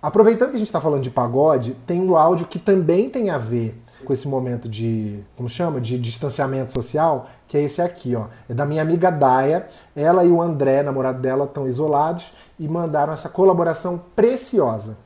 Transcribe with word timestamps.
Aproveitando 0.00 0.50
que 0.50 0.56
a 0.56 0.58
gente 0.58 0.68
está 0.68 0.80
falando 0.80 1.02
de 1.02 1.10
pagode, 1.10 1.74
tem 1.86 2.00
um 2.00 2.16
áudio 2.16 2.46
que 2.46 2.58
também 2.58 3.10
tem 3.10 3.30
a 3.30 3.38
ver 3.38 3.76
com 4.04 4.12
esse 4.12 4.28
momento 4.28 4.68
de, 4.68 5.20
como 5.36 5.48
chama, 5.48 5.80
de 5.80 5.98
distanciamento 5.98 6.72
social, 6.72 7.26
que 7.48 7.56
é 7.56 7.62
esse 7.62 7.82
aqui, 7.82 8.14
ó. 8.14 8.26
É 8.48 8.54
da 8.54 8.64
minha 8.64 8.80
amiga 8.80 9.10
Daia. 9.10 9.66
Ela 9.96 10.24
e 10.24 10.30
o 10.30 10.40
André, 10.40 10.84
namorado 10.84 11.20
dela, 11.20 11.46
estão 11.46 11.66
isolados 11.66 12.32
e 12.60 12.68
mandaram 12.68 13.12
essa 13.12 13.28
colaboração 13.28 14.00
preciosa. 14.14 14.96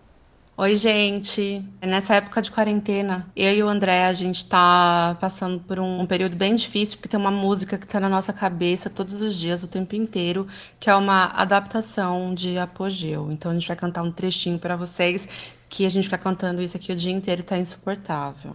Oi, 0.54 0.76
gente. 0.76 1.64
Nessa 1.80 2.16
época 2.16 2.42
de 2.42 2.50
quarentena, 2.50 3.26
eu 3.34 3.52
e 3.54 3.62
o 3.62 3.68
André, 3.68 4.04
a 4.04 4.12
gente 4.12 4.46
tá 4.46 5.16
passando 5.18 5.58
por 5.60 5.80
um, 5.80 6.04
período 6.04 6.36
bem 6.36 6.54
difícil, 6.54 6.98
porque 6.98 7.08
tem 7.08 7.18
uma 7.18 7.30
música 7.30 7.78
que 7.78 7.86
tá 7.86 7.98
na 7.98 8.08
nossa 8.08 8.34
cabeça 8.34 8.90
todos 8.90 9.22
os 9.22 9.34
dias, 9.34 9.62
o 9.62 9.66
tempo 9.66 9.96
inteiro, 9.96 10.46
que 10.78 10.90
é 10.90 10.94
uma 10.94 11.32
adaptação 11.34 12.34
de 12.34 12.58
Apogeu. 12.58 13.32
Então 13.32 13.50
a 13.50 13.54
gente 13.54 13.66
vai 13.66 13.76
cantar 13.76 14.02
um 14.02 14.12
trechinho 14.12 14.58
para 14.58 14.76
vocês, 14.76 15.26
que 15.70 15.86
a 15.86 15.90
gente 15.90 16.04
fica 16.04 16.18
cantando 16.18 16.60
isso 16.60 16.76
aqui 16.76 16.92
o 16.92 16.96
dia 16.96 17.12
inteiro 17.12 17.42
tá 17.42 17.56
insuportável. 17.56 18.54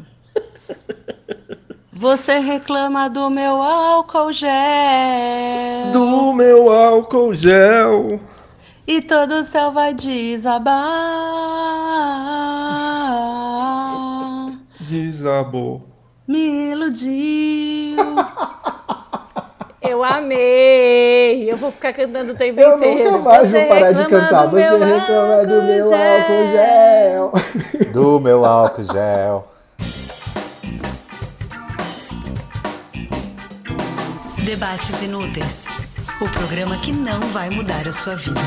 Você 1.91 2.37
reclama 2.37 3.09
do 3.09 3.27
meu 3.27 3.59
álcool 3.59 4.31
gel. 4.31 4.51
Do 5.91 6.31
meu 6.31 6.71
álcool 6.71 7.33
gel. 7.33 8.19
E 8.87 9.01
todo 9.01 9.39
o 9.39 9.43
céu 9.43 9.73
vai 9.73 9.93
desabar. 9.93 10.73
Desabou. 14.79 15.83
Me 16.25 16.71
iludiu. 16.71 17.97
Eu 19.81 20.03
amei! 20.05 21.51
Eu 21.51 21.57
vou 21.57 21.69
ficar 21.69 21.91
cantando 21.91 22.31
o 22.31 22.35
tempo 22.35 22.61
Eu 22.61 22.77
inteiro. 22.77 23.11
nunca 23.11 23.29
mais 23.29 23.49
Você 23.49 23.59
vou 23.59 23.67
parar 23.67 23.91
de 23.91 24.05
cantar. 24.05 24.47
Você 24.47 24.61
reclama 24.61 25.45
do 25.45 25.63
meu 25.63 25.93
álcool 25.93 26.47
gel. 26.47 27.91
Do 27.91 28.19
meu 28.21 28.45
álcool 28.45 28.83
gel. 28.85 29.51
Debates 34.45 35.01
Inúteis 35.01 35.65
o 36.19 36.27
programa 36.29 36.75
que 36.79 36.91
não 36.91 37.19
vai 37.29 37.47
mudar 37.47 37.87
a 37.87 37.91
sua 37.93 38.15
vida. 38.15 38.41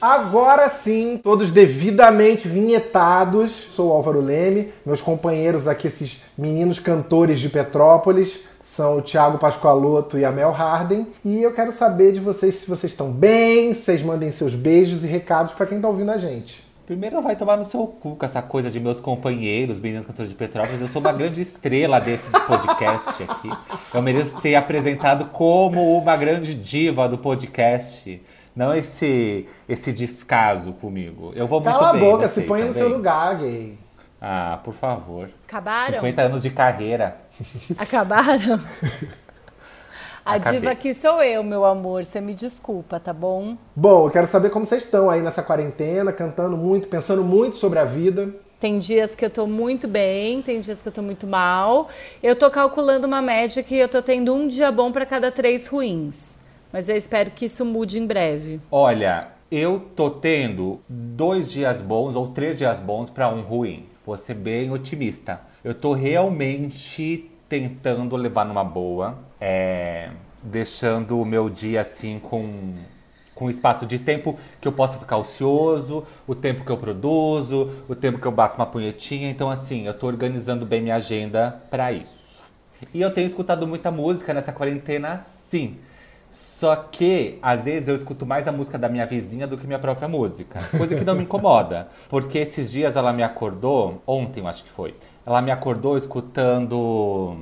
Agora 0.00 0.70
sim, 0.70 1.20
todos 1.22 1.50
devidamente 1.50 2.48
vinhetados. 2.48 3.50
Sou 3.50 3.92
Álvaro 3.92 4.20
Leme, 4.20 4.72
meus 4.86 5.02
companheiros 5.02 5.68
aqui, 5.68 5.88
esses 5.88 6.22
meninos 6.36 6.78
cantores 6.78 7.40
de 7.40 7.50
Petrópolis, 7.50 8.40
são 8.60 8.98
o 8.98 9.02
Thiago 9.02 9.36
Pascoaloto 9.36 10.18
e 10.18 10.24
a 10.24 10.32
Mel 10.32 10.50
Harden. 10.50 11.06
E 11.22 11.42
eu 11.42 11.52
quero 11.52 11.70
saber 11.70 12.12
de 12.12 12.20
vocês 12.20 12.54
se 12.54 12.66
vocês 12.68 12.92
estão 12.92 13.10
bem, 13.10 13.74
vocês 13.74 14.02
mandem 14.02 14.30
seus 14.30 14.54
beijos 14.54 15.04
e 15.04 15.06
recados 15.06 15.52
para 15.52 15.66
quem 15.66 15.76
está 15.76 15.88
ouvindo 15.88 16.10
a 16.10 16.16
gente. 16.16 16.64
Primeiro 16.86 17.22
vai 17.22 17.34
tomar 17.34 17.56
no 17.56 17.64
seu 17.64 17.86
cu 17.86 18.14
com 18.14 18.26
essa 18.26 18.42
coisa 18.42 18.70
de 18.70 18.78
meus 18.78 19.00
companheiros, 19.00 19.80
meninos 19.80 20.04
cantores 20.06 20.30
de 20.30 20.36
Petrópolis. 20.36 20.82
Eu 20.82 20.88
sou 20.88 21.00
uma 21.00 21.12
grande 21.12 21.40
estrela 21.40 21.98
desse 21.98 22.28
podcast 22.46 23.22
aqui. 23.22 23.48
Eu 23.94 24.02
mereço 24.02 24.38
ser 24.40 24.54
apresentado 24.54 25.26
como 25.26 25.96
uma 25.96 26.14
grande 26.14 26.54
diva 26.54 27.08
do 27.08 27.16
podcast. 27.16 28.20
Não 28.54 28.74
esse 28.74 29.48
esse 29.66 29.92
descaso 29.94 30.74
comigo. 30.74 31.32
Eu 31.34 31.46
vou 31.46 31.58
muito 31.60 31.72
Cala 31.74 31.92
bem. 31.94 32.02
a 32.02 32.04
boca, 32.04 32.28
vocês 32.28 32.44
se 32.44 32.48
põe 32.48 32.60
no 32.60 32.68
também? 32.68 32.82
seu 32.82 32.94
lugar, 32.94 33.38
gay. 33.38 33.78
Ah, 34.20 34.58
por 34.62 34.74
favor. 34.74 35.30
Acabaram? 35.48 35.94
50 35.94 36.22
anos 36.22 36.42
de 36.42 36.50
carreira. 36.50 37.16
Acabaram? 37.78 38.60
A 40.24 40.36
Acabei. 40.36 40.58
diva 40.58 40.70
aqui 40.72 40.94
sou 40.94 41.22
eu, 41.22 41.42
meu 41.44 41.66
amor. 41.66 42.02
Você 42.02 42.18
me 42.18 42.32
desculpa, 42.32 42.98
tá 42.98 43.12
bom? 43.12 43.58
Bom, 43.76 44.06
eu 44.06 44.10
quero 44.10 44.26
saber 44.26 44.48
como 44.48 44.64
vocês 44.64 44.84
estão 44.84 45.10
aí 45.10 45.20
nessa 45.20 45.42
quarentena, 45.42 46.12
cantando 46.12 46.56
muito, 46.56 46.88
pensando 46.88 47.22
muito 47.22 47.56
sobre 47.56 47.78
a 47.78 47.84
vida. 47.84 48.34
Tem 48.58 48.78
dias 48.78 49.14
que 49.14 49.22
eu 49.22 49.28
tô 49.28 49.46
muito 49.46 49.86
bem, 49.86 50.40
tem 50.40 50.60
dias 50.60 50.80
que 50.80 50.88
eu 50.88 50.92
tô 50.92 51.02
muito 51.02 51.26
mal. 51.26 51.90
Eu 52.22 52.34
tô 52.34 52.50
calculando 52.50 53.06
uma 53.06 53.20
média 53.20 53.62
que 53.62 53.76
eu 53.76 53.86
tô 53.88 54.00
tendo 54.00 54.32
um 54.34 54.46
dia 54.46 54.72
bom 54.72 54.90
para 54.90 55.04
cada 55.04 55.30
três 55.30 55.66
ruins. 55.68 56.38
Mas 56.72 56.88
eu 56.88 56.96
espero 56.96 57.30
que 57.30 57.44
isso 57.44 57.62
mude 57.62 57.98
em 57.98 58.06
breve. 58.06 58.62
Olha, 58.70 59.28
eu 59.50 59.78
tô 59.94 60.08
tendo 60.08 60.80
dois 60.88 61.52
dias 61.52 61.82
bons 61.82 62.16
ou 62.16 62.28
três 62.28 62.56
dias 62.56 62.78
bons 62.78 63.10
pra 63.10 63.28
um 63.28 63.42
ruim. 63.42 63.84
Vou 64.06 64.16
ser 64.16 64.34
bem 64.34 64.70
otimista. 64.70 65.40
Eu 65.62 65.74
tô 65.74 65.92
realmente 65.92 67.30
tentando 67.60 68.16
levar 68.16 68.44
numa 68.44 68.64
boa, 68.64 69.16
é, 69.40 70.10
deixando 70.42 71.20
o 71.20 71.24
meu 71.24 71.48
dia 71.48 71.82
assim 71.82 72.18
com 72.18 72.74
com 73.34 73.50
espaço 73.50 73.84
de 73.84 73.98
tempo 73.98 74.38
que 74.60 74.68
eu 74.68 74.70
possa 74.70 74.96
ficar 74.96 75.16
ocioso, 75.16 76.06
o 76.24 76.36
tempo 76.36 76.64
que 76.64 76.70
eu 76.70 76.76
produzo, 76.76 77.68
o 77.88 77.94
tempo 77.96 78.20
que 78.20 78.26
eu 78.26 78.30
bato 78.30 78.54
uma 78.54 78.66
punhetinha. 78.66 79.28
Então, 79.28 79.50
assim, 79.50 79.88
eu 79.88 79.94
tô 79.94 80.06
organizando 80.06 80.64
bem 80.64 80.80
minha 80.80 80.94
agenda 80.94 81.60
pra 81.68 81.90
isso. 81.90 82.44
E 82.92 83.00
eu 83.00 83.12
tenho 83.12 83.26
escutado 83.26 83.66
muita 83.66 83.90
música 83.90 84.32
nessa 84.32 84.52
quarentena, 84.52 85.18
sim. 85.18 85.78
Só 86.30 86.76
que, 86.76 87.38
às 87.42 87.64
vezes, 87.64 87.88
eu 87.88 87.94
escuto 87.96 88.24
mais 88.24 88.46
a 88.46 88.52
música 88.52 88.78
da 88.78 88.88
minha 88.88 89.04
vizinha 89.04 89.48
do 89.48 89.56
que 89.56 89.66
minha 89.66 89.80
própria 89.80 90.06
música. 90.06 90.60
Coisa 90.76 90.94
que 90.94 91.04
não 91.04 91.16
me 91.16 91.24
incomoda. 91.24 91.88
Porque 92.08 92.38
esses 92.38 92.70
dias 92.70 92.94
ela 92.94 93.12
me 93.12 93.22
acordou, 93.24 94.00
ontem 94.06 94.40
eu 94.40 94.46
acho 94.46 94.62
que 94.62 94.70
foi, 94.70 94.94
ela 95.26 95.40
me 95.40 95.50
acordou 95.50 95.96
escutando 95.96 97.36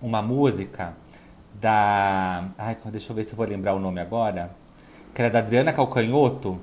uma 0.00 0.22
música 0.22 0.94
da. 1.54 2.44
Ai, 2.56 2.76
deixa 2.86 3.12
eu 3.12 3.16
ver 3.16 3.24
se 3.24 3.32
eu 3.32 3.36
vou 3.36 3.46
lembrar 3.46 3.74
o 3.74 3.78
nome 3.78 4.00
agora. 4.00 4.50
Que 5.14 5.22
era 5.22 5.30
da 5.30 5.38
Adriana 5.38 5.72
Calcanhoto, 5.72 6.58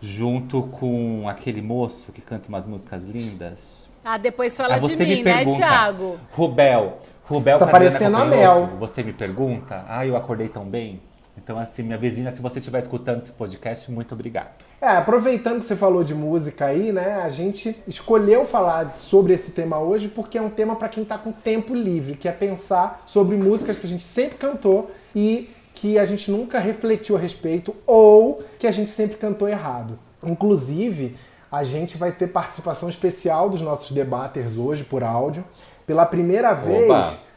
junto 0.00 0.62
com 0.64 1.28
aquele 1.28 1.60
moço 1.60 2.12
que 2.12 2.20
canta 2.20 2.48
umas 2.48 2.66
músicas 2.66 3.04
lindas. 3.04 3.90
Ah, 4.04 4.18
depois 4.18 4.56
fala 4.56 4.74
Aí 4.74 4.80
de 4.80 4.96
mim, 4.96 5.22
né, 5.22 5.34
pergunta, 5.36 5.58
Thiago? 5.58 6.16
Rubel. 6.32 6.98
Rubel 7.24 7.58
Você 7.58 7.64
tá 7.64 7.70
parecendo 7.70 8.16
a 8.16 8.24
Mel. 8.24 8.70
Você 8.78 9.02
me 9.02 9.12
pergunta? 9.12 9.84
Ah, 9.88 10.06
eu 10.06 10.16
acordei 10.16 10.48
tão 10.48 10.64
bem. 10.64 11.00
Então, 11.36 11.58
assim, 11.58 11.82
minha 11.82 11.98
vizinha, 11.98 12.30
se 12.30 12.40
você 12.40 12.58
estiver 12.58 12.78
escutando 12.80 13.22
esse 13.22 13.30
podcast, 13.30 13.90
muito 13.90 14.12
obrigado. 14.12 14.56
É, 14.80 14.88
aproveitando 14.88 15.60
que 15.60 15.66
você 15.66 15.76
falou 15.76 16.02
de 16.02 16.14
música 16.14 16.66
aí, 16.66 16.92
né? 16.92 17.20
A 17.22 17.28
gente 17.28 17.76
escolheu 17.86 18.46
falar 18.46 18.96
sobre 18.96 19.34
esse 19.34 19.52
tema 19.52 19.78
hoje 19.78 20.08
porque 20.08 20.38
é 20.38 20.42
um 20.42 20.50
tema 20.50 20.74
para 20.76 20.88
quem 20.88 21.04
tá 21.04 21.18
com 21.18 21.30
tempo 21.30 21.74
livre, 21.74 22.16
que 22.16 22.28
é 22.28 22.32
pensar 22.32 23.02
sobre 23.06 23.36
músicas 23.36 23.76
que 23.76 23.86
a 23.86 23.88
gente 23.88 24.04
sempre 24.04 24.38
cantou 24.38 24.90
e 25.14 25.50
que 25.74 25.98
a 25.98 26.06
gente 26.06 26.30
nunca 26.30 26.58
refletiu 26.58 27.16
a 27.16 27.18
respeito 27.18 27.74
ou 27.86 28.42
que 28.58 28.66
a 28.66 28.72
gente 28.72 28.90
sempre 28.90 29.16
cantou 29.16 29.48
errado. 29.48 29.98
Inclusive, 30.24 31.16
a 31.52 31.62
gente 31.62 31.96
vai 31.96 32.10
ter 32.12 32.28
participação 32.28 32.88
especial 32.88 33.48
dos 33.48 33.60
nossos 33.60 33.92
debaters 33.92 34.56
hoje 34.56 34.84
por 34.84 35.02
áudio. 35.02 35.44
Pela 35.86 36.04
primeira 36.04 36.52
vez, 36.52 36.88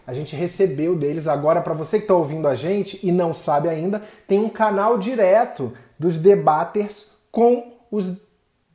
a 0.09 0.13
gente 0.13 0.35
recebeu 0.35 0.95
deles 0.95 1.27
agora 1.27 1.61
para 1.61 1.75
você 1.75 1.99
que 1.99 2.05
está 2.05 2.15
ouvindo 2.15 2.47
a 2.47 2.55
gente 2.55 2.99
e 3.03 3.11
não 3.11 3.31
sabe 3.31 3.69
ainda, 3.69 4.01
tem 4.27 4.39
um 4.39 4.49
canal 4.49 4.97
direto 4.97 5.71
dos 5.99 6.17
debaters 6.17 7.11
com 7.31 7.73
os 7.91 8.17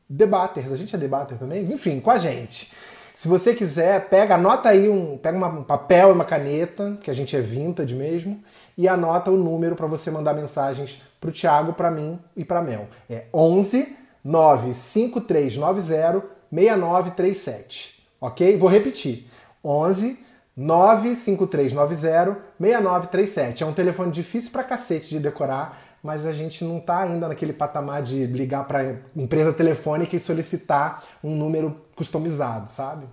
debaters. 0.09 0.71
A 0.71 0.77
gente 0.77 0.95
é 0.95 0.99
debater 0.99 1.37
também? 1.37 1.65
Enfim, 1.65 1.99
com 1.99 2.13
a 2.13 2.19
gente. 2.19 2.71
Se 3.13 3.27
você 3.27 3.53
quiser, 3.53 4.09
pega, 4.09 4.37
anota 4.37 4.69
aí 4.69 4.89
um, 4.89 5.19
pega 5.19 5.37
uma- 5.37 5.49
um 5.49 5.65
papel 5.65 6.11
e 6.11 6.13
uma 6.13 6.25
caneta, 6.25 6.97
que 7.03 7.11
a 7.11 7.15
gente 7.15 7.37
é 7.37 7.41
vintage 7.41 7.97
mesmo, 7.97 8.41
e 8.79 8.87
anota 8.87 9.33
o 9.33 9.37
número 9.37 9.75
para 9.75 9.89
você 9.89 10.13
mandar 10.13 10.35
mensagens 10.35 11.03
pro 11.21 11.33
Thiago, 11.33 11.73
para 11.73 11.91
mim 11.91 12.17
e 12.37 12.45
para 12.45 12.63
Mel. 12.63 12.87
É 13.11 13.25
11 13.35 13.89
95390 14.23 16.23
6937. 16.53 18.07
OK? 18.21 18.57
Vou 18.57 18.71
repetir. 18.71 19.27
11 19.65 20.23
95390 20.57 22.37
6937. 22.59 23.63
É 23.63 23.67
um 23.67 23.73
telefone 23.73 24.11
difícil 24.11 24.53
pra 24.53 24.63
cacete 24.63 25.11
de 25.11 25.19
decorar, 25.19 25.81
mas 26.03 26.27
a 26.27 26.33
gente 26.33 26.65
não 26.65 26.79
tá 26.79 27.01
ainda 27.01 27.29
naquele 27.29 27.53
patamar 27.53 28.03
de 28.03 28.27
ligar 28.27 28.65
pra 28.65 28.97
empresa 29.17 29.53
telefônica 29.53 30.15
e 30.15 30.21
solicitar 30.21 31.03
um 31.23 31.35
número 31.35 31.75
customizado, 31.97 32.71
sabe? 32.71 33.07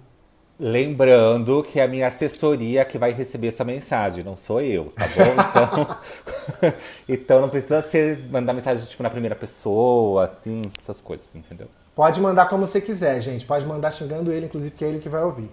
Lembrando 0.64 1.64
que 1.64 1.80
é 1.80 1.84
a 1.84 1.88
minha 1.88 2.06
assessoria 2.06 2.86
que 2.86 2.96
vai 2.96 3.12
receber 3.12 3.48
essa 3.48 3.64
mensagem, 3.64 4.24
não 4.24 4.36
sou 4.36 4.62
eu, 4.62 4.94
tá 4.96 5.08
bom? 5.08 5.32
Então, 6.62 6.72
então 7.10 7.42
não 7.42 7.50
precisa 7.50 7.82
ser 7.82 8.20
mandar 8.30 8.54
mensagem 8.54 8.86
tipo 8.86 9.02
na 9.02 9.10
primeira 9.10 9.36
pessoa, 9.36 10.26
assim, 10.26 10.62
essas 10.78 11.02
coisas, 11.02 11.36
entendeu? 11.36 11.68
Pode 11.96 12.22
mandar 12.22 12.48
como 12.48 12.68
você 12.68 12.80
quiser, 12.80 13.20
gente. 13.22 13.46
Pode 13.46 13.66
mandar 13.66 13.92
xingando 13.92 14.32
ele, 14.32 14.46
inclusive, 14.46 14.76
que 14.76 14.86
é 14.86 14.88
ele 14.88 15.00
que 15.00 15.10
vai 15.10 15.24
ouvir. 15.24 15.50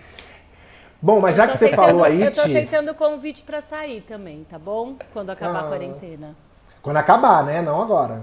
Bom, 1.01 1.21
mas 1.21 1.37
já 1.37 1.47
que 1.47 1.57
você 1.57 1.67
aceitando- 1.67 1.89
falou 1.89 2.05
aí, 2.05 2.23
Eu 2.23 2.33
tô 2.33 2.43
Ti, 2.43 2.49
aceitando 2.51 2.91
o 2.91 2.95
convite 2.95 3.43
pra 3.43 3.61
sair 3.61 4.01
também, 4.03 4.45
tá 4.51 4.59
bom? 4.59 4.97
Quando 5.13 5.31
acabar 5.31 5.61
Ah. 5.63 5.67
a 5.67 5.69
quarentena. 5.69 6.35
quando 6.83 6.97
acabar, 6.97 7.45
né? 7.45 7.61
Não 7.63 7.81
agora. 7.83 8.21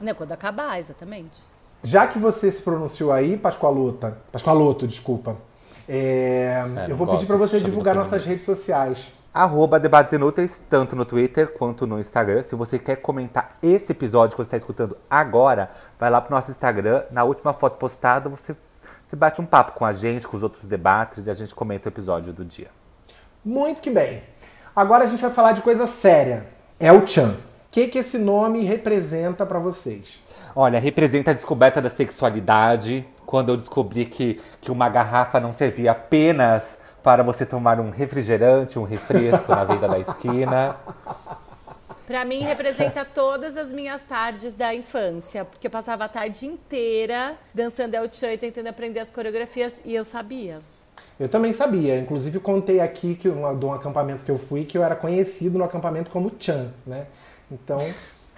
Não, 0.00 0.14
quando 0.14 0.32
acabar, 0.32 0.78
exatamente. 0.78 1.40
Já 1.82 2.06
que 2.06 2.18
você 2.18 2.50
se 2.50 2.62
pronunciou 2.62 3.12
aí, 3.12 3.36
Pascoalota, 3.36 4.16
Pascoaloto, 4.32 4.86
desculpa, 4.86 5.36
é, 5.88 6.64
É, 6.86 6.90
eu 6.90 6.96
vou 6.96 7.06
pedir 7.06 7.26
para 7.26 7.36
você 7.36 7.60
divulgar 7.60 7.94
nossas 7.94 8.22
de 8.22 8.28
redes 8.28 8.44
sociais. 8.44 9.12
arroba 9.34 9.78
Debates 9.78 10.14
Inúteis, 10.14 10.62
tanto 10.70 10.96
no 10.96 11.04
Twitter 11.04 11.52
quanto 11.52 11.86
no 11.86 12.00
Instagram. 12.00 12.42
Se 12.42 12.54
você 12.56 12.78
quer 12.78 12.96
comentar 12.96 13.56
esse 13.62 13.92
episódio 13.92 14.34
que 14.34 14.42
você 14.42 14.46
está 14.48 14.56
escutando 14.56 14.96
agora, 15.10 15.70
vai 16.00 16.08
lá 16.10 16.20
pro 16.22 16.34
nosso 16.34 16.50
Instagram. 16.50 17.02
Na 17.10 17.22
última 17.22 17.52
foto 17.52 17.76
postada, 17.76 18.30
você, 18.30 18.56
você 19.06 19.14
bate 19.14 19.40
um 19.40 19.46
papo 19.46 19.72
com 19.72 19.84
a 19.84 19.92
gente, 19.92 20.26
com 20.26 20.36
os 20.36 20.42
outros 20.42 20.66
debates 20.66 21.26
e 21.26 21.30
a 21.30 21.34
gente 21.34 21.54
comenta 21.54 21.88
o 21.88 21.92
episódio 21.92 22.32
do 22.32 22.44
dia. 22.44 22.66
Muito 23.44 23.80
que 23.80 23.88
bem. 23.88 24.24
Agora 24.74 25.04
a 25.04 25.06
gente 25.06 25.22
vai 25.22 25.30
falar 25.30 25.52
de 25.52 25.62
coisa 25.62 25.86
séria. 25.86 26.44
É 26.80 26.90
o 26.90 27.06
Chan. 27.06 27.30
O 27.30 27.70
que, 27.70 27.86
que 27.86 27.98
esse 27.98 28.18
nome 28.18 28.64
representa 28.64 29.46
para 29.46 29.60
vocês? 29.60 30.20
Olha, 30.56 30.80
representa 30.80 31.30
a 31.30 31.34
descoberta 31.34 31.80
da 31.80 31.88
sexualidade. 31.88 33.06
Quando 33.24 33.50
eu 33.50 33.56
descobri 33.56 34.06
que, 34.06 34.40
que 34.60 34.72
uma 34.72 34.88
garrafa 34.88 35.38
não 35.38 35.52
servia 35.52 35.92
apenas 35.92 36.78
para 37.00 37.22
você 37.22 37.46
tomar 37.46 37.78
um 37.78 37.90
refrigerante, 37.90 38.76
um 38.76 38.82
refresco 38.82 39.52
na 39.52 39.62
venda 39.64 39.86
da 39.86 40.00
esquina. 40.00 40.76
Para 42.06 42.24
mim 42.24 42.40
representa 42.40 43.04
todas 43.12 43.56
as 43.56 43.68
minhas 43.68 44.00
tardes 44.02 44.54
da 44.54 44.72
infância, 44.74 45.44
porque 45.44 45.66
eu 45.66 45.70
passava 45.70 46.04
a 46.04 46.08
tarde 46.08 46.46
inteira 46.46 47.34
dançando 47.52 47.94
El 47.94 48.10
Chan 48.10 48.32
e 48.32 48.38
tentando 48.38 48.68
aprender 48.68 49.00
as 49.00 49.10
coreografias 49.10 49.80
e 49.84 49.94
eu 49.94 50.04
sabia. 50.04 50.60
Eu 51.18 51.28
também 51.28 51.52
sabia, 51.52 51.98
inclusive 51.98 52.38
contei 52.38 52.78
aqui 52.78 53.14
que 53.14 53.28
de 53.28 53.64
um 53.64 53.72
acampamento 53.72 54.24
que 54.24 54.30
eu 54.30 54.38
fui 54.38 54.64
que 54.64 54.78
eu 54.78 54.84
era 54.84 54.94
conhecido 54.94 55.58
no 55.58 55.64
acampamento 55.64 56.10
como 56.10 56.30
Chan, 56.38 56.72
né? 56.86 57.06
Então, 57.50 57.78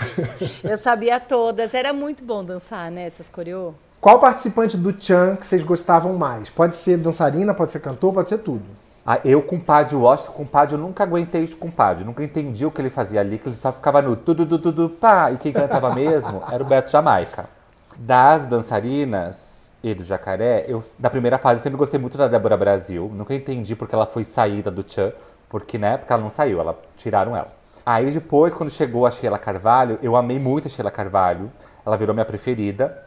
eu 0.64 0.76
sabia 0.78 1.20
todas, 1.20 1.74
era 1.74 1.92
muito 1.92 2.24
bom 2.24 2.44
dançar, 2.44 2.90
né, 2.90 3.04
essas 3.04 3.28
coreô. 3.28 3.74
Qual 4.00 4.20
participante 4.20 4.76
do 4.76 4.94
Chan 4.98 5.36
que 5.36 5.44
vocês 5.44 5.64
gostavam 5.64 6.14
mais? 6.14 6.50
Pode 6.50 6.76
ser 6.76 6.96
dançarina, 6.96 7.52
pode 7.52 7.72
ser 7.72 7.80
cantor, 7.80 8.14
pode 8.14 8.28
ser 8.28 8.38
tudo. 8.38 8.64
Ah, 9.10 9.20
eu, 9.24 9.42
compadre 9.42 9.96
Washington, 9.96 10.32
compadre, 10.32 10.74
eu 10.74 10.78
nunca 10.78 11.02
aguentei 11.02 11.42
o 11.42 11.56
compadre. 11.56 12.04
Nunca 12.04 12.22
entendi 12.22 12.66
o 12.66 12.70
que 12.70 12.78
ele 12.78 12.90
fazia 12.90 13.20
ali, 13.20 13.38
que 13.38 13.48
ele 13.48 13.56
só 13.56 13.72
ficava 13.72 14.02
no 14.02 14.14
tudo, 14.14 14.44
tudo, 14.44 14.58
tudo, 14.58 14.90
pá. 14.90 15.32
E 15.32 15.38
quem 15.38 15.50
cantava 15.50 15.94
mesmo 15.94 16.42
era 16.52 16.62
o 16.62 16.66
Beto 16.66 16.90
Jamaica. 16.90 17.48
Das 17.96 18.46
dançarinas 18.46 19.70
e 19.82 19.94
do 19.94 20.04
Jacaré, 20.04 20.66
eu, 20.68 20.84
da 20.98 21.08
primeira 21.08 21.38
fase, 21.38 21.60
eu 21.60 21.62
sempre 21.62 21.78
gostei 21.78 21.98
muito 21.98 22.18
da 22.18 22.28
Débora 22.28 22.54
Brasil. 22.54 23.10
Nunca 23.14 23.34
entendi 23.34 23.74
porque 23.74 23.94
ela 23.94 24.04
foi 24.04 24.24
saída 24.24 24.70
do 24.70 24.84
Chan. 24.86 25.10
Porque, 25.48 25.78
né, 25.78 25.96
porque 25.96 26.12
ela 26.12 26.20
não 26.20 26.28
saiu, 26.28 26.60
ela 26.60 26.78
tiraram 26.94 27.34
ela. 27.34 27.50
Aí 27.86 28.10
depois, 28.10 28.52
quando 28.52 28.68
chegou 28.68 29.06
a 29.06 29.10
Sheila 29.10 29.38
Carvalho, 29.38 29.98
eu 30.02 30.16
amei 30.16 30.38
muito 30.38 30.68
a 30.68 30.70
Sheila 30.70 30.90
Carvalho. 30.90 31.50
Ela 31.86 31.96
virou 31.96 32.12
minha 32.14 32.26
preferida. 32.26 33.04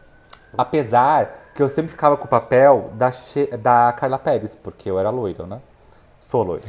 Apesar 0.57 1.51
que 1.53 1.61
eu 1.61 1.69
sempre 1.69 1.91
ficava 1.91 2.17
com 2.17 2.25
o 2.25 2.27
papel 2.27 2.89
da, 2.95 3.11
da 3.59 3.93
Carla 3.95 4.17
Pérez, 4.17 4.55
porque 4.55 4.89
eu 4.89 4.97
era 4.97 5.11
loiro, 5.11 5.45
né? 5.45 5.61
Sou 6.31 6.43
loiro. 6.43 6.63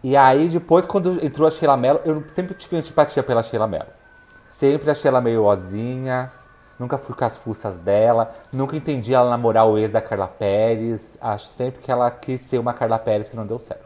e 0.00 0.16
aí, 0.16 0.48
depois, 0.48 0.86
quando 0.86 1.18
entrou 1.26 1.48
a 1.48 1.50
Sheila 1.50 1.76
Mello, 1.76 2.00
eu 2.04 2.22
sempre 2.30 2.54
tive 2.54 2.76
antipatia 2.76 3.20
pela 3.20 3.42
Sheila 3.42 3.66
Mello. 3.66 3.88
Sempre 4.48 4.92
achei 4.92 5.08
ela 5.08 5.20
meio 5.20 5.42
ozinha, 5.42 6.30
nunca 6.78 6.96
fui 6.96 7.12
com 7.12 7.24
as 7.24 7.36
fuças 7.36 7.80
dela, 7.80 8.32
nunca 8.52 8.76
entendi 8.76 9.12
ela 9.12 9.28
namorar 9.28 9.66
o 9.66 9.76
ex 9.76 9.90
da 9.90 10.00
Carla 10.00 10.28
Pérez. 10.28 11.18
Acho 11.20 11.46
sempre 11.46 11.82
que 11.82 11.90
ela 11.90 12.08
quis 12.12 12.42
ser 12.42 12.58
uma 12.58 12.72
Carla 12.72 12.96
Pérez 12.96 13.28
que 13.28 13.34
não 13.34 13.44
deu 13.44 13.58
certo. 13.58 13.82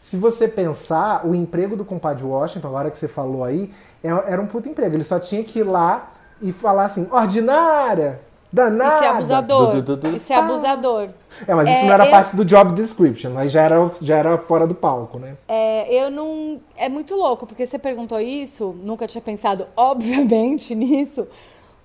Se 0.00 0.16
você 0.16 0.46
pensar, 0.46 1.26
o 1.26 1.34
emprego 1.34 1.76
do 1.76 1.84
compadre 1.84 2.22
Washington, 2.22 2.68
agora 2.68 2.92
que 2.92 2.98
você 2.98 3.08
falou 3.08 3.42
aí, 3.42 3.74
é, 4.00 4.10
era 4.10 4.40
um 4.40 4.46
puto 4.46 4.68
emprego. 4.68 4.94
Ele 4.94 5.02
só 5.02 5.18
tinha 5.18 5.42
que 5.42 5.58
ir 5.58 5.64
lá 5.64 6.12
e 6.40 6.52
falar 6.52 6.84
assim, 6.84 7.08
ordinária, 7.10 8.20
danada. 8.54 8.94
Isso 8.94 9.04
é 9.04 9.08
abusador. 9.08 9.70
Du, 9.70 9.82
du, 9.82 9.96
du, 9.96 10.16
Isso 10.16 10.32
é 10.32 10.36
abusador. 10.36 11.08
É, 11.46 11.54
mas 11.54 11.66
é, 11.66 11.76
isso 11.76 11.86
não 11.86 11.92
era 11.92 12.06
eu... 12.06 12.10
parte 12.10 12.36
do 12.36 12.44
job 12.44 12.72
description, 12.74 13.36
aí 13.36 13.48
já 13.48 13.62
era, 13.62 13.90
já 14.00 14.16
era 14.16 14.38
fora 14.38 14.66
do 14.66 14.74
palco, 14.74 15.18
né? 15.18 15.36
É, 15.48 15.92
eu 15.92 16.10
não. 16.10 16.60
É 16.76 16.88
muito 16.88 17.16
louco, 17.16 17.46
porque 17.46 17.66
você 17.66 17.78
perguntou 17.78 18.20
isso, 18.20 18.76
nunca 18.84 19.08
tinha 19.08 19.20
pensado, 19.20 19.66
obviamente, 19.76 20.74
nisso. 20.74 21.26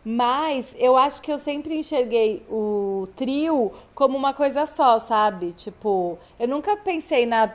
Mas 0.05 0.73
eu 0.77 0.95
acho 0.95 1.21
que 1.21 1.31
eu 1.31 1.37
sempre 1.37 1.77
enxerguei 1.77 2.45
o 2.49 3.07
trio 3.15 3.71
como 3.93 4.17
uma 4.17 4.33
coisa 4.33 4.65
só, 4.65 4.97
sabe? 4.99 5.51
Tipo, 5.53 6.17
eu 6.39 6.47
nunca 6.47 6.77
pensei 6.77 7.25
na 7.25 7.51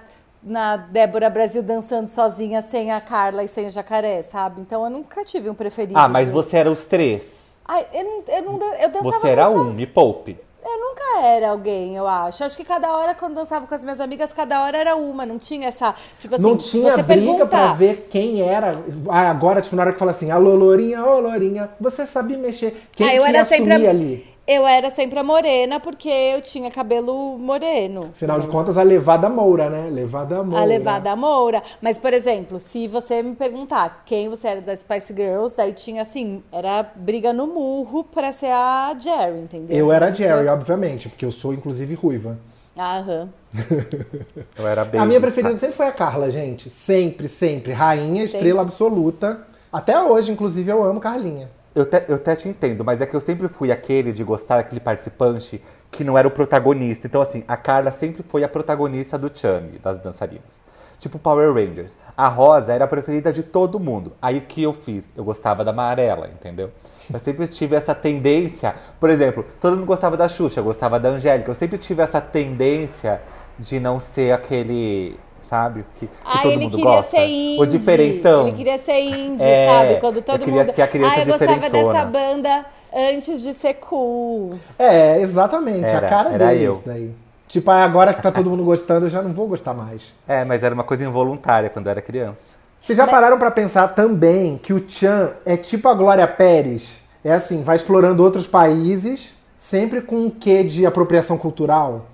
na 0.47 0.77
Débora 0.77 1.31
Brasil 1.31 1.63
dançando 1.63 2.09
sozinha 2.09 2.61
sem 2.61 2.93
a 2.93 3.01
Carla 3.01 3.43
e 3.43 3.49
sem 3.49 3.67
o 3.67 3.71
Jacaré, 3.71 4.21
sabe? 4.21 4.61
Então 4.61 4.85
eu 4.85 4.91
nunca 4.91 5.25
tive 5.25 5.49
um 5.49 5.55
preferido. 5.55 5.99
Ah, 5.99 6.07
mas 6.07 6.31
você 6.31 6.59
era 6.59 6.71
os 6.71 6.85
três. 6.85 7.44
Ai, 7.67 7.87
eu, 7.93 8.05
não, 8.05 8.23
eu, 8.29 8.43
não, 8.43 8.75
eu 8.75 8.89
dançava 8.91 9.21
Você 9.21 9.29
era 9.29 9.49
um, 9.49 9.73
me 9.73 9.87
poupe. 9.87 10.37
Eu 10.65 10.81
nunca 10.81 11.27
era 11.27 11.51
alguém, 11.51 11.95
eu 11.95 12.09
acho. 12.09 12.43
Acho 12.43 12.57
que 12.57 12.65
cada 12.65 12.91
hora, 12.97 13.15
quando 13.15 13.35
dançava 13.35 13.67
com 13.67 13.75
as 13.75 13.85
minhas 13.85 14.01
amigas, 14.01 14.33
cada 14.33 14.63
hora 14.63 14.79
era 14.79 14.97
uma. 14.97 15.27
Não 15.27 15.39
tinha 15.39 15.69
essa. 15.69 15.95
Tipo 16.19 16.35
assim, 16.35 16.43
não 16.43 16.57
tinha 16.57 16.97
briga 16.97 17.05
perguntar... 17.05 17.49
pra 17.49 17.73
ver 17.75 18.09
quem 18.11 18.41
era. 18.41 18.83
Ah, 19.09 19.31
agora, 19.31 19.61
tipo, 19.61 19.77
na 19.77 19.83
hora 19.83 19.93
que 19.93 19.99
fala 19.99 20.11
assim, 20.11 20.31
alô, 20.31 20.55
Lourinha, 20.55 21.05
ô, 21.05 21.21
Lourinha, 21.21 21.71
você 21.79 22.07
sabe 22.07 22.37
mexer. 22.37 22.89
Quem 22.93 23.09
ah, 23.09 23.15
eu 23.15 23.23
que 23.25 23.29
era 23.29 23.45
sempre 23.45 23.87
ali? 23.87 24.34
Eu 24.47 24.67
era 24.67 24.91
sempre 24.91 25.19
a 25.19 25.23
morena 25.23 25.81
porque 25.81 26.09
eu 26.09 26.43
tinha 26.43 26.71
cabelo 26.71 27.39
moreno. 27.39 28.11
Afinal 28.13 28.39
de 28.39 28.47
contas, 28.47 28.77
a 28.77 28.83
levada 28.83 29.27
moura, 29.31 29.71
né? 29.71 29.89
Levada 29.91 30.43
moura. 30.43 30.61
A 30.61 30.65
levada 30.65 31.17
moura. 31.17 31.63
Mas, 31.81 31.99
por 31.99 32.13
exemplo, 32.13 32.59
se 32.59 32.87
você 32.87 33.23
me 33.23 33.35
perguntar 33.35 34.03
quem 34.05 34.29
você 34.29 34.49
era 34.49 34.61
das 34.61 34.81
Spice 34.81 35.15
Girls, 35.15 35.57
daí 35.57 35.73
tinha 35.73 36.03
assim, 36.03 36.43
era 36.53 36.83
briga 36.95 37.33
no 37.33 37.47
murro 37.47 38.05
pra 38.05 38.33
ser 38.33 38.53
a 38.53 38.95
Jerry, 38.99 39.41
entendeu? 39.41 39.75
Eu 39.75 39.91
era 39.91 40.09
a 40.09 40.11
Jerry, 40.11 40.47
obviamente, 40.49 41.09
porque 41.09 41.25
eu 41.25 41.31
sou, 41.31 41.55
inclusive, 41.55 41.95
ruiva. 41.95 42.39
Aham. 42.77 43.31
eu 44.59 44.69
era 44.69 44.85
bem. 44.85 45.01
A 45.01 45.07
minha 45.07 45.21
preferida 45.21 45.57
sempre 45.57 45.77
foi 45.77 45.87
a 45.87 45.93
Carla, 45.93 46.31
gente. 46.31 46.69
Sempre, 46.69 47.29
sempre. 47.29 47.73
Rainha, 47.73 48.23
sempre. 48.23 48.25
estrela 48.25 48.61
absoluta. 48.61 49.41
Até 49.73 49.99
hoje, 49.99 50.33
inclusive, 50.33 50.71
eu 50.71 50.85
amo 50.85 51.01
Carlinha. 51.01 51.49
Eu, 51.75 51.89
eu 52.09 52.15
até 52.17 52.37
te 52.37 52.49
entendo, 52.49 52.85
mas 52.85 53.01
é 53.01 53.07
que 53.07 53.15
eu 53.15 53.21
sempre 53.21 53.49
fui 53.49 53.73
aquele 53.73 54.13
de 54.13 54.23
gostar 54.23 54.59
daquele 54.59 54.81
participante 54.81 55.61
que 55.91 56.05
não 56.05 56.17
era 56.17 56.29
o 56.29 56.31
protagonista. 56.31 57.07
Então, 57.07 57.21
assim, 57.21 57.43
a 57.49 57.57
Carla 57.57 57.91
sempre 57.91 58.23
foi 58.23 58.45
a 58.45 58.49
protagonista 58.49 59.19
do 59.19 59.31
Chang, 59.37 59.79
das 59.79 59.99
dançarinas. 60.01 60.63
Tipo 61.01 61.19
Power 61.19 61.53
Rangers. 61.53 61.93
A 62.17 62.29
Rosa 62.29 62.73
era 62.73 62.85
a 62.85 62.89
preferida 62.89 63.33
de 63.33 63.43
todo 63.43 63.81
mundo. 63.81 64.13
Aí 64.23 64.39
o 64.39 64.43
que 64.43 64.63
eu 64.63 64.73
fiz? 64.73 65.13
Eu 65.17 65.25
gostava 65.25 65.65
da 65.65 65.73
amarela, 65.73 66.29
entendeu? 66.29 66.71
Eu 67.13 67.19
sempre 67.19 67.47
tive 67.49 67.75
essa 67.75 67.95
tendência. 67.95 68.75
Por 69.01 69.11
exemplo, 69.11 69.45
todo 69.61 69.77
mundo 69.77 69.87
gostava 69.87 70.17
da 70.17 70.29
Xuxa, 70.29 70.61
eu 70.61 70.65
gostava 70.65 70.99
da 71.01 71.09
Angélica. 71.11 71.51
Eu 71.51 71.55
sempre 71.55 71.77
tive 71.77 72.03
essa 72.03 72.21
tendência 72.21 73.21
de 73.59 73.81
não 73.81 73.99
ser 73.99 74.33
aquele 74.33 75.19
sabe? 75.45 75.85
Que, 75.99 76.07
que 76.07 76.13
ah, 76.25 76.39
todo 76.39 76.53
ele 76.53 76.65
mundo 76.65 76.77
queria 76.77 76.91
gosta. 76.97 77.11
ser 77.11 77.27
indie. 77.27 77.61
O 77.61 77.67
diferentão. 77.67 78.49
Ele 78.49 78.57
queria 78.57 78.79
ser 78.79 79.01
indie, 79.01 79.43
é, 79.43 79.69
sabe? 79.69 80.01
Quando 80.01 80.23
todo 80.23 80.41
eu 80.41 80.45
queria 80.45 80.65
mundo. 80.65 80.75
Ser 80.75 80.83
a 80.83 80.89
criança 80.89 81.15
ah, 81.15 81.21
eu 81.21 81.27
gostava 81.27 81.71
dessa 81.71 82.05
banda 82.05 82.67
antes 82.93 83.43
de 83.43 83.55
ser 83.55 83.75
cool. 83.75 84.59
É, 84.79 85.21
exatamente. 85.21 85.87
Era, 85.87 86.07
a 86.07 86.11
cara 86.11 86.31
era 86.33 86.47
deles 86.49 86.63
eu. 86.63 86.83
daí. 86.85 87.11
Tipo, 87.47 87.71
agora 87.71 88.15
que 88.15 88.23
tá 88.23 88.33
todo 88.33 88.51
mundo 88.51 88.65
gostando, 88.65 89.07
eu 89.07 89.11
já 89.11 89.23
não 89.23 89.33
vou 89.33 89.47
gostar 89.47 89.75
mais. 89.75 90.13
É, 90.27 90.45
mas 90.45 90.63
era 90.63 90.75
uma 90.75 90.85
coisa 90.85 91.05
involuntária 91.05 91.69
quando 91.69 91.87
eu 91.87 91.91
era 91.91 92.03
criança. 92.03 92.55
Vocês 92.81 92.99
já 92.99 93.07
pararam 93.07 93.39
para 93.39 93.51
pensar 93.51 93.89
também 93.89 94.59
que 94.59 94.73
o 94.73 94.85
Chan 94.87 95.31
é 95.47 95.57
tipo 95.57 95.89
a 95.89 95.95
Glória 95.95 96.27
Pérez? 96.27 97.05
É 97.25 97.33
assim, 97.33 97.63
vai 97.63 97.77
explorando 97.77 98.23
outros 98.23 98.47
países, 98.47 99.35
sempre 99.57 100.03
com 100.03 100.17
um 100.17 100.31
quê 100.31 100.63
de 100.63 100.85
apropriação 100.85 101.39
cultural? 101.39 102.07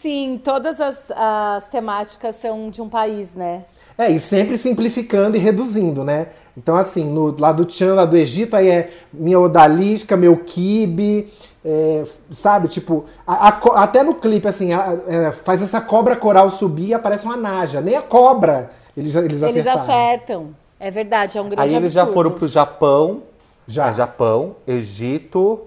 Sim, 0.00 0.40
todas 0.42 0.80
as, 0.80 1.10
as 1.10 1.68
temáticas 1.68 2.36
são 2.36 2.70
de 2.70 2.80
um 2.80 2.88
país, 2.88 3.34
né? 3.34 3.64
É, 3.98 4.10
e 4.10 4.18
sempre 4.18 4.56
simplificando 4.56 5.36
e 5.36 5.40
reduzindo, 5.40 6.02
né? 6.02 6.28
Então, 6.56 6.74
assim, 6.74 7.04
no, 7.04 7.36
lá 7.38 7.52
do 7.52 7.64
Tchan, 7.64 7.94
lá 7.94 8.04
do 8.04 8.16
Egito, 8.16 8.56
aí 8.56 8.68
é 8.68 8.90
minha 9.12 9.38
odalisca, 9.38 10.16
meu 10.16 10.36
kibe, 10.38 11.30
é, 11.64 12.04
sabe? 12.30 12.68
Tipo, 12.68 13.04
a, 13.26 13.48
a, 13.48 13.82
até 13.82 14.02
no 14.02 14.14
clipe, 14.14 14.48
assim, 14.48 14.72
a, 14.72 14.98
é, 15.06 15.32
faz 15.32 15.62
essa 15.62 15.80
cobra 15.80 16.16
coral 16.16 16.50
subir 16.50 16.88
e 16.88 16.94
aparece 16.94 17.26
uma 17.26 17.36
naja. 17.36 17.80
Nem 17.80 17.94
a 17.94 18.02
cobra 18.02 18.70
eles, 18.96 19.14
eles, 19.14 19.42
eles 19.42 19.66
acertam. 19.66 20.54
É 20.78 20.90
verdade, 20.90 21.36
é 21.36 21.40
um 21.42 21.48
grande 21.48 21.62
Aí 21.62 21.74
eles 21.74 21.94
absurdo. 21.94 22.08
já 22.08 22.14
foram 22.14 22.30
pro 22.32 22.48
Japão, 22.48 23.22
já. 23.68 23.88
É 23.88 23.92
Japão, 23.92 24.56
Egito, 24.66 25.60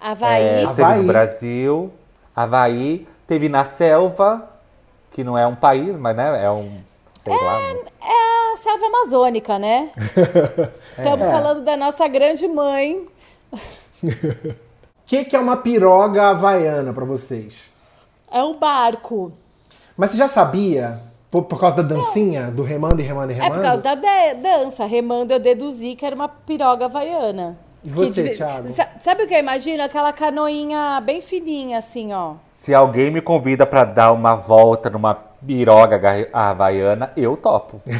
Havaí, 0.00 0.42
é, 0.42 0.64
Havaí. 0.64 1.04
Brasil, 1.04 1.92
Havaí, 2.34 3.06
Teve 3.32 3.48
na 3.48 3.64
selva, 3.64 4.46
que 5.10 5.24
não 5.24 5.38
é 5.38 5.46
um 5.46 5.54
país, 5.54 5.96
mas 5.96 6.14
né, 6.14 6.44
é 6.44 6.50
um. 6.50 6.68
Sei 7.14 7.32
é, 7.32 7.34
lá. 7.34 7.58
É 8.02 8.52
a 8.52 8.56
selva 8.58 8.86
amazônica, 8.88 9.58
né? 9.58 9.90
Estamos 10.98 11.26
é. 11.26 11.30
falando 11.30 11.64
da 11.64 11.74
nossa 11.74 12.06
grande 12.08 12.46
mãe. 12.46 13.08
O 13.50 13.58
que, 15.06 15.24
que 15.24 15.34
é 15.34 15.38
uma 15.38 15.56
piroga 15.56 16.28
havaiana 16.28 16.92
para 16.92 17.06
vocês? 17.06 17.70
É 18.30 18.42
um 18.42 18.52
barco. 18.52 19.32
Mas 19.96 20.10
você 20.10 20.18
já 20.18 20.28
sabia? 20.28 21.00
Por, 21.30 21.44
por 21.44 21.58
causa 21.58 21.82
da 21.82 21.94
dancinha, 21.94 22.50
do 22.50 22.62
remando 22.62 23.00
e 23.00 23.02
remando 23.02 23.32
e 23.32 23.34
remando? 23.34 23.54
É 23.54 23.56
por 23.56 23.62
causa 23.62 23.82
da 23.82 23.94
dança. 24.34 24.84
Remando 24.84 25.32
eu 25.32 25.40
deduzi 25.40 25.94
que 25.94 26.04
era 26.04 26.14
uma 26.14 26.28
piroga 26.28 26.84
havaiana. 26.84 27.56
E 27.84 27.90
você, 27.90 28.28
Que 28.30 28.36
Thiago? 28.36 28.68
Sa- 28.68 28.88
Sabe 29.00 29.24
o 29.24 29.26
que 29.26 29.34
eu 29.34 29.38
imagino? 29.38 29.82
Aquela 29.82 30.12
canoinha 30.12 31.00
bem 31.04 31.20
fininha, 31.20 31.78
assim, 31.78 32.12
ó. 32.12 32.34
Se 32.52 32.72
alguém 32.72 33.10
me 33.10 33.20
convida 33.20 33.66
pra 33.66 33.84
dar 33.84 34.12
uma 34.12 34.34
volta 34.36 34.88
numa 34.88 35.14
piroga 35.14 35.98
ga- 35.98 36.28
havaiana, 36.32 37.12
eu 37.16 37.36
topo. 37.36 37.80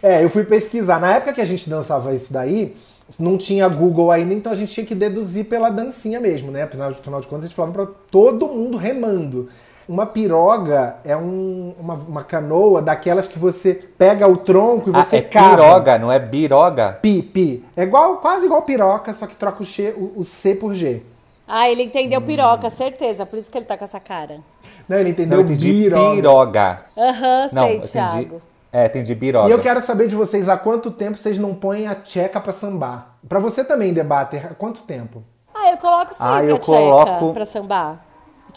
É, 0.00 0.22
eu 0.22 0.30
fui 0.30 0.44
pesquisar. 0.44 1.00
Na 1.00 1.14
época 1.16 1.32
que 1.32 1.40
a 1.40 1.44
gente 1.44 1.68
dançava 1.68 2.14
isso 2.14 2.32
daí, 2.32 2.76
não 3.18 3.36
tinha 3.36 3.66
Google 3.68 4.12
ainda, 4.12 4.32
então 4.32 4.52
a 4.52 4.54
gente 4.54 4.72
tinha 4.72 4.86
que 4.86 4.94
deduzir 4.94 5.46
pela 5.46 5.70
dancinha 5.70 6.20
mesmo, 6.20 6.52
né? 6.52 6.62
Afinal, 6.62 6.90
afinal 6.90 7.20
de 7.20 7.26
contas, 7.26 7.46
a 7.46 7.48
gente 7.48 7.56
falava 7.56 7.74
pra 7.74 7.86
todo 8.08 8.46
mundo 8.46 8.76
remando. 8.76 9.48
Uma 9.88 10.04
piroga 10.04 10.96
é 11.02 11.16
um- 11.16 11.74
uma, 11.80 11.94
uma 11.94 12.22
canoa 12.24 12.82
daquelas 12.82 13.26
que 13.26 13.38
você 13.38 13.72
pega 13.72 14.28
o 14.28 14.36
tronco 14.36 14.90
e 14.90 14.92
Ah, 14.94 15.02
você 15.02 15.16
é 15.16 15.22
cava. 15.22 15.56
piroga, 15.56 15.98
não 15.98 16.12
é 16.12 16.18
biroga? 16.18 16.98
Pi, 17.00 17.22
pi. 17.22 17.64
É 17.74 17.84
igual, 17.84 18.18
quase 18.18 18.44
igual 18.44 18.62
piroca, 18.62 19.14
só 19.14 19.26
que 19.26 19.34
troca 19.34 19.62
o, 19.62 19.64
G, 19.64 19.94
o, 19.96 20.12
o 20.20 20.24
C 20.24 20.54
por 20.54 20.74
G. 20.74 21.02
Ah, 21.46 21.70
ele 21.70 21.82
Hum. 21.82 21.86
entendeu 21.86 22.20
piroca, 22.20 22.68
certeza. 22.68 23.24
Por 23.24 23.38
isso 23.38 23.50
que 23.50 23.56
ele 23.56 23.64
tá 23.64 23.78
com 23.78 23.84
essa 23.86 23.98
cara. 23.98 24.40
Não, 24.86 24.96
ele 24.98 25.04
Não, 25.04 25.10
entendeu 25.10 25.38
eu 25.38 25.44
entendi 25.44 25.72
piroga. 25.84 26.14
piroga. 26.16 26.80
Aham, 26.96 27.48
Não, 27.52 27.62
sei, 27.62 27.76
entendi. 27.76 27.92
Thiago. 27.92 28.42
É, 28.70 28.84
entendi 28.84 29.14
biroga. 29.14 29.48
E 29.48 29.52
eu 29.52 29.62
quero 29.62 29.80
saber 29.80 30.06
de 30.08 30.14
vocês 30.14 30.46
há 30.50 30.58
quanto 30.58 30.90
tempo 30.90 31.16
vocês 31.16 31.38
não 31.38 31.54
põem 31.54 31.86
a 31.86 31.94
tcheca 31.94 32.38
pra 32.38 32.52
sambar. 32.52 33.14
Pra 33.26 33.38
você 33.38 33.64
também, 33.64 33.94
debater, 33.94 34.44
há 34.44 34.54
quanto 34.54 34.82
tempo? 34.82 35.22
Ah, 35.54 35.70
eu 35.70 35.78
coloco 35.78 36.12
sempre 36.12 36.26
Ah, 36.28 36.44
eu 36.44 36.56
a 36.56 36.58
tcheca 36.58 36.78
coloco- 36.78 37.32
pra 37.32 37.46
sambar. 37.46 38.04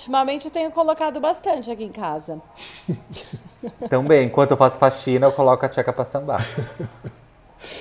Ultimamente 0.06 0.46
eu 0.46 0.52
tenho 0.52 0.72
colocado 0.72 1.20
bastante 1.20 1.70
aqui 1.70 1.84
em 1.84 1.92
casa. 1.92 2.42
Também, 3.88 4.26
enquanto 4.26 4.50
eu 4.50 4.58
faço 4.58 4.80
faxina, 4.80 5.28
eu 5.28 5.32
coloco 5.32 5.64
a 5.64 5.70
tcheca 5.70 5.94
pra 5.94 6.04
sambar. 6.04 6.44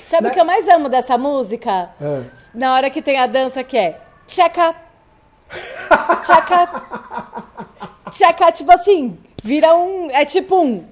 Sabe 0.07 0.25
Né? 0.25 0.29
o 0.29 0.33
que 0.35 0.39
eu 0.39 0.45
mais 0.45 0.69
amo 0.69 0.91
dessa 0.91 1.17
música? 1.17 1.89
Ah. 1.99 2.23
Na 2.53 2.75
hora 2.75 2.91
que 2.91 3.01
tem 3.01 3.19
a 3.19 3.27
dança 3.27 3.65
que 3.65 3.79
é 3.79 3.99
tcheca, 4.27 4.75
tcheca, 6.23 6.83
tcheca, 8.11 8.53
tipo 8.53 8.71
assim, 8.71 9.19
vira 9.43 9.75
um, 9.75 10.11
é 10.11 10.27
tipo 10.27 10.61
um, 10.61 10.85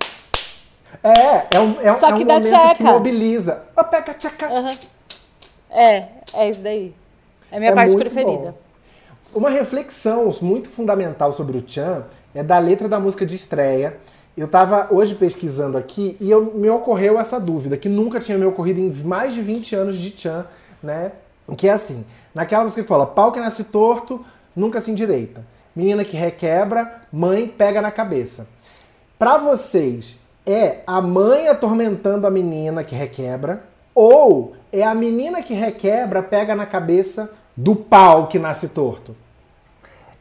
É, 1.04 1.56
é 1.56 1.60
um, 1.60 1.78
é, 1.82 1.94
Só 1.96 2.08
é 2.08 2.12
que 2.16 2.22
um 2.22 2.26
dá 2.26 2.34
momento 2.40 2.48
tcheca. 2.50 2.74
que 2.76 2.82
mobiliza. 2.84 3.66
Ó, 3.76 3.84
pega 3.84 4.14
tcheca. 4.14 4.48
é, 5.70 6.08
é 6.32 6.48
isso 6.48 6.62
daí. 6.62 6.94
É 7.52 7.56
a 7.56 7.60
minha 7.60 7.72
É 7.72 7.74
parte 7.74 7.94
preferida. 7.94 8.52
bom. 8.52 8.67
Uma 9.34 9.50
reflexão 9.50 10.32
muito 10.40 10.70
fundamental 10.70 11.32
sobre 11.34 11.58
o 11.58 11.64
Chan 11.66 12.04
é 12.34 12.42
da 12.42 12.58
letra 12.58 12.88
da 12.88 12.98
música 12.98 13.26
de 13.26 13.34
estreia. 13.34 13.98
Eu 14.34 14.46
estava 14.46 14.88
hoje 14.90 15.14
pesquisando 15.14 15.76
aqui 15.76 16.16
e 16.18 16.30
eu, 16.30 16.54
me 16.54 16.70
ocorreu 16.70 17.20
essa 17.20 17.38
dúvida, 17.38 17.76
que 17.76 17.90
nunca 17.90 18.20
tinha 18.20 18.38
me 18.38 18.46
ocorrido 18.46 18.80
em 18.80 18.90
mais 18.90 19.34
de 19.34 19.42
20 19.42 19.76
anos 19.76 19.98
de 19.98 20.18
Chan, 20.18 20.46
né? 20.82 21.12
Que 21.58 21.68
é 21.68 21.72
assim, 21.72 22.06
naquela 22.34 22.64
música 22.64 22.82
que 22.82 22.88
fala, 22.88 23.06
pau 23.06 23.30
que 23.30 23.40
nasce 23.40 23.64
torto, 23.64 24.24
nunca 24.56 24.80
se 24.80 24.90
endireita. 24.90 25.44
Menina 25.76 26.04
que 26.04 26.16
requebra, 26.16 27.02
mãe 27.12 27.46
pega 27.46 27.82
na 27.82 27.90
cabeça. 27.90 28.46
Pra 29.18 29.36
vocês, 29.36 30.20
é 30.46 30.80
a 30.86 31.02
mãe 31.02 31.48
atormentando 31.48 32.26
a 32.26 32.30
menina 32.30 32.82
que 32.82 32.94
requebra 32.94 33.62
ou 33.94 34.54
é 34.72 34.82
a 34.82 34.94
menina 34.94 35.42
que 35.42 35.52
requebra 35.52 36.22
pega 36.22 36.54
na 36.54 36.64
cabeça 36.64 37.30
do 37.58 37.74
pau 37.74 38.28
que 38.28 38.38
nasce 38.38 38.68
torto? 38.68 39.16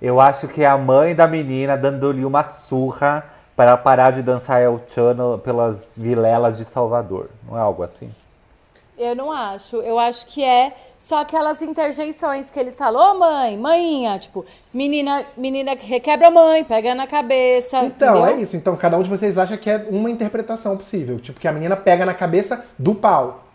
Eu 0.02 0.20
acho 0.20 0.48
que 0.48 0.64
é 0.64 0.66
a 0.66 0.76
mãe 0.76 1.14
da 1.14 1.28
menina 1.28 1.78
dando-lhe 1.78 2.26
uma 2.26 2.44
surra 2.44 3.24
para 3.56 3.78
parar 3.78 4.12
de 4.12 4.24
dançar 4.24 4.60
El 4.60 4.82
Chano 4.88 5.38
pelas 5.38 5.96
vilelas 5.96 6.58
de 6.58 6.66
Salvador. 6.66 7.30
Não 7.48 7.56
é 7.56 7.62
algo 7.62 7.84
assim? 7.84 8.10
Eu 8.98 9.16
não 9.16 9.32
acho. 9.32 9.76
Eu 9.78 10.00
acho 10.00 10.26
que 10.26 10.44
é 10.44 10.76
só 11.00 11.22
aquelas 11.22 11.62
interjeições 11.62 12.50
que 12.50 12.60
eles 12.60 12.76
falam, 12.76 13.16
ô 13.16 13.20
mãe, 13.20 13.56
mãinha, 13.56 14.18
tipo, 14.18 14.44
menina, 14.74 15.24
menina 15.38 15.76
que 15.76 15.86
requebra 15.86 16.30
a 16.30 16.32
mãe, 16.32 16.64
pega 16.64 16.96
na 16.96 17.06
cabeça. 17.06 17.84
Então, 17.84 18.18
entendeu? 18.18 18.26
é 18.26 18.42
isso. 18.42 18.58
Então, 18.58 18.76
cada 18.76 18.98
um 18.98 19.04
de 19.04 19.10
vocês 19.12 19.38
acha 19.38 19.56
que 19.58 19.70
é 19.70 19.86
uma 19.92 20.10
interpretação 20.10 20.76
possível. 20.76 21.20
Tipo, 21.20 21.40
que 21.40 21.48
a 21.48 21.52
menina 21.52 21.76
pega 21.76 22.04
na 22.04 22.16
cabeça 22.16 22.66
do 22.80 22.96
pau. 22.96 23.47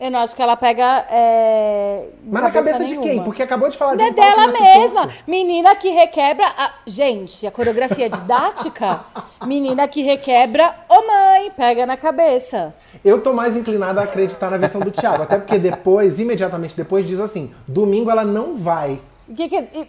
Eu 0.00 0.10
não 0.10 0.20
acho 0.20 0.34
que 0.34 0.40
ela 0.40 0.56
pega. 0.56 1.04
É, 1.10 2.08
Mas 2.24 2.42
na 2.42 2.50
cabeça 2.50 2.84
de 2.86 2.94
quem? 2.94 3.04
nenhuma. 3.04 3.24
Porque 3.24 3.42
acabou 3.42 3.68
de 3.68 3.76
falar 3.76 3.96
de 3.96 4.02
É 4.02 4.10
dela 4.10 4.46
mesma. 4.46 5.08
Menina 5.26 5.76
que 5.76 5.90
requebra. 5.90 6.46
A... 6.56 6.70
Gente, 6.86 7.46
a 7.46 7.50
coreografia 7.50 8.06
é 8.06 8.08
didática. 8.08 9.00
menina 9.46 9.86
que 9.86 10.02
requebra, 10.02 10.74
ô 10.88 11.06
mãe, 11.06 11.50
pega 11.54 11.84
na 11.84 11.98
cabeça. 11.98 12.74
Eu 13.04 13.20
tô 13.20 13.34
mais 13.34 13.58
inclinada 13.58 14.00
a 14.00 14.04
acreditar 14.04 14.50
na 14.50 14.56
versão 14.56 14.80
do 14.80 14.90
Thiago. 14.90 15.22
Até 15.22 15.36
porque 15.36 15.58
depois, 15.58 16.18
imediatamente 16.18 16.74
depois, 16.74 17.06
diz 17.06 17.20
assim: 17.20 17.52
domingo 17.68 18.10
ela 18.10 18.24
não 18.24 18.56
vai. 18.56 18.98
Que 19.36 19.48
que 19.50 19.56
e, 19.56 19.88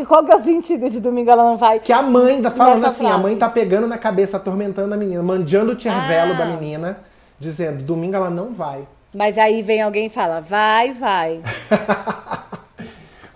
e- 0.00 0.04
qual 0.04 0.24
que 0.24 0.32
é 0.32 0.36
o 0.36 0.42
sentido 0.42 0.90
de 0.90 1.00
domingo 1.00 1.30
ela 1.30 1.44
não 1.44 1.56
vai? 1.56 1.78
Que 1.78 1.92
a 1.92 2.02
mãe 2.02 2.42
tá 2.42 2.50
falando 2.50 2.84
assim, 2.84 3.06
a 3.06 3.10
frase. 3.10 3.22
mãe 3.22 3.36
tá 3.36 3.48
pegando 3.48 3.86
na 3.86 3.96
cabeça, 3.96 4.38
atormentando 4.38 4.92
a 4.92 4.96
menina, 4.96 5.22
manjando 5.22 5.70
o 5.72 5.76
tirvelo 5.76 6.32
Ah. 6.32 6.36
da 6.38 6.46
menina, 6.46 6.98
dizendo, 7.38 7.82
domingo 7.84 8.16
ela 8.16 8.28
não 8.30 8.52
vai. 8.52 8.86
Mas 9.14 9.36
aí 9.36 9.62
vem 9.62 9.82
alguém 9.82 10.06
e 10.06 10.10
fala, 10.10 10.40
vai, 10.40 10.92
vai. 10.92 11.42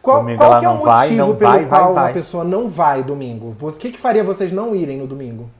Qual, 0.03 0.19
Domingo 0.21 0.39
qual 0.39 0.53
ela 0.53 0.61
que 0.61 0.67
é 0.67 0.69
o 0.69 0.75
não 0.75 0.83
vai, 0.85 1.09
motivo 1.09 1.27
não 1.27 1.35
pelo 1.37 1.51
vai, 1.51 1.65
vai, 1.65 1.81
qual 1.81 1.93
uma 1.93 2.03
vai. 2.03 2.13
pessoa 2.13 2.45
não 2.45 2.69
vai 2.69 3.03
domingo? 3.03 3.57
O 3.61 3.73
que, 3.73 3.91
que 3.91 3.99
faria 3.99 4.23
vocês 4.23 4.53
não 4.53 4.73
irem 4.73 4.99
no 4.99 5.07
domingo? 5.09 5.51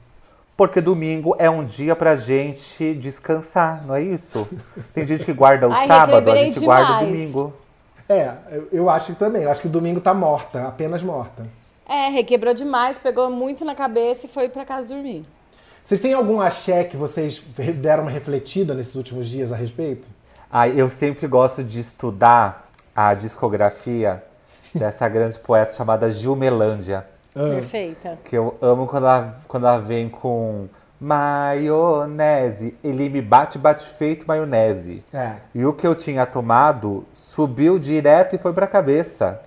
Porque 0.55 0.79
domingo 0.79 1.35
é 1.37 1.49
um 1.49 1.65
dia 1.65 1.97
pra 1.97 2.15
gente 2.15 2.93
descansar, 2.93 3.85
não 3.85 3.93
é 3.93 4.01
isso? 4.01 4.47
Tem 4.93 5.03
gente 5.05 5.25
que 5.25 5.33
guarda 5.33 5.67
o 5.67 5.73
Ai, 5.73 5.85
sábado, 5.85 6.31
a 6.31 6.35
gente 6.37 6.61
guarda 6.61 6.93
o 6.93 6.97
demais. 6.99 7.11
domingo. 7.11 7.53
É, 8.07 8.31
eu, 8.49 8.67
eu 8.71 8.89
acho 8.89 9.11
que 9.11 9.19
também. 9.19 9.43
Eu 9.43 9.51
acho 9.51 9.61
que 9.61 9.67
domingo 9.67 9.99
tá 9.99 10.13
morta, 10.13 10.65
apenas 10.65 11.03
morta. 11.03 11.45
É, 11.85 12.07
requebrou 12.07 12.53
demais, 12.53 12.97
pegou 12.97 13.29
muito 13.29 13.65
na 13.65 13.75
cabeça 13.75 14.27
e 14.27 14.29
foi 14.29 14.47
pra 14.47 14.63
casa 14.63 14.93
dormir. 14.95 15.25
Vocês 15.87 16.01
têm 16.01 16.13
algum 16.13 16.41
axé 16.41 16.83
que 16.83 16.97
vocês 16.97 17.41
deram 17.75 18.03
uma 18.03 18.11
refletida 18.11 18.73
nesses 18.73 18.95
últimos 18.95 19.29
dias 19.29 19.53
a 19.53 19.55
respeito? 19.55 20.09
Ah, 20.51 20.67
eu 20.67 20.89
sempre 20.89 21.25
gosto 21.27 21.63
de 21.63 21.79
estudar 21.79 22.67
a 22.93 23.13
discografia 23.13 24.21
dessa 24.75 25.07
grande 25.07 25.39
poeta 25.39 25.73
chamada 25.73 26.11
Gilmelândia. 26.11 27.07
Perfeita. 27.33 28.19
Que 28.25 28.37
eu 28.37 28.57
amo 28.61 28.85
quando 28.85 29.05
ela, 29.05 29.39
quando 29.47 29.65
ela 29.65 29.79
vem 29.79 30.09
com 30.09 30.67
maionese. 30.99 32.75
Ele 32.83 33.07
me 33.07 33.21
bate, 33.21 33.57
bate 33.57 33.87
feito 33.87 34.27
maionese. 34.27 35.05
É. 35.13 35.35
E 35.55 35.65
o 35.65 35.71
que 35.71 35.87
eu 35.87 35.95
tinha 35.95 36.25
tomado 36.25 37.05
subiu 37.13 37.79
direto 37.79 38.35
e 38.35 38.37
foi 38.37 38.51
pra 38.51 38.67
cabeça. 38.67 39.39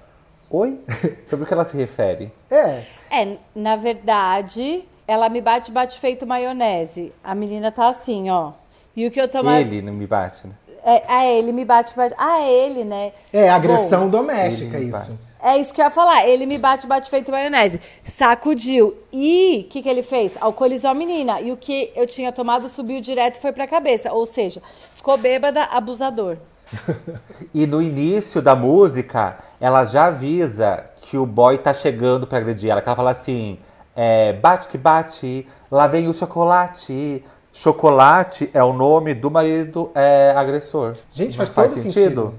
Oi? 0.49 0.81
Sobre 1.29 1.45
o 1.45 1.47
que 1.47 1.53
ela 1.53 1.67
se 1.67 1.77
refere? 1.77 2.33
É. 2.51 2.85
É, 3.11 3.37
na 3.55 3.77
verdade, 3.77 4.89
ela 5.11 5.29
me 5.29 5.41
bate, 5.41 5.73
bate 5.73 5.99
feito 5.99 6.25
maionese. 6.25 7.13
A 7.25 7.35
menina 7.35 7.73
tá 7.73 7.89
assim, 7.89 8.31
ó. 8.31 8.53
E 8.95 9.05
o 9.09 9.11
que 9.11 9.21
eu 9.21 9.27
tomava. 9.27 9.61
Ele 9.61 9.83
não 9.83 9.93
me 9.93 10.07
bate, 10.07 10.47
né? 10.47 10.53
É, 10.85 11.03
ah, 11.09 11.27
ele 11.27 11.51
me 11.51 11.65
bate, 11.65 11.97
bate. 11.97 12.15
Ah, 12.17 12.41
é 12.41 12.49
ele, 12.49 12.85
né? 12.85 13.13
É, 13.33 13.51
agressão 13.51 14.05
Bom, 14.05 14.19
doméstica, 14.19 14.79
isso. 14.79 14.93
bate. 14.93 15.13
É 15.43 15.57
isso 15.57 15.75
que 15.75 15.81
eu 15.81 15.85
ia 15.85 15.91
falar. 15.91 16.29
Ele 16.29 16.47
me 16.47 16.57
bate, 16.57 16.87
bate 16.87 17.11
feito 17.11 17.33
maionese. 17.33 17.81
Sacudiu. 18.05 18.97
E 19.13 19.65
o 19.67 19.71
que, 19.71 19.83
que 19.83 19.89
ele 19.89 20.03
fez? 20.05 20.37
Alcoolizou 20.41 20.93
a 20.93 20.95
menina. 20.95 21.41
E 21.41 21.51
o 21.51 21.57
que 21.57 21.91
eu 21.97 22.07
tinha 22.07 22.31
tomado 22.31 22.69
subiu 22.69 23.01
direto 23.01 23.39
e 23.39 23.41
foi 23.41 23.51
pra 23.51 23.67
cabeça. 23.67 24.13
Ou 24.13 24.25
seja, 24.25 24.63
ficou 24.95 25.19
bêbada, 25.19 25.65
abusador. 25.65 26.37
E 27.53 27.67
no 27.67 27.83
início 27.83 28.41
da 28.41 28.55
música, 28.55 29.39
ela 29.61 29.85
já 29.85 30.05
avisa 30.07 30.85
que 31.03 31.19
o 31.19 31.27
boy 31.27 31.59
tá 31.59 31.75
chegando 31.75 32.29
pra 32.29 32.39
agredir 32.39 32.71
ela. 32.71 32.81
Que 32.81 32.89
ela 32.89 32.95
fala 32.95 33.11
assim: 33.11 33.59
é, 34.03 34.33
bate 34.33 34.69
que 34.69 34.79
bate, 34.79 35.47
lá 35.71 35.87
vem 35.87 36.09
o 36.09 36.15
chocolate. 36.15 37.23
Chocolate 37.53 38.49
é 38.55 38.63
o 38.65 38.73
nome 38.73 39.13
do 39.13 39.31
marido 39.31 39.91
é, 39.95 40.33
agressor. 40.35 40.95
Gente, 41.13 41.37
Não 41.37 41.45
faz 41.47 41.51
todo 41.51 41.75
sentido. 41.79 42.35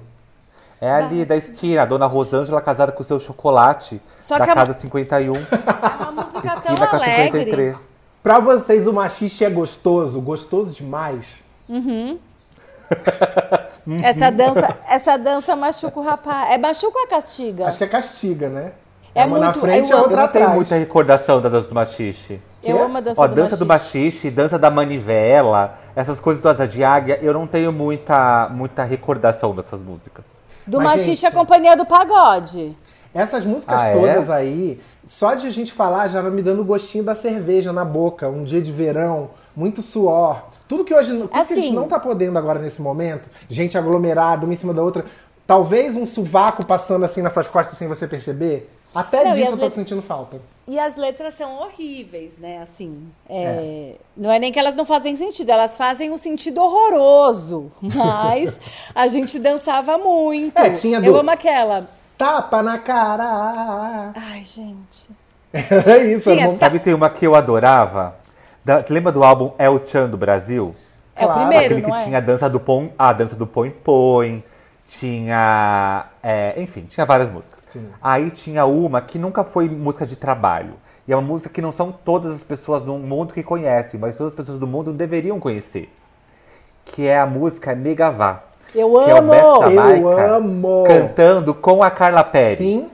É 0.80 0.90
ali 0.92 1.24
da 1.24 1.36
esquina, 1.36 1.84
a 1.84 1.86
dona 1.86 2.08
Rosângela 2.08 2.60
casada 2.60 2.92
com 2.92 3.04
o 3.04 3.06
seu 3.06 3.20
chocolate 3.20 4.02
Só 4.20 4.40
da 4.40 4.46
que 4.46 4.52
a- 4.52 4.56
casa 4.56 4.74
51, 4.74 5.36
É 5.36 5.40
uma 6.10 6.24
música 6.24 6.42
tão 6.42 6.74
esquina 6.74 6.88
com 6.88 6.96
a 6.96 7.00
alegre. 7.00 7.40
53. 7.46 7.76
Pra 8.24 8.40
vocês, 8.40 8.88
o 8.88 8.94
machixe 8.94 9.46
é 9.46 9.50
gostoso? 9.52 10.20
Gostoso 10.20 10.74
demais? 10.74 11.44
Essa 14.04 14.30
dança, 14.32 14.78
essa 14.88 15.18
dança 15.18 15.56
machuca 15.56 16.00
o 16.00 16.04
rapaz. 16.04 16.52
É 16.52 16.58
machuca 16.58 16.98
ou 17.00 17.04
é 17.06 17.08
castiga? 17.08 17.68
Acho 17.68 17.78
que 17.78 17.84
é 17.84 17.88
castiga, 17.88 18.50
né? 18.50 18.72
É 19.14 19.26
uma 19.26 19.38
na 19.40 19.46
muito- 19.46 19.60
frente 19.60 19.90
e 19.90 19.92
eu 19.92 19.98
a 19.98 20.00
amo- 20.00 20.06
Eu 20.06 20.10
outra 20.10 20.22
não 20.22 20.28
tenho 20.32 20.44
atrás. 20.46 20.56
muita 20.56 20.76
recordação 20.76 21.42
da 21.42 21.50
dança 21.50 21.68
do 21.68 21.76
machixe. 21.76 22.40
Eu 22.64 22.82
amo 22.84 22.98
a 22.98 23.02
dança 23.02 23.22
Ó, 23.22 23.28
do 23.28 23.36
dança 23.36 23.58
do 23.58 23.66
machixe. 23.66 24.30
dança 24.30 24.58
da 24.60 24.70
manivela, 24.72 25.78
essas 25.96 26.20
coisas 26.20 26.42
do 26.42 26.48
asa 26.48 26.68
de 26.68 26.84
águia, 26.84 27.20
eu 27.22 27.34
não 27.34 27.46
tenho 27.48 27.72
muita, 27.74 28.48
muita 28.50 28.84
recordação 28.84 29.54
dessas 29.56 29.82
músicas. 29.82 30.40
Do 30.66 30.78
Mas, 30.78 30.86
machixe 30.88 31.08
gente- 31.16 31.26
é 31.26 31.30
a 31.30 31.32
companhia 31.32 31.76
do 31.76 31.86
pagode. 31.86 32.78
Essas 33.14 33.44
músicas 33.44 33.82
Ah, 33.82 33.88
é? 33.88 33.94
todas 34.00 34.30
aí, 34.30 34.80
só 35.08 35.34
de 35.34 35.48
a 35.48 35.50
gente 35.50 35.74
falar 35.74 36.08
já 36.08 36.22
vai 36.22 36.32
me 36.32 36.42
dando 36.42 36.64
gostinho 36.64 37.04
da 37.04 37.14
cerveja 37.16 37.74
na 37.74 37.84
boca. 37.84 38.30
Um 38.30 38.44
dia 38.44 38.62
de 38.62 38.72
verão, 38.72 39.32
muito 39.56 39.82
suor, 39.82 40.44
Tudo 40.68 40.86
que 40.86 40.94
hoje 40.94 41.12
tudo 41.18 41.28
que 41.28 41.38
a 41.38 41.44
gente 41.44 41.60
Assim. 41.60 41.74
não 41.74 41.86
tá 41.86 42.00
podendo 42.00 42.38
agora 42.40 42.58
nesse 42.58 42.82
momento, 42.82 43.30
gente 43.50 43.78
aglomerada, 43.78 44.46
uma 44.46 44.54
em 44.54 44.56
cima 44.58 44.74
da 44.74 44.82
outra, 44.82 45.04
talvez 45.48 45.96
um 45.96 46.06
sovaco 46.06 46.66
passando 46.66 47.04
assim 47.06 47.22
nas 47.22 47.34
suas 47.34 47.48
costas 47.48 47.78
sem 47.78 47.88
você 47.88 48.08
perceber. 48.08 48.70
Até 48.94 49.24
Não, 49.24 49.32
disso 49.32 49.48
eu 49.48 49.52
tô 49.52 49.58
vezes- 49.58 49.74
sentindo 49.76 50.02
falta. 50.02 50.42
E 50.68 50.78
as 50.78 50.98
letras 50.98 51.34
são 51.36 51.60
horríveis, 51.62 52.34
né? 52.38 52.60
Assim, 52.62 53.08
é, 53.30 53.96
não 54.18 54.30
é 54.30 54.38
nem 54.38 54.52
que 54.52 54.60
elas 54.60 54.76
não 54.76 54.86
fazem 54.86 55.16
sentido, 55.16 55.50
elas 55.50 55.78
fazem 55.78 56.12
um 56.12 56.18
sentido 56.18 56.62
horroroso. 56.62 57.72
Mas 57.82 58.60
a 58.94 59.08
gente 59.08 59.40
dançava 59.40 59.98
muito. 59.98 60.58
É, 60.58 60.70
tinha 60.72 60.98
Eu 61.00 61.14
do- 61.14 61.20
amo 61.20 61.32
aquela. 61.32 61.88
Tapa 62.18 62.62
na 62.62 62.78
cara. 62.78 64.12
Ai, 64.16 64.44
gente. 64.44 65.10
Era 65.54 65.98
isso, 66.00 66.32
Tinha, 66.32 66.48
bom. 66.48 66.56
Sabe, 66.56 66.80
tem 66.80 66.94
uma 66.94 67.10
que 67.10 67.26
eu 67.26 67.34
adorava? 67.36 68.16
Da, 68.64 68.80
você 68.82 68.94
lembra 68.94 69.12
do 69.12 69.24
álbum 69.24 69.52
El 69.58 69.82
Chan 69.86 70.08
do 70.10 70.18
Brasil? 70.18 70.76
É 71.16 71.24
o 71.24 71.28
Claro, 71.28 71.42
primeiro, 71.42 71.66
Aquele 71.66 71.82
que 71.82 71.90
não 71.90 71.98
é? 71.98 72.04
tinha 72.04 72.18
a 72.20 72.22
dança 72.22 72.50
do 72.50 72.60
Põe, 72.60 72.94
a 72.98 73.12
dança 73.12 73.36
do 73.36 73.48
Põe 73.48 73.70
Põe, 73.72 74.44
tinha, 75.00 76.06
é, 76.22 76.62
enfim, 76.62 76.82
tinha 76.82 77.06
várias 77.06 77.30
músicas. 77.30 77.60
Sim. 77.68 77.88
Aí 78.02 78.30
tinha 78.30 78.66
uma 78.66 79.02
que 79.02 79.18
nunca 79.18 79.44
foi 79.44 79.70
música 79.70 80.06
de 80.06 80.18
trabalho. 80.18 80.74
E 81.08 81.14
é 81.14 81.16
uma 81.16 81.26
música 81.26 81.50
que 81.50 81.62
não 81.62 81.72
são 81.72 81.92
todas 81.92 82.36
as 82.36 82.44
pessoas 82.44 82.84
do 82.84 82.94
mundo 82.96 83.34
que 83.34 83.42
conhecem, 83.42 84.00
mas 84.00 84.18
todas 84.18 84.34
as 84.34 84.38
pessoas 84.38 84.60
do 84.60 84.68
mundo 84.68 84.92
deveriam 84.92 85.40
conhecer. 85.40 85.90
Que 86.84 87.08
é 87.08 87.18
a 87.18 87.26
música 87.26 87.74
Negavá. 87.74 88.44
Eu 88.76 88.92
Que 88.92 89.12
é 89.12 89.14
o 89.14 89.18
amo! 89.18 89.32
Beto 89.32 89.60
Jamaica 89.62 90.00
Eu 90.02 90.36
amo! 90.36 90.84
cantando 90.86 91.54
com 91.54 91.82
a 91.82 91.90
Carla 91.90 92.24
Pérez. 92.24 92.58
Sim. 92.58 92.90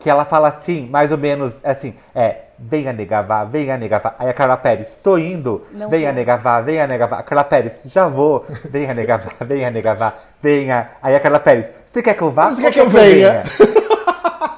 Que 0.00 0.10
ela 0.10 0.24
fala 0.24 0.48
assim, 0.48 0.88
mais 0.90 1.12
ou 1.12 1.18
menos 1.18 1.60
assim, 1.62 1.94
é, 2.14 2.36
venha 2.58 2.92
negavá, 2.92 3.44
venha 3.44 3.76
negavá. 3.76 4.14
Aí 4.18 4.28
a 4.28 4.34
Carla 4.34 4.56
Pérez, 4.56 4.96
tô 4.96 5.16
indo, 5.16 5.64
Não 5.70 5.88
venha 5.88 6.08
vou. 6.08 6.14
negavá, 6.14 6.60
venha 6.60 6.86
negavá. 6.86 7.18
A 7.18 7.22
Carla 7.22 7.44
Pérez, 7.44 7.82
já 7.84 8.08
vou, 8.08 8.44
venha 8.64 8.92
negavá, 8.94 9.30
venha 9.44 9.70
negavá, 9.70 10.14
venha. 10.42 10.90
Aí 11.02 11.14
a 11.14 11.20
Carla 11.20 11.38
Pérez, 11.38 11.70
você 11.86 12.02
quer 12.02 12.14
que 12.14 12.22
eu 12.22 12.30
vá? 12.30 12.50
Você 12.50 12.62
quer 12.62 12.72
que 12.72 12.80
eu 12.80 12.88
venha? 12.88 13.44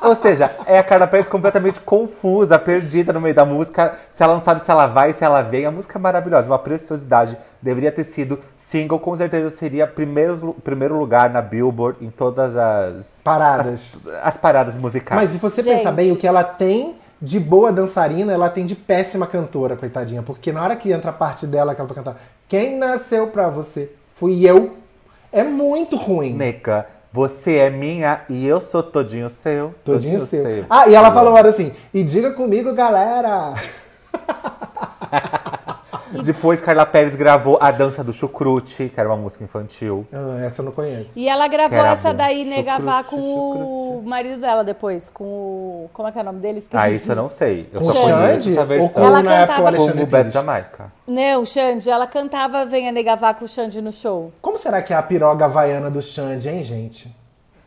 Ou 0.03 0.17
seja, 0.17 0.51
é 0.67 0.79
a 0.79 0.83
Carla 0.83 1.07
Pérez 1.07 1.29
completamente 1.29 1.79
confusa, 1.81 2.59
perdida 2.59 3.13
no 3.13 3.21
meio 3.21 3.35
da 3.35 3.45
música. 3.45 3.95
Se 4.11 4.21
ela 4.21 4.35
não 4.35 4.43
sabe 4.43 4.65
se 4.65 4.71
ela 4.71 4.87
vai, 4.87 5.13
se 5.13 5.25
ela 5.25 5.43
vem. 5.43 5.65
A 5.65 5.71
música 5.71 5.97
é 5.97 6.01
maravilhosa, 6.01 6.49
uma 6.49 6.59
preciosidade. 6.59 7.37
Deveria 7.61 7.93
ter 7.93 8.03
sido 8.03 8.41
single, 8.73 8.99
com 8.99 9.15
certeza 9.15 9.51
seria 9.51 9.87
primeiro, 9.87 10.57
primeiro 10.65 10.99
lugar 10.99 11.29
na 11.29 11.43
Billboard 11.43 12.03
em 12.03 12.11
todas 12.11 12.57
as 12.57 13.21
Paradas. 13.23 13.67
as, 13.67 14.15
as 14.25 14.37
paradas 14.39 14.79
musicais. 14.79 15.21
Mas 15.21 15.31
se 15.31 15.39
você 15.39 15.61
Gente. 15.61 15.77
pensar 15.77 15.93
bem, 15.93 16.11
o 16.11 16.17
que 16.17 16.27
ela 16.27 16.43
tem 16.43 16.97
de 17.21 17.39
boa 17.39 17.71
dançarina, 17.71 18.33
ela 18.33 18.49
tem 18.49 18.65
de 18.65 18.75
péssima 18.75 19.27
cantora, 19.27 19.77
coitadinha. 19.77 20.23
Porque 20.23 20.51
na 20.51 20.63
hora 20.63 20.75
que 20.75 20.91
entra 20.91 21.11
a 21.11 21.15
parte 21.15 21.47
dela 21.47 21.75
que 21.75 21.81
ela 21.81 21.87
vai 21.87 22.03
cantar 22.03 22.21
Quem 22.49 22.79
nasceu 22.79 23.27
pra 23.27 23.49
você? 23.49 23.93
Fui 24.15 24.45
eu. 24.49 24.77
É 25.31 25.45
muito 25.45 25.97
ruim. 25.97 26.35
Neca, 26.35 26.87
você 27.13 27.59
é 27.59 27.71
minha 27.71 28.23
e 28.29 28.47
eu 28.47 28.61
sou 28.61 28.83
todinho 28.83 29.29
seu. 29.29 29.75
Todinho 29.85 30.25
seu. 30.27 30.65
Ah, 30.69 30.89
e 30.89 30.95
ela 30.95 31.13
falou 31.13 31.29
agora 31.29 31.51
assim, 31.51 31.73
e 31.93 32.03
diga 32.03 32.33
comigo, 32.33 32.75
galera. 32.75 33.55
Depois 36.27 36.61
Carla 36.61 36.87
Pérez 36.87 37.15
gravou 37.17 37.59
A 37.61 37.71
Dança 37.71 38.03
do 38.05 38.13
Chucrute, 38.13 38.89
que 38.89 38.99
era 39.01 39.09
uma 39.09 39.17
música 39.17 39.43
infantil. 39.45 40.07
Ah, 40.13 40.45
essa 40.45 40.61
eu 40.61 40.67
não 40.67 40.73
conheço. 40.73 41.11
E 41.19 41.29
ela 41.29 41.47
gravou 41.49 41.79
essa 41.79 42.11
bom. 42.11 42.17
daí, 42.17 42.45
Negavá, 42.45 43.03
com 43.05 43.17
o 43.17 44.03
marido 44.05 44.41
dela 44.41 44.63
depois. 44.65 45.11
Com 45.11 45.25
o. 45.25 45.91
Como 45.93 46.09
é 46.09 46.13
que 46.13 46.19
é 46.19 46.23
o 46.23 46.25
nome 46.25 46.41
dele? 46.41 46.59
Esqueci. 46.59 46.83
Ah, 46.83 46.91
isso 46.91 47.11
eu 47.13 47.17
não 47.17 47.29
sei. 47.29 47.69
Eu 47.73 47.81
só 47.83 47.91
o 47.91 47.95
conheço 47.95 48.51
essa 48.51 48.61
Ou 48.61 48.67
versão. 48.67 48.89
com 48.91 49.01
Ela 49.01 49.23
na 49.23 49.35
época 49.35 49.43
o 49.43 49.47
cantava- 49.47 49.77
Com 49.77 49.83
Alexandre 49.83 50.27
o? 50.27 50.31
Jamaica. 50.31 50.93
Não, 51.07 51.45
Xande, 51.47 51.91
ela 51.91 52.07
cantava 52.07 52.65
Venha 52.65 52.93
Negavá 52.93 53.35
com 53.35 53.45
o 53.45 53.49
Xande 53.49 53.83
no 53.83 53.93
show. 53.93 54.33
Como 54.41 54.57
será 54.59 54.81
que 54.83 54.93
é 54.93 54.97
a 54.97 55.03
piroga 55.03 55.45
havaiana 55.47 55.91
do 55.91 56.01
Xande, 56.01 56.49
hein, 56.49 56.63
gente? 56.63 57.22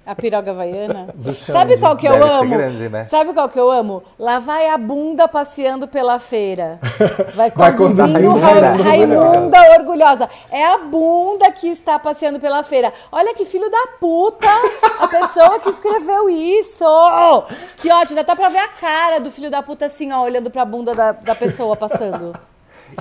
A 0.05 0.13
piroga 0.13 0.51
havaiana. 0.51 1.07
Do. 1.15 1.33
Sabe 1.33 1.77
qual 1.77 1.97
que 1.97 2.07
eu 2.07 2.23
amo? 2.23 2.49
grande, 2.55 2.89
né? 2.89 3.05
Sabe 3.05 3.33
qual 3.33 3.49
que 3.49 3.59
eu 3.59 3.71
amo? 3.71 4.03
Lá 4.19 4.37
vai 4.39 4.67
a 4.69 4.77
bunda 4.77 5.27
passeando 5.27 5.87
pela 5.87 6.19
feira. 6.19 6.79
Vai 7.35 7.49
Vai 7.51 7.75
conduzindo 7.75 8.33
Ra- 8.35 8.49
Raimunda 8.49 8.83
Raimunda 8.83 9.57
orgulhosa. 9.79 10.29
É 10.51 10.65
a 10.65 10.77
bunda 10.77 11.51
que 11.51 11.67
está 11.67 11.97
passeando 11.97 12.39
pela 12.39 12.61
feira. 12.63 12.93
Olha 13.11 13.33
que 13.33 13.45
filho 13.45 13.69
da 13.69 13.87
puta 13.99 14.47
a 14.99 15.07
pessoa 15.07 15.59
que 15.59 15.69
escreveu 15.69 16.29
isso. 16.29 16.85
Que 17.77 17.91
ódio, 17.91 18.15
dá 18.23 18.35
pra 18.35 18.49
ver 18.49 18.59
a 18.59 18.67
cara 18.67 19.19
do 19.19 19.31
filho 19.31 19.49
da 19.49 19.61
puta 19.63 19.85
assim, 19.85 20.11
ó, 20.11 20.21
olhando 20.23 20.49
pra 20.51 20.63
bunda 20.65 20.93
da, 20.93 21.11
da 21.11 21.35
pessoa 21.35 21.75
passando. 21.75 22.33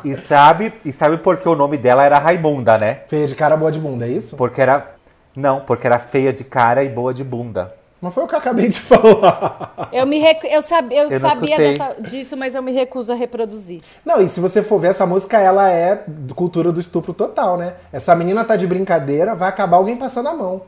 E 0.02 0.14
sabe, 0.16 0.72
e 0.85 0.92
sabe 0.92 1.18
por 1.18 1.37
que 1.37 1.48
o 1.48 1.55
nome 1.55 1.76
dela 1.76 2.02
era 2.05 2.18
Raimunda, 2.18 2.79
né? 2.79 3.02
Feia 3.07 3.26
de 3.26 3.35
cara, 3.35 3.57
boa 3.57 3.70
de 3.70 3.79
bunda, 3.79 4.07
é 4.07 4.11
isso? 4.11 4.37
Porque 4.37 4.61
era. 4.61 4.93
Não, 5.37 5.61
porque 5.61 5.87
era 5.87 5.99
feia 5.99 6.33
de 6.33 6.44
cara 6.44 6.85
e 6.85 6.88
boa 6.88 7.12
de 7.12 7.25
bunda. 7.25 7.75
Não 8.01 8.11
foi 8.11 8.25
o 8.25 8.29
que 8.29 8.35
eu 8.35 8.38
acabei 8.38 8.68
de 8.68 8.79
falar. 8.81 9.88
Eu, 9.90 10.07
me 10.07 10.18
recu- 10.18 10.47
eu, 10.47 10.61
sab... 10.61 10.92
eu, 10.92 11.11
Eu 11.11 11.20
sabia 11.20 11.57
dessa- 11.57 11.94
disso, 12.01 12.37
mas 12.37 12.55
eu 12.55 12.62
me 12.62 12.70
recuso 12.73 13.12
a 13.12 13.14
reproduzir. 13.16 13.81
Não, 14.05 14.20
e 14.20 14.29
se 14.29 14.40
você 14.40 14.62
for 14.62 14.79
ver, 14.79 14.88
essa 14.88 15.07
música, 15.07 15.38
ela 15.40 15.70
é 15.70 16.05
cultura 16.35 16.70
do 16.70 16.79
estupro 16.81 17.14
total, 17.14 17.57
né? 17.57 17.75
Essa 17.92 18.14
menina 18.14 18.44
tá 18.44 18.57
de 18.57 18.66
brincadeira, 18.66 19.35
vai 19.35 19.49
acabar 19.49 19.79
alguém 19.79 19.97
passando 19.97 20.29
a 20.29 20.35
mão. 20.35 20.62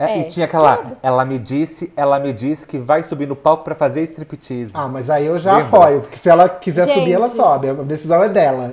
É, 0.00 0.04
É, 0.06 0.18
e 0.20 0.24
tinha 0.24 0.46
aquela. 0.46 0.82
Ela 1.02 1.24
me 1.24 1.38
disse, 1.38 1.92
ela 1.96 2.18
me 2.18 2.32
disse 2.32 2.66
que 2.66 2.78
vai 2.78 3.02
subir 3.04 3.28
no 3.28 3.36
palco 3.36 3.62
pra 3.62 3.74
fazer 3.74 4.02
striptease. 4.04 4.70
Ah, 4.74 4.88
mas 4.88 5.08
aí 5.10 5.26
eu 5.26 5.38
já 5.38 5.58
Lembra? 5.58 5.78
apoio, 5.78 6.00
porque 6.00 6.16
se 6.16 6.28
ela 6.28 6.48
quiser 6.48 6.86
Gente. 6.86 6.98
subir, 6.98 7.12
ela 7.12 7.28
sobe. 7.28 7.68
A 7.68 7.74
decisão 7.74 8.24
é 8.24 8.28
dela. 8.28 8.72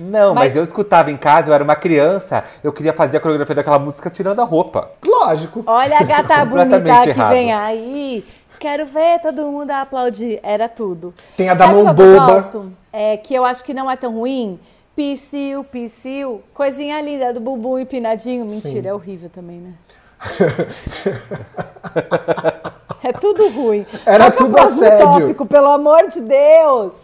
Não, 0.00 0.34
mas... 0.34 0.50
Mas- 0.50 0.56
eu 0.56 0.64
escutava 0.64 1.10
em 1.10 1.16
casa, 1.16 1.50
eu 1.50 1.54
era 1.54 1.62
uma 1.62 1.76
criança, 1.76 2.42
eu 2.64 2.72
queria 2.72 2.92
fazer 2.92 3.18
a 3.18 3.20
coreografia 3.20 3.54
daquela 3.54 3.78
música 3.78 4.10
tirando 4.10 4.40
a 4.40 4.44
roupa. 4.44 4.90
Lógico. 5.06 5.62
Olha 5.66 5.98
a 5.98 6.02
gata 6.02 6.44
bonita 6.46 6.80
que 7.02 7.10
errado. 7.10 7.30
vem 7.30 7.52
aí. 7.52 8.24
Quero 8.58 8.84
ver 8.86 9.20
todo 9.20 9.42
mundo 9.46 9.70
aplaudir. 9.70 10.40
Era 10.42 10.68
tudo. 10.68 11.14
Tem 11.36 11.48
a 11.48 11.54
da 11.54 11.66
Sabe 11.66 11.76
mão 11.76 11.84
qual 11.84 11.94
que 11.94 12.02
eu 12.02 12.20
boba. 12.20 12.32
gosto? 12.34 12.72
É, 12.92 13.16
que 13.16 13.34
eu 13.34 13.44
acho 13.44 13.64
que 13.64 13.72
não 13.72 13.90
é 13.90 13.96
tão 13.96 14.12
ruim. 14.12 14.58
Pisciu, 14.94 15.64
pisciu. 15.64 16.42
Coisinha 16.52 17.00
linda 17.00 17.32
do 17.32 17.40
bumbum 17.40 17.78
empinadinho. 17.78 18.44
Mentira, 18.44 18.82
Sim. 18.82 18.88
é 18.88 18.92
horrível 18.92 19.30
também, 19.30 19.58
né? 19.60 19.72
é 23.04 23.12
tudo 23.12 23.48
ruim. 23.48 23.86
Era 24.04 24.26
é 24.26 24.28
o 24.28 24.32
tudo 24.32 24.58
assédio. 24.58 24.98
tópico, 24.98 25.46
pelo 25.46 25.68
amor 25.68 26.08
de 26.08 26.20
Deus. 26.20 26.94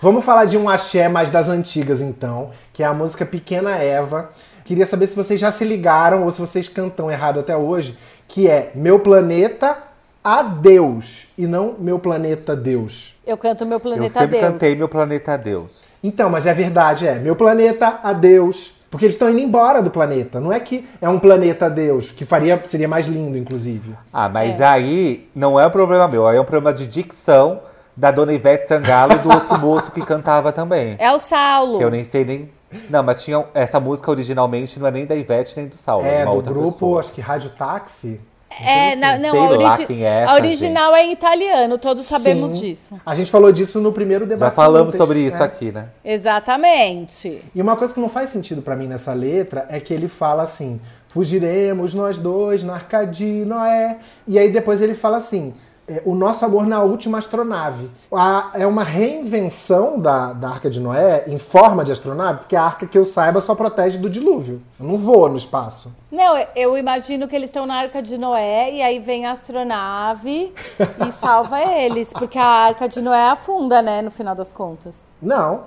Vamos 0.00 0.24
falar 0.24 0.44
de 0.44 0.56
um 0.56 0.68
axé 0.68 1.08
mais 1.08 1.30
das 1.30 1.48
antigas, 1.48 2.00
então, 2.00 2.50
que 2.72 2.82
é 2.82 2.86
a 2.86 2.94
música 2.94 3.24
Pequena 3.24 3.76
Eva. 3.76 4.30
Queria 4.64 4.86
saber 4.86 5.06
se 5.06 5.16
vocês 5.16 5.40
já 5.40 5.50
se 5.50 5.64
ligaram 5.64 6.24
ou 6.24 6.30
se 6.30 6.40
vocês 6.40 6.68
cantam 6.68 7.10
errado 7.10 7.40
até 7.40 7.56
hoje, 7.56 7.98
que 8.28 8.48
é 8.48 8.70
Meu 8.74 9.00
Planeta 9.00 9.76
Adeus 10.22 11.26
e 11.36 11.46
não 11.46 11.74
Meu 11.78 11.98
Planeta 11.98 12.54
Deus. 12.54 13.14
Eu 13.26 13.36
canto 13.36 13.64
Meu 13.66 13.76
eu 13.76 13.80
Planeta 13.80 14.08
sempre 14.08 14.38
Deus. 14.38 14.52
cantei 14.52 14.74
meu 14.74 14.88
planeta 14.88 15.36
Deus. 15.36 15.82
Então, 16.02 16.30
mas 16.30 16.46
é 16.46 16.54
verdade, 16.54 17.06
é 17.06 17.14
Meu 17.16 17.34
Planeta 17.36 18.00
Adeus. 18.02 18.79
Porque 18.90 19.04
eles 19.04 19.14
estão 19.14 19.30
indo 19.30 19.38
embora 19.38 19.80
do 19.80 19.90
planeta. 19.90 20.40
Não 20.40 20.52
é 20.52 20.58
que 20.58 20.86
é 21.00 21.08
um 21.08 21.18
planeta 21.18 21.70
Deus, 21.70 22.10
que 22.10 22.24
faria 22.24 22.60
seria 22.66 22.88
mais 22.88 23.06
lindo, 23.06 23.38
inclusive. 23.38 23.94
Ah, 24.12 24.28
mas 24.28 24.60
É. 24.60 24.64
aí 24.64 25.28
não 25.34 25.58
é 25.60 25.66
um 25.66 25.70
problema 25.70 26.08
meu, 26.08 26.26
aí 26.26 26.36
é 26.36 26.40
um 26.40 26.44
problema 26.44 26.76
de 26.76 26.86
dicção 26.86 27.60
da 27.96 28.10
dona 28.10 28.32
Ivete 28.32 28.66
Sangalo 28.66 29.12
e 29.12 29.18
do 29.18 29.30
outro 29.32 29.56
moço 29.60 29.90
que 29.92 30.00
cantava 30.04 30.50
também. 30.52 30.96
É 30.98 31.12
o 31.12 31.18
Saulo. 31.18 31.78
Que 31.78 31.84
eu 31.84 31.90
nem 31.90 32.04
sei 32.04 32.24
nem. 32.24 32.50
Não, 32.88 33.02
mas 33.02 33.22
tinha 33.22 33.44
essa 33.52 33.78
música 33.80 34.10
originalmente 34.10 34.78
não 34.78 34.86
é 34.86 34.90
nem 34.90 35.04
da 35.06 35.14
Ivete 35.14 35.54
nem 35.56 35.66
do 35.66 35.76
Saulo, 35.76 36.06
É, 36.06 36.22
uma 36.22 36.30
do 36.32 36.36
outra 36.36 36.52
grupo, 36.52 36.72
pessoa. 36.72 37.00
acho 37.00 37.12
que 37.12 37.20
Rádio 37.20 37.50
Táxi. 37.50 38.20
É, 38.58 38.96
na- 38.96 39.16
não, 39.18 39.42
a, 39.44 39.48
origi- 39.50 39.86
quem 39.86 40.04
é 40.04 40.24
a 40.24 40.34
original 40.34 40.94
é 40.94 41.04
em 41.06 41.12
italiano, 41.12 41.78
todos 41.78 42.04
sabemos 42.04 42.52
Sim. 42.52 42.60
disso. 42.60 43.00
A 43.06 43.14
gente 43.14 43.30
falou 43.30 43.52
disso 43.52 43.80
no 43.80 43.92
primeiro 43.92 44.26
debate. 44.26 44.40
Já 44.40 44.50
falamos 44.50 44.94
sobre 44.96 45.20
isso 45.20 45.38
né? 45.38 45.44
aqui, 45.44 45.70
né? 45.70 45.86
Exatamente. 46.04 47.42
E 47.54 47.62
uma 47.62 47.76
coisa 47.76 47.94
que 47.94 48.00
não 48.00 48.08
faz 48.08 48.30
sentido 48.30 48.60
pra 48.60 48.74
mim 48.76 48.86
nessa 48.86 49.12
letra 49.12 49.66
é 49.68 49.78
que 49.78 49.94
ele 49.94 50.08
fala 50.08 50.42
assim: 50.42 50.80
fugiremos 51.08 51.94
nós 51.94 52.18
dois 52.18 52.62
na 52.62 52.74
arca 52.74 53.04
de 53.04 53.44
Noé. 53.44 53.98
E 54.26 54.38
aí 54.38 54.50
depois 54.50 54.82
ele 54.82 54.94
fala 54.94 55.18
assim: 55.18 55.54
é, 55.90 56.02
o 56.04 56.14
nosso 56.14 56.44
amor 56.44 56.66
na 56.66 56.80
última 56.82 57.18
astronave. 57.18 57.90
A- 58.12 58.50
é 58.54 58.66
uma 58.66 58.84
reinvenção 58.84 59.98
da, 59.98 60.32
da 60.32 60.48
arca 60.50 60.70
de 60.70 60.78
Noé 60.80 61.24
em 61.26 61.38
forma 61.38 61.84
de 61.84 61.92
astronave, 61.92 62.38
porque 62.40 62.56
a 62.56 62.62
arca 62.62 62.86
que 62.86 62.96
eu 62.96 63.04
saiba 63.04 63.40
só 63.40 63.54
protege 63.54 63.98
do 63.98 64.08
dilúvio. 64.08 64.62
Não 64.78 64.96
voa 64.96 65.28
no 65.28 65.36
espaço. 65.36 65.92
Não, 66.10 66.36
eu- 66.38 66.46
eu 66.56 66.78
imagino 66.78 67.26
que 67.28 67.34
eles 67.36 67.48
estão 67.50 67.66
na 67.66 67.74
Arca 67.76 68.02
de 68.02 68.16
Noé 68.18 68.72
e 68.72 68.82
aí 68.82 68.98
vem 68.98 69.26
a 69.26 69.32
astronave 69.32 70.52
e 71.06 71.12
salva 71.12 71.60
eles, 71.60 72.12
porque 72.12 72.38
a 72.38 72.44
Arca 72.44 72.88
de 72.88 73.00
Noé 73.00 73.28
afunda, 73.28 73.80
né, 73.82 74.00
no 74.02 74.10
final 74.10 74.34
das 74.34 74.52
contas. 74.52 74.96
Não. 75.20 75.60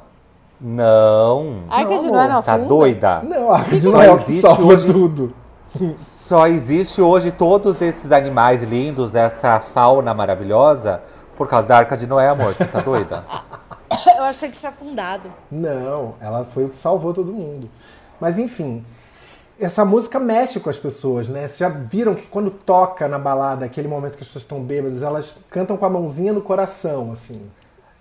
Não. 0.59 1.63
A 1.69 1.79
Arca 1.79 1.95
Não, 1.95 2.03
de 2.03 2.11
Noé 2.11 2.27
não 2.27 2.41
Tá 2.41 2.53
afunda? 2.53 2.67
doida? 2.67 3.21
Não, 3.23 3.51
a 3.51 3.57
arca 3.57 3.77
de 3.77 3.87
Noé 3.87 4.07
é 4.07 4.11
o 4.11 4.17
que 4.19 4.31
existe 4.31 4.41
salva 4.41 4.77
tudo. 4.77 5.33
Só 5.99 6.47
existe 6.47 7.01
hoje 7.01 7.31
todos 7.31 7.81
esses 7.81 8.11
animais 8.11 8.63
lindos, 8.63 9.15
essa 9.15 9.59
fauna 9.59 10.13
maravilhosa, 10.13 11.01
por 11.35 11.47
causa 11.47 11.67
da 11.67 11.77
Arca 11.77 11.97
de 11.97 12.05
Noé, 12.05 12.29
amor. 12.29 12.53
Tu 12.55 12.65
tá 12.65 12.79
doida? 12.79 13.23
Eu 14.17 14.23
achei 14.23 14.49
que 14.49 14.57
tinha 14.57 14.69
afundado. 14.69 15.31
Não, 15.51 16.15
ela 16.19 16.45
foi 16.45 16.65
o 16.65 16.69
que 16.69 16.77
salvou 16.77 17.13
todo 17.13 17.31
mundo. 17.31 17.69
Mas 18.19 18.37
enfim, 18.37 18.85
essa 19.59 19.83
música 19.83 20.19
mexe 20.19 20.59
com 20.59 20.69
as 20.69 20.77
pessoas, 20.77 21.27
né? 21.27 21.41
Vocês 21.47 21.57
já 21.57 21.69
viram 21.69 22.15
que 22.15 22.27
quando 22.27 22.51
toca 22.51 23.07
na 23.07 23.19
balada, 23.19 23.65
aquele 23.65 23.87
momento 23.87 24.15
que 24.15 24.21
as 24.21 24.27
pessoas 24.27 24.43
estão 24.43 24.61
bêbadas, 24.61 25.01
elas 25.01 25.35
cantam 25.49 25.77
com 25.77 25.85
a 25.85 25.89
mãozinha 25.89 26.33
no 26.33 26.41
coração, 26.41 27.11
assim. 27.11 27.49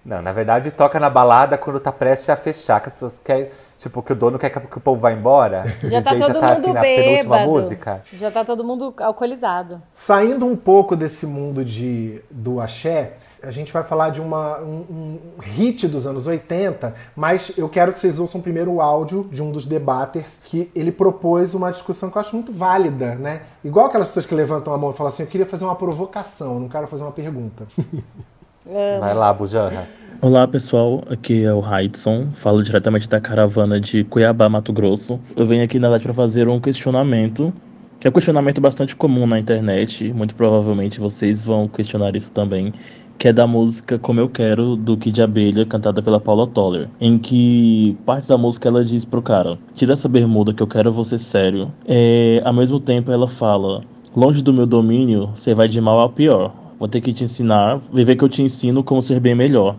Não, 0.05 0.21
na 0.21 0.33
verdade 0.33 0.71
toca 0.73 0.99
na 0.99 1.09
balada 1.09 1.57
quando 1.57 1.79
tá 1.79 1.93
prestes 1.93 2.29
a 2.29 2.37
fechar, 2.37 2.81
que 2.81 2.89
as 2.89 2.95
pessoas 2.95 3.21
querem, 3.25 3.51
tipo, 3.79 4.03
que 4.03 4.13
o 4.13 4.17
dono 4.17 4.37
quer 4.39 4.51
que 4.51 4.79
o 4.79 4.81
povo 4.81 5.01
vá 5.01 5.13
embora. 5.13 5.65
Já 5.85 6.03
tá 6.03 6.11
todo 6.11 6.19
já 6.19 6.41
tá, 6.41 6.55
mundo 6.55 6.79
assim, 6.79 6.81
bêbado. 6.81 7.49
música. 7.49 8.03
Já 8.13 8.31
tá 8.31 8.45
todo 8.45 8.65
mundo 8.65 8.93
alcoolizado. 8.99 9.81
Saindo 9.93 10.45
um 10.45 10.57
pouco 10.57 10.97
desse 10.97 11.25
mundo 11.25 11.65
de, 11.65 12.21
do 12.29 12.61
axé, 12.61 13.15
a 13.43 13.51
gente 13.53 13.73
vai 13.73 13.85
falar 13.85 14.11
de 14.11 14.21
uma, 14.21 14.59
um, 14.61 14.85
um, 14.91 15.19
hit 15.41 15.87
dos 15.87 16.05
anos 16.07 16.27
80, 16.27 16.95
mas 17.15 17.53
eu 17.57 17.69
quero 17.69 17.93
que 17.93 17.99
vocês 17.99 18.19
ouçam 18.19 18.41
primeiro 18.41 18.73
o 18.73 18.81
áudio 18.81 19.29
de 19.31 19.41
um 19.41 19.53
dos 19.53 19.67
debaters 19.67 20.41
que 20.45 20.71
ele 20.75 20.91
propôs 20.91 21.55
uma 21.55 21.71
discussão 21.71 22.11
que 22.11 22.17
eu 22.17 22.21
acho 22.21 22.35
muito 22.35 22.53
válida, 22.53 23.15
né? 23.15 23.43
Igual 23.65 23.87
aquelas 23.87 24.09
pessoas 24.09 24.27
que 24.27 24.35
levantam 24.35 24.73
a 24.73 24.79
mão 24.79 24.91
e 24.91 24.95
falam 24.95 25.13
assim, 25.13 25.23
eu 25.23 25.29
queria 25.29 25.47
fazer 25.47 25.65
uma 25.65 25.77
provocação, 25.77 26.55
eu 26.55 26.61
não 26.61 26.69
quero 26.69 26.89
fazer 26.89 27.03
uma 27.05 27.13
pergunta. 27.13 27.67
Vai 28.65 29.13
lá, 29.13 29.33
Bujana. 29.33 29.89
Olá 30.21 30.47
pessoal, 30.47 31.03
aqui 31.11 31.43
é 31.43 31.53
o 31.53 31.59
Raidson, 31.59 32.29
falo 32.33 32.63
diretamente 32.63 33.09
da 33.09 33.21
caravana 33.21 33.81
de 33.81 34.05
Cuiabá, 34.05 34.49
Mato 34.49 34.73
Grosso. 34.73 35.19
Eu 35.35 35.45
venho 35.45 35.65
aqui 35.65 35.81
na 35.81 35.89
verdade 35.89 36.05
para 36.05 36.15
fazer 36.15 36.47
um 36.47 36.61
questionamento, 36.61 37.53
que 37.99 38.07
é 38.07 38.11
um 38.11 38.13
questionamento 38.13 38.61
bastante 38.61 38.95
comum 38.95 39.27
na 39.27 39.37
internet, 39.37 40.13
muito 40.13 40.37
provavelmente 40.37 41.01
vocês 41.01 41.45
vão 41.45 41.67
questionar 41.67 42.15
isso 42.15 42.31
também, 42.31 42.73
que 43.19 43.27
é 43.27 43.33
da 43.33 43.49
música 43.49 43.99
Como 43.99 44.21
Eu 44.21 44.29
Quero, 44.29 44.77
do 44.77 44.97
Kid 44.97 45.21
Abelha, 45.21 45.67
cantada 45.67 46.01
pela 46.01 46.21
Paula 46.21 46.47
Toller, 46.47 46.89
em 47.01 47.19
que 47.19 47.99
parte 48.07 48.29
da 48.29 48.39
música 48.39 48.69
ela 48.69 48.85
diz 48.85 49.05
pro 49.05 49.21
cara, 49.21 49.59
tira 49.75 49.95
essa 49.95 50.09
bermuda 50.09 50.55
que 50.55 50.63
eu 50.63 50.69
quero 50.69 50.93
você 50.93 51.19
sério. 51.19 51.73
É, 51.85 52.41
ao 52.45 52.53
mesmo 52.53 52.79
tempo 52.79 53.11
ela 53.11 53.27
fala, 53.27 53.83
longe 54.15 54.41
do 54.41 54.53
meu 54.53 54.67
domínio, 54.67 55.31
você 55.35 55.53
vai 55.53 55.67
de 55.67 55.81
mal 55.81 55.99
ao 55.99 56.11
pior. 56.11 56.62
Vou 56.83 56.89
ter 56.89 57.01
que 57.01 57.13
te 57.13 57.23
ensinar, 57.23 57.79
viver 57.93 58.17
que 58.17 58.25
eu 58.25 58.29
te 58.29 58.43
ensino 58.43 58.83
como 58.83 59.01
ser 59.01 59.21
bem 59.21 59.37
melhor. 59.37 59.77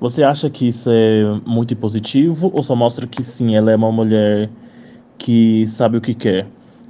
Você 0.00 0.22
acha 0.22 0.48
que 0.48 0.68
isso 0.68 0.88
é 0.90 1.38
muito 1.44 1.76
positivo 1.76 2.50
ou 2.50 2.62
só 2.62 2.74
mostra 2.74 3.06
que 3.06 3.22
sim, 3.22 3.54
ela 3.54 3.70
é 3.70 3.76
uma 3.76 3.92
mulher 3.92 4.48
que 5.18 5.66
sabe 5.68 5.98
o 5.98 6.00
que 6.00 6.14
quer? 6.14 6.46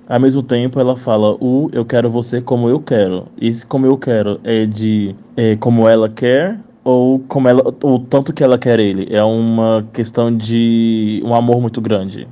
Ao 0.08 0.20
mesmo 0.20 0.40
tempo, 0.40 0.78
ela 0.78 0.96
fala 0.96 1.34
o 1.40 1.68
eu 1.72 1.84
quero 1.84 2.08
você 2.08 2.40
como 2.40 2.68
eu 2.68 2.78
quero. 2.78 3.26
E 3.36 3.48
esse 3.48 3.66
como 3.66 3.84
eu 3.86 3.98
quero 3.98 4.40
é 4.44 4.66
de 4.66 5.16
é, 5.36 5.56
como 5.56 5.88
ela 5.88 6.08
quer 6.08 6.60
ou 6.84 7.18
como 7.18 7.48
ela 7.48 7.74
o 7.82 7.98
tanto 7.98 8.32
que 8.32 8.44
ela 8.44 8.56
quer 8.56 8.78
ele. 8.78 9.08
É 9.12 9.24
uma 9.24 9.84
questão 9.92 10.32
de 10.32 11.20
um 11.24 11.34
amor 11.34 11.60
muito 11.60 11.80
grande. 11.80 12.28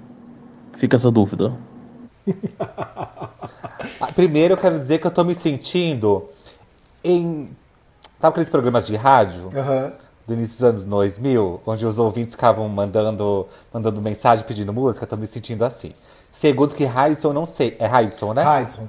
Fica 0.75 0.95
essa 0.95 1.11
dúvida. 1.11 1.53
Primeiro, 4.15 4.55
eu 4.55 4.57
quero 4.57 4.79
dizer 4.79 5.01
que 5.01 5.07
eu 5.09 5.11
tô 5.11 5.25
me 5.25 5.35
sentindo 5.35 6.29
em. 7.05 7.51
Sabe 8.21 8.33
aqueles 8.33 8.49
programas 8.49 8.87
de 8.87 8.97
rádio? 8.97 9.45
Uhum. 9.47 9.93
Do 10.27 10.33
início 10.33 10.55
dos 10.55 10.63
anos 10.63 10.85
2000, 10.87 11.61
onde 11.67 11.85
os 11.85 11.99
ouvintes 11.99 12.33
ficavam 12.33 12.67
mandando, 12.67 13.47
mandando 13.73 14.01
mensagem 14.01 14.45
pedindo 14.47 14.73
música, 14.73 15.07
tô 15.07 15.17
me 15.17 15.27
sentindo 15.27 15.65
assim. 15.65 15.93
Segundo 16.33 16.75
que 16.75 16.85
Raidson, 16.85 17.33
não 17.35 17.45
sei. 17.45 17.77
É 17.79 17.87
Raidson, 17.87 18.33
né? 18.33 18.43
Raidson. 18.43 18.89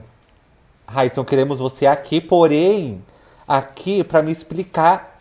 Raidson, 0.88 1.26
queremos 1.26 1.60
você 1.60 1.86
aqui, 1.86 2.22
porém, 2.22 3.04
aqui 3.48 4.04
para 4.04 4.22
me 4.22 4.32
explicar 4.32 5.15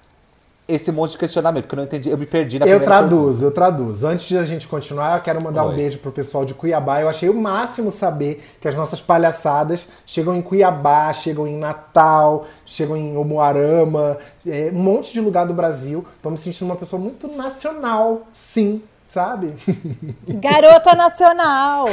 esse 0.67 0.91
monte 0.91 1.13
de 1.13 1.19
questionamento, 1.19 1.65
porque 1.65 1.75
eu 1.75 1.77
não 1.77 1.85
entendi, 1.85 2.09
eu 2.09 2.17
me 2.17 2.25
perdi 2.25 2.59
na 2.59 2.67
Eu 2.67 2.83
traduzo, 2.83 3.17
pergunta. 3.25 3.45
eu 3.45 3.51
traduzo. 3.51 4.07
Antes 4.07 4.27
de 4.27 4.39
a 4.39 4.45
gente 4.45 4.67
continuar, 4.67 5.19
eu 5.19 5.23
quero 5.23 5.43
mandar 5.43 5.65
Oi. 5.65 5.73
um 5.73 5.77
beijo 5.77 5.99
pro 5.99 6.11
pessoal 6.11 6.45
de 6.45 6.55
Cuiabá. 6.55 7.03
Eu 7.03 7.09
achei 7.09 7.29
o 7.29 7.35
máximo 7.35 7.91
saber 7.91 8.43
que 8.61 8.67
as 8.67 8.75
nossas 8.75 9.01
palhaçadas 9.01 9.87
chegam 10.07 10.35
em 10.35 10.41
Cuiabá, 10.41 11.13
chegam 11.13 11.47
em 11.47 11.59
Natal, 11.59 12.47
chegam 12.65 12.97
em 12.97 13.15
Omoarama, 13.15 14.17
é, 14.47 14.71
um 14.73 14.79
monte 14.79 15.13
de 15.13 15.21
lugar 15.21 15.47
do 15.47 15.53
Brasil. 15.53 16.05
Tô 16.23 16.31
me 16.31 16.39
sentindo 16.39 16.67
uma 16.67 16.77
pessoa 16.77 17.01
muito 17.01 17.29
nacional, 17.29 18.23
sim, 18.33 18.83
sabe? 19.09 19.55
Garota 20.27 20.95
nacional! 20.95 21.87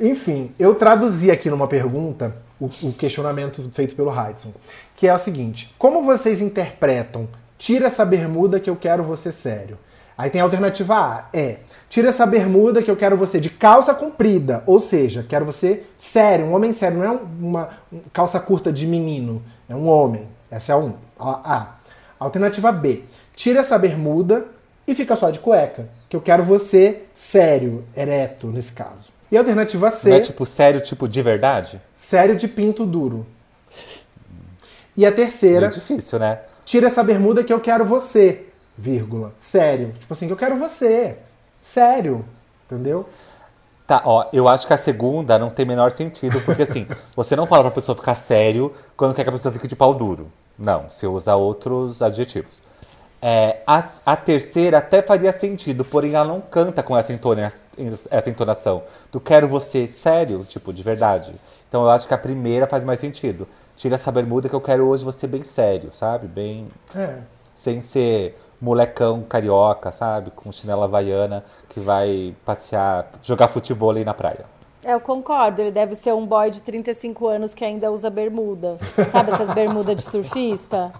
Enfim, 0.00 0.50
eu 0.58 0.74
traduzi 0.74 1.30
aqui 1.30 1.48
numa 1.48 1.68
pergunta 1.68 2.34
o, 2.60 2.66
o 2.82 2.92
questionamento 2.92 3.62
feito 3.72 3.94
pelo 3.94 4.10
Hudson, 4.10 4.52
que 4.96 5.06
é 5.06 5.14
o 5.14 5.18
seguinte: 5.18 5.72
como 5.78 6.02
vocês 6.02 6.40
interpretam 6.40 7.28
tira 7.58 7.86
essa 7.86 8.04
bermuda 8.04 8.58
que 8.58 8.68
eu 8.68 8.76
quero 8.76 9.02
você 9.02 9.30
sério? 9.30 9.78
Aí 10.18 10.30
tem 10.30 10.40
a 10.40 10.44
alternativa 10.44 10.94
A, 10.94 11.24
é 11.32 11.58
tira 11.90 12.08
essa 12.08 12.24
bermuda 12.24 12.82
que 12.82 12.90
eu 12.90 12.96
quero 12.96 13.18
você 13.18 13.38
de 13.38 13.50
calça 13.50 13.92
comprida, 13.94 14.62
ou 14.66 14.80
seja, 14.80 15.24
quero 15.28 15.44
você 15.44 15.82
sério, 15.98 16.46
um 16.46 16.54
homem 16.54 16.72
sério, 16.72 16.98
não 16.98 17.04
é 17.04 17.18
uma 17.38 17.68
calça 18.14 18.40
curta 18.40 18.72
de 18.72 18.86
menino, 18.86 19.42
é 19.68 19.76
um 19.76 19.88
homem. 19.88 20.26
Essa 20.50 20.72
é 20.72 20.76
um, 20.76 20.94
a. 21.18 21.54
a. 21.54 21.76
Alternativa 22.18 22.72
B, 22.72 23.02
tira 23.34 23.60
essa 23.60 23.76
bermuda 23.76 24.46
e 24.86 24.94
fica 24.94 25.14
só 25.16 25.28
de 25.28 25.38
cueca, 25.38 25.86
que 26.08 26.16
eu 26.16 26.20
quero 26.22 26.42
você 26.42 27.02
sério, 27.14 27.84
ereto 27.94 28.46
nesse 28.46 28.72
caso. 28.72 29.10
E 29.30 29.36
a 29.36 29.40
alternativa 29.40 29.90
C. 29.90 30.08
Não 30.08 30.16
é 30.16 30.20
tipo 30.20 30.46
sério, 30.46 30.80
tipo 30.80 31.06
de 31.06 31.20
verdade? 31.20 31.78
Sério 31.94 32.34
de 32.34 32.48
pinto 32.48 32.86
duro. 32.86 33.26
E 34.96 35.04
a 35.04 35.12
terceira. 35.12 35.66
É 35.66 35.68
difícil, 35.68 36.18
né? 36.18 36.40
Tira 36.64 36.86
essa 36.86 37.02
bermuda 37.02 37.44
que 37.44 37.52
eu 37.52 37.60
quero 37.60 37.84
você, 37.84 38.46
vírgula. 38.76 39.32
Sério. 39.38 39.92
Tipo 39.98 40.12
assim, 40.12 40.26
que 40.26 40.32
eu 40.32 40.36
quero 40.36 40.56
você. 40.56 41.18
Sério. 41.60 42.24
Entendeu? 42.66 43.06
Tá, 43.86 44.02
ó, 44.04 44.26
eu 44.32 44.48
acho 44.48 44.66
que 44.66 44.72
a 44.72 44.78
segunda 44.78 45.38
não 45.38 45.48
tem 45.48 45.64
menor 45.64 45.92
sentido, 45.92 46.40
porque 46.40 46.62
assim, 46.62 46.88
você 47.14 47.36
não 47.36 47.46
fala 47.46 47.64
pra 47.64 47.70
pessoa 47.70 47.94
ficar 47.94 48.16
sério 48.16 48.74
quando 48.96 49.14
quer 49.14 49.22
que 49.22 49.28
a 49.28 49.32
pessoa 49.32 49.52
fique 49.52 49.68
de 49.68 49.76
pau 49.76 49.94
duro. 49.94 50.30
Não, 50.58 50.90
você 50.90 51.06
usa 51.06 51.36
outros 51.36 52.02
adjetivos. 52.02 52.66
É, 53.22 53.58
a, 53.66 53.88
a, 54.04 54.16
terceira 54.16 54.78
até 54.78 55.02
faria 55.02 55.32
sentido, 55.32 55.84
porém 55.84 56.14
ela 56.14 56.26
não 56.26 56.40
canta 56.40 56.82
com 56.82 56.96
essa, 56.96 57.12
entona, 57.12 57.50
essa 58.10 58.30
entonação 58.30 58.82
do 59.10 59.18
quero 59.18 59.48
você 59.48 59.86
sério, 59.86 60.44
tipo, 60.44 60.72
de 60.72 60.82
verdade. 60.82 61.34
Então 61.68 61.82
eu 61.82 61.90
acho 61.90 62.06
que 62.06 62.14
a 62.14 62.18
primeira 62.18 62.66
faz 62.66 62.84
mais 62.84 63.00
sentido. 63.00 63.48
Tira 63.76 63.96
essa 63.96 64.10
bermuda 64.10 64.48
que 64.48 64.54
eu 64.54 64.60
quero 64.60 64.86
hoje 64.86 65.04
você 65.04 65.26
bem 65.26 65.42
sério, 65.42 65.90
sabe? 65.92 66.26
Bem. 66.26 66.64
É. 66.94 67.18
Sem 67.52 67.80
ser 67.80 68.38
molecão 68.60 69.22
carioca, 69.22 69.92
sabe? 69.92 70.30
Com 70.30 70.50
chinela 70.50 70.84
havaiana 70.84 71.44
que 71.68 71.78
vai 71.80 72.34
passear, 72.44 73.10
jogar 73.22 73.48
futebol 73.48 73.90
aí 73.90 74.04
na 74.04 74.14
praia. 74.14 74.46
É, 74.84 74.94
eu 74.94 75.00
concordo. 75.00 75.60
Ele 75.60 75.70
deve 75.70 75.94
ser 75.94 76.14
um 76.14 76.24
boy 76.24 76.50
de 76.50 76.62
35 76.62 77.26
anos 77.26 77.54
que 77.54 77.64
ainda 77.64 77.90
usa 77.90 78.08
bermuda. 78.08 78.78
Sabe 79.10 79.32
essas 79.32 79.52
bermudas 79.52 79.96
de 79.96 80.02
surfista? 80.02 80.92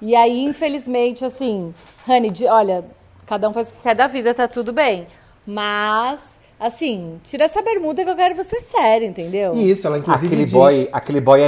E 0.00 0.16
aí, 0.16 0.42
infelizmente, 0.42 1.24
assim, 1.24 1.72
Honey, 2.06 2.32
olha, 2.50 2.84
cada 3.24 3.48
um 3.48 3.52
faz 3.52 3.70
o 3.70 3.74
que 3.74 3.82
quer 3.82 3.94
da 3.94 4.06
vida, 4.06 4.34
tá 4.34 4.48
tudo 4.48 4.72
bem. 4.72 5.06
Mas, 5.46 6.38
assim, 6.58 7.20
tira 7.22 7.44
essa 7.44 7.62
bermuda 7.62 8.04
que 8.04 8.10
eu 8.10 8.16
quero 8.16 8.34
você 8.34 8.60
sério, 8.60 9.06
entendeu? 9.06 9.54
Isso, 9.54 9.86
ela 9.86 9.98
inclusive 9.98 10.26
Aquele 10.26 10.44
diz... 10.44 10.52
boy, 10.52 10.88
aquele 10.92 11.20
boy 11.20 11.40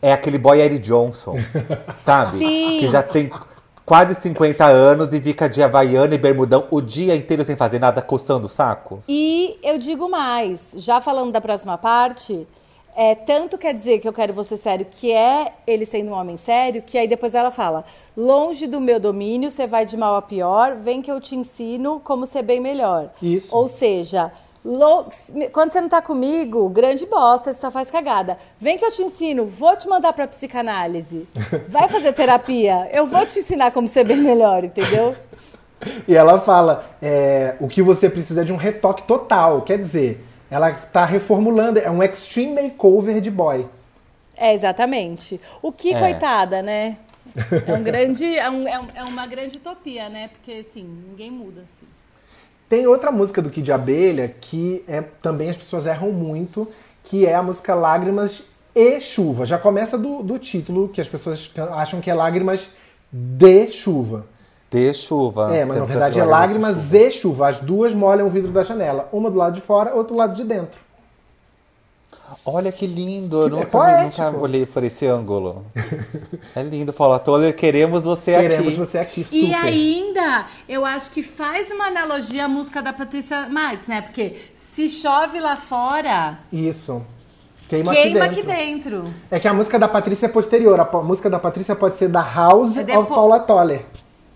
é 0.00 0.12
aquele 0.12 0.38
boy 0.38 0.60
Eric 0.60 0.80
Johnson, 0.80 1.36
sabe? 2.04 2.38
Sim. 2.38 2.78
Que 2.80 2.88
já 2.88 3.02
tem 3.02 3.30
quase 3.84 4.14
50 4.20 4.64
anos 4.64 5.12
e 5.12 5.20
fica 5.20 5.48
de 5.48 5.62
havaiana 5.62 6.14
e 6.14 6.18
bermudão 6.18 6.64
o 6.70 6.80
dia 6.80 7.14
inteiro 7.14 7.44
sem 7.44 7.56
fazer 7.56 7.78
nada, 7.78 8.02
coçando 8.02 8.46
o 8.46 8.48
saco. 8.48 9.02
E 9.08 9.58
eu 9.62 9.78
digo 9.78 10.08
mais, 10.08 10.72
já 10.76 11.00
falando 11.00 11.30
da 11.32 11.40
próxima 11.40 11.78
parte, 11.78 12.46
é, 12.96 13.14
tanto 13.14 13.58
quer 13.58 13.74
dizer 13.74 14.00
que 14.00 14.08
eu 14.08 14.12
quero 14.12 14.32
você 14.32 14.56
sério, 14.56 14.86
que 14.90 15.12
é 15.12 15.52
ele 15.66 15.84
sendo 15.84 16.10
um 16.10 16.14
homem 16.14 16.38
sério, 16.38 16.82
que 16.82 16.96
aí 16.96 17.06
depois 17.06 17.34
ela 17.34 17.50
fala: 17.50 17.84
longe 18.16 18.66
do 18.66 18.80
meu 18.80 18.98
domínio, 18.98 19.50
você 19.50 19.66
vai 19.66 19.84
de 19.84 19.96
mal 19.96 20.16
a 20.16 20.22
pior, 20.22 20.74
vem 20.74 21.02
que 21.02 21.12
eu 21.12 21.20
te 21.20 21.36
ensino 21.36 22.00
como 22.02 22.24
ser 22.24 22.42
bem 22.42 22.58
melhor. 22.58 23.10
Isso. 23.20 23.54
Ou 23.54 23.68
seja, 23.68 24.32
quando 25.52 25.70
você 25.70 25.80
não 25.80 25.88
tá 25.88 26.02
comigo, 26.02 26.68
grande 26.68 27.06
bosta, 27.06 27.52
você 27.52 27.60
só 27.60 27.70
faz 27.70 27.90
cagada. 27.90 28.36
Vem 28.58 28.76
que 28.76 28.84
eu 28.84 28.90
te 28.90 29.02
ensino, 29.02 29.44
vou 29.44 29.76
te 29.76 29.88
mandar 29.88 30.12
pra 30.12 30.26
psicanálise. 30.26 31.28
Vai 31.68 31.86
fazer 31.88 32.12
terapia, 32.12 32.88
eu 32.92 33.06
vou 33.06 33.24
te 33.24 33.38
ensinar 33.38 33.70
como 33.70 33.86
ser 33.86 34.04
bem 34.04 34.18
melhor, 34.18 34.64
entendeu? 34.64 35.14
E 36.08 36.16
ela 36.16 36.40
fala: 36.40 36.90
é, 37.00 37.54
o 37.60 37.68
que 37.68 37.82
você 37.82 38.10
precisa 38.10 38.40
é 38.40 38.44
de 38.44 38.52
um 38.52 38.56
retoque 38.56 39.02
total. 39.04 39.62
Quer 39.62 39.78
dizer, 39.78 40.24
ela 40.50 40.70
está 40.70 41.04
reformulando, 41.04 41.78
é 41.78 41.90
um 41.90 42.02
extreme 42.02 42.62
makeover 42.62 43.20
de 43.20 43.30
boy. 43.30 43.66
É, 44.36 44.52
exatamente. 44.52 45.40
O 45.62 45.72
que, 45.72 45.94
é. 45.94 45.98
coitada, 45.98 46.62
né? 46.62 46.96
É, 47.66 47.72
um 47.72 47.82
grande, 47.84 48.38
é, 48.38 48.50
um, 48.50 48.66
é, 48.66 48.80
é 48.96 49.04
uma 49.04 49.26
grande 49.26 49.58
utopia, 49.58 50.08
né? 50.08 50.28
Porque, 50.28 50.64
assim, 50.66 50.82
ninguém 50.82 51.30
muda, 51.30 51.62
assim. 51.62 51.95
Tem 52.68 52.86
outra 52.86 53.12
música 53.12 53.40
do 53.40 53.50
Kid 53.50 53.70
Abelha 53.70 54.34
que 54.40 54.84
é, 54.88 55.02
também 55.22 55.50
as 55.50 55.56
pessoas 55.56 55.86
erram 55.86 56.12
muito, 56.12 56.68
que 57.04 57.24
é 57.24 57.34
a 57.34 57.42
música 57.42 57.74
Lágrimas 57.74 58.44
e 58.74 59.00
Chuva. 59.00 59.46
Já 59.46 59.58
começa 59.58 59.96
do, 59.96 60.22
do 60.22 60.38
título, 60.38 60.88
que 60.88 61.00
as 61.00 61.08
pessoas 61.08 61.50
acham 61.72 62.00
que 62.00 62.10
é 62.10 62.14
Lágrimas 62.14 62.70
de 63.12 63.70
Chuva. 63.70 64.26
De 64.70 64.92
chuva. 64.92 65.56
É, 65.56 65.64
mas 65.64 65.78
na 65.78 65.84
verdade 65.84 66.18
é 66.18 66.24
lágrimas 66.24 66.92
e 66.92 67.10
chuva. 67.10 67.48
As 67.48 67.60
duas 67.60 67.94
molham 67.94 68.26
o 68.26 68.30
vidro 68.30 68.50
da 68.50 68.64
janela. 68.64 69.08
Uma 69.12 69.30
do 69.30 69.36
lado 69.36 69.54
de 69.54 69.60
fora, 69.60 69.94
outra 69.94 70.12
do 70.12 70.18
lado 70.18 70.34
de 70.34 70.42
dentro. 70.42 70.80
Olha 72.44 72.70
que 72.72 72.86
lindo, 72.86 73.40
eu 73.42 73.46
É 73.46 73.50
nunca, 73.50 73.66
poético. 73.66 74.22
nunca 74.22 74.38
olhei 74.38 74.66
por 74.66 74.82
esse 74.84 75.06
ângulo. 75.06 75.64
é 76.54 76.62
lindo, 76.62 76.92
Paula 76.92 77.18
Toller, 77.18 77.54
queremos 77.56 78.04
você 78.04 78.32
Queremos 78.38 78.68
aqui. 78.68 78.76
você 78.76 78.98
aqui, 78.98 79.24
super. 79.24 79.36
E 79.36 79.54
ainda, 79.54 80.46
eu 80.68 80.84
acho 80.84 81.10
que 81.10 81.22
faz 81.22 81.70
uma 81.70 81.86
analogia 81.86 82.44
à 82.44 82.48
música 82.48 82.80
da 82.82 82.92
Patrícia 82.92 83.48
Marques, 83.48 83.88
né? 83.88 84.00
Porque 84.02 84.36
se 84.54 84.88
chove 84.88 85.40
lá 85.40 85.56
fora, 85.56 86.38
Isso. 86.52 87.04
Queima, 87.68 87.92
queima 87.92 88.24
aqui, 88.26 88.40
aqui 88.40 88.46
dentro. 88.46 89.02
dentro. 89.02 89.14
É 89.30 89.40
que 89.40 89.48
a 89.48 89.52
música 89.52 89.76
da 89.76 89.88
Patrícia 89.88 90.26
é 90.26 90.28
posterior. 90.28 90.78
A 90.78 90.84
música 91.02 91.28
da 91.28 91.38
Patrícia 91.40 91.74
pode 91.74 91.96
ser 91.96 92.08
da 92.08 92.22
House 92.22 92.76
É 92.76 92.80
of 92.80 92.84
depo- 92.84 93.06
Paula 93.06 93.40
Toller. 93.40 93.84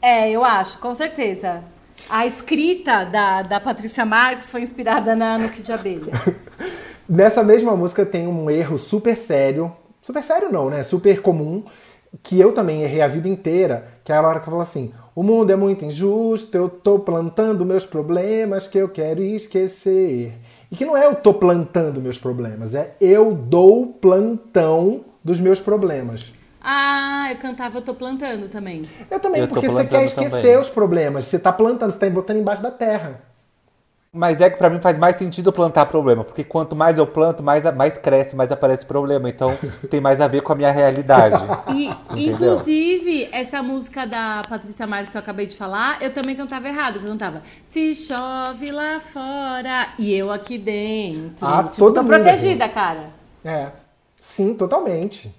É, 0.03 0.29
eu 0.31 0.44
acho, 0.44 0.79
com 0.79 0.92
certeza. 0.94 1.62
A 2.09 2.26
escrita 2.26 3.05
da, 3.05 3.42
da 3.42 3.61
Patrícia 3.61 4.05
Marques 4.05 4.50
foi 4.50 4.62
inspirada 4.62 5.14
na, 5.14 5.38
no 5.38 5.48
Kid 5.48 5.62
de 5.62 5.72
Abelha. 5.72 6.11
Nessa 7.11 7.42
mesma 7.42 7.75
música 7.75 8.07
tem 8.07 8.29
um 8.29 8.49
erro 8.49 8.79
super 8.79 9.16
sério. 9.16 9.73
Super 10.01 10.23
sério 10.23 10.53
não, 10.53 10.70
né? 10.70 10.85
Super 10.85 11.20
comum. 11.20 11.64
Que 12.23 12.38
eu 12.38 12.53
também 12.53 12.83
errei 12.83 13.03
a 13.03 13.09
vida 13.09 13.29
inteira. 13.29 13.88
Que 14.05 14.12
é 14.12 14.14
a 14.14 14.23
hora 14.23 14.38
que 14.38 14.46
eu 14.46 14.51
falo 14.53 14.62
assim: 14.62 14.94
O 15.12 15.25
mundo 15.25 15.51
é 15.51 15.57
muito 15.57 15.85
injusto, 15.85 16.57
eu 16.57 16.68
tô 16.68 17.01
plantando 17.01 17.66
meus 17.66 17.85
problemas 17.85 18.68
que 18.68 18.79
eu 18.79 18.88
quero 18.88 19.25
esquecer. 19.25 20.33
E 20.70 20.77
que 20.77 20.85
não 20.85 20.96
é 20.96 21.05
eu 21.05 21.16
tô 21.16 21.35
plantando 21.35 22.01
meus 22.01 22.16
problemas, 22.16 22.77
é 22.77 22.92
eu 23.01 23.35
dou 23.35 23.88
plantão 23.88 25.05
dos 25.25 25.40
meus 25.40 25.59
problemas. 25.59 26.33
Ah, 26.62 27.29
eu 27.33 27.38
cantava 27.38 27.79
Eu 27.79 27.83
Tô 27.83 27.94
Plantando 27.94 28.49
também. 28.49 28.88
Eu 29.11 29.18
também, 29.18 29.40
Eu 29.40 29.49
porque 29.49 29.66
você 29.66 29.85
quer 29.85 30.05
esquecer 30.05 30.40
também. 30.42 30.59
os 30.59 30.68
problemas. 30.68 31.25
Você 31.25 31.38
tá 31.40 31.53
plantando, 31.53 31.90
você 31.90 31.99
tá 31.99 32.11
botando 32.11 32.37
embaixo 32.37 32.62
da 32.62 32.70
terra. 32.70 33.20
Mas 34.12 34.40
é 34.40 34.51
que 34.51 34.59
pra 34.59 34.68
mim 34.68 34.81
faz 34.81 34.99
mais 34.99 35.14
sentido 35.14 35.53
plantar 35.53 35.87
problema, 35.87 36.25
porque 36.25 36.42
quanto 36.42 36.75
mais 36.75 36.99
eu 36.99 37.07
planto, 37.07 37.44
mais, 37.44 37.62
mais 37.77 37.96
cresce, 37.96 38.35
mais 38.35 38.51
aparece 38.51 38.85
problema. 38.85 39.29
Então 39.29 39.57
tem 39.88 40.01
mais 40.01 40.20
a 40.20 40.27
ver 40.27 40.42
com 40.42 40.53
a 40.53 40.57
minha 40.57 40.73
realidade. 40.73 41.37
E, 41.73 42.27
inclusive, 42.29 43.29
essa 43.31 43.62
música 43.62 44.05
da 44.09 44.42
Patrícia 44.49 44.85
Marques 44.85 45.12
que 45.12 45.16
eu 45.16 45.20
acabei 45.20 45.46
de 45.46 45.57
falar, 45.57 46.03
eu 46.03 46.12
também 46.12 46.35
cantava 46.35 46.66
errado. 46.66 46.96
Eu 46.96 47.03
cantava 47.03 47.40
Se 47.68 47.94
chove 47.94 48.73
lá 48.73 48.99
fora 48.99 49.92
e 49.96 50.12
eu 50.12 50.33
aqui 50.33 50.59
dentro. 50.59 51.46
Ah, 51.46 51.62
tipo, 51.62 51.77
todo 51.77 51.94
tô 51.94 52.03
mundo 52.03 52.14
protegida, 52.14 52.68
cara. 52.68 53.11
É. 53.44 53.68
Sim, 54.18 54.55
totalmente. 54.55 55.33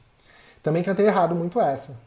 Também 0.64 0.82
cantei 0.82 1.06
errado 1.06 1.36
muito 1.36 1.60
essa. 1.60 2.00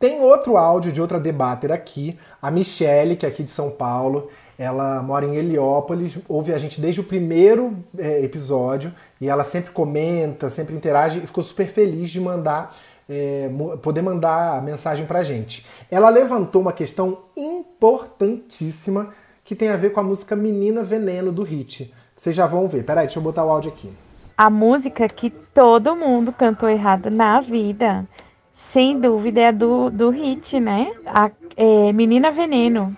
Tem 0.00 0.20
outro 0.20 0.56
áudio 0.56 0.90
de 0.90 1.00
outra 1.00 1.20
debater 1.20 1.70
aqui, 1.70 2.18
a 2.42 2.50
Michele, 2.50 3.14
que 3.14 3.24
é 3.24 3.28
aqui 3.28 3.44
de 3.44 3.50
São 3.50 3.70
Paulo. 3.70 4.28
Ela 4.58 5.00
mora 5.02 5.24
em 5.24 5.36
Heliópolis, 5.36 6.18
ouve 6.28 6.52
a 6.52 6.58
gente 6.58 6.80
desde 6.80 7.00
o 7.00 7.04
primeiro 7.04 7.76
é, 7.96 8.24
episódio 8.24 8.92
e 9.20 9.28
ela 9.28 9.44
sempre 9.44 9.70
comenta, 9.70 10.50
sempre 10.50 10.74
interage 10.74 11.20
e 11.20 11.26
ficou 11.26 11.44
super 11.44 11.68
feliz 11.68 12.10
de 12.10 12.20
mandar, 12.20 12.76
é, 13.08 13.48
poder 13.80 14.02
mandar 14.02 14.60
mensagem 14.64 15.06
pra 15.06 15.22
gente. 15.22 15.64
Ela 15.88 16.08
levantou 16.08 16.60
uma 16.60 16.72
questão 16.72 17.18
importantíssima 17.36 19.14
que 19.44 19.54
tem 19.54 19.68
a 19.68 19.76
ver 19.76 19.90
com 19.90 20.00
a 20.00 20.02
música 20.02 20.34
Menina 20.34 20.82
Veneno 20.82 21.30
do 21.30 21.44
Hit. 21.44 21.94
Vocês 22.14 22.34
já 22.34 22.44
vão 22.44 22.66
ver. 22.66 22.84
Peraí, 22.84 23.06
deixa 23.06 23.20
eu 23.20 23.22
botar 23.22 23.44
o 23.44 23.50
áudio 23.50 23.70
aqui. 23.70 23.90
A 24.36 24.50
música 24.50 25.08
que 25.08 25.30
todo 25.30 25.94
mundo 25.94 26.32
cantou 26.32 26.68
errado 26.68 27.10
na 27.10 27.40
vida, 27.40 28.04
sem 28.52 28.98
dúvida, 28.98 29.40
é 29.40 29.48
a 29.48 29.52
do, 29.52 29.88
do 29.88 30.10
hit, 30.10 30.58
né? 30.58 30.92
A, 31.06 31.30
é, 31.56 31.92
Menina 31.92 32.32
Veneno. 32.32 32.96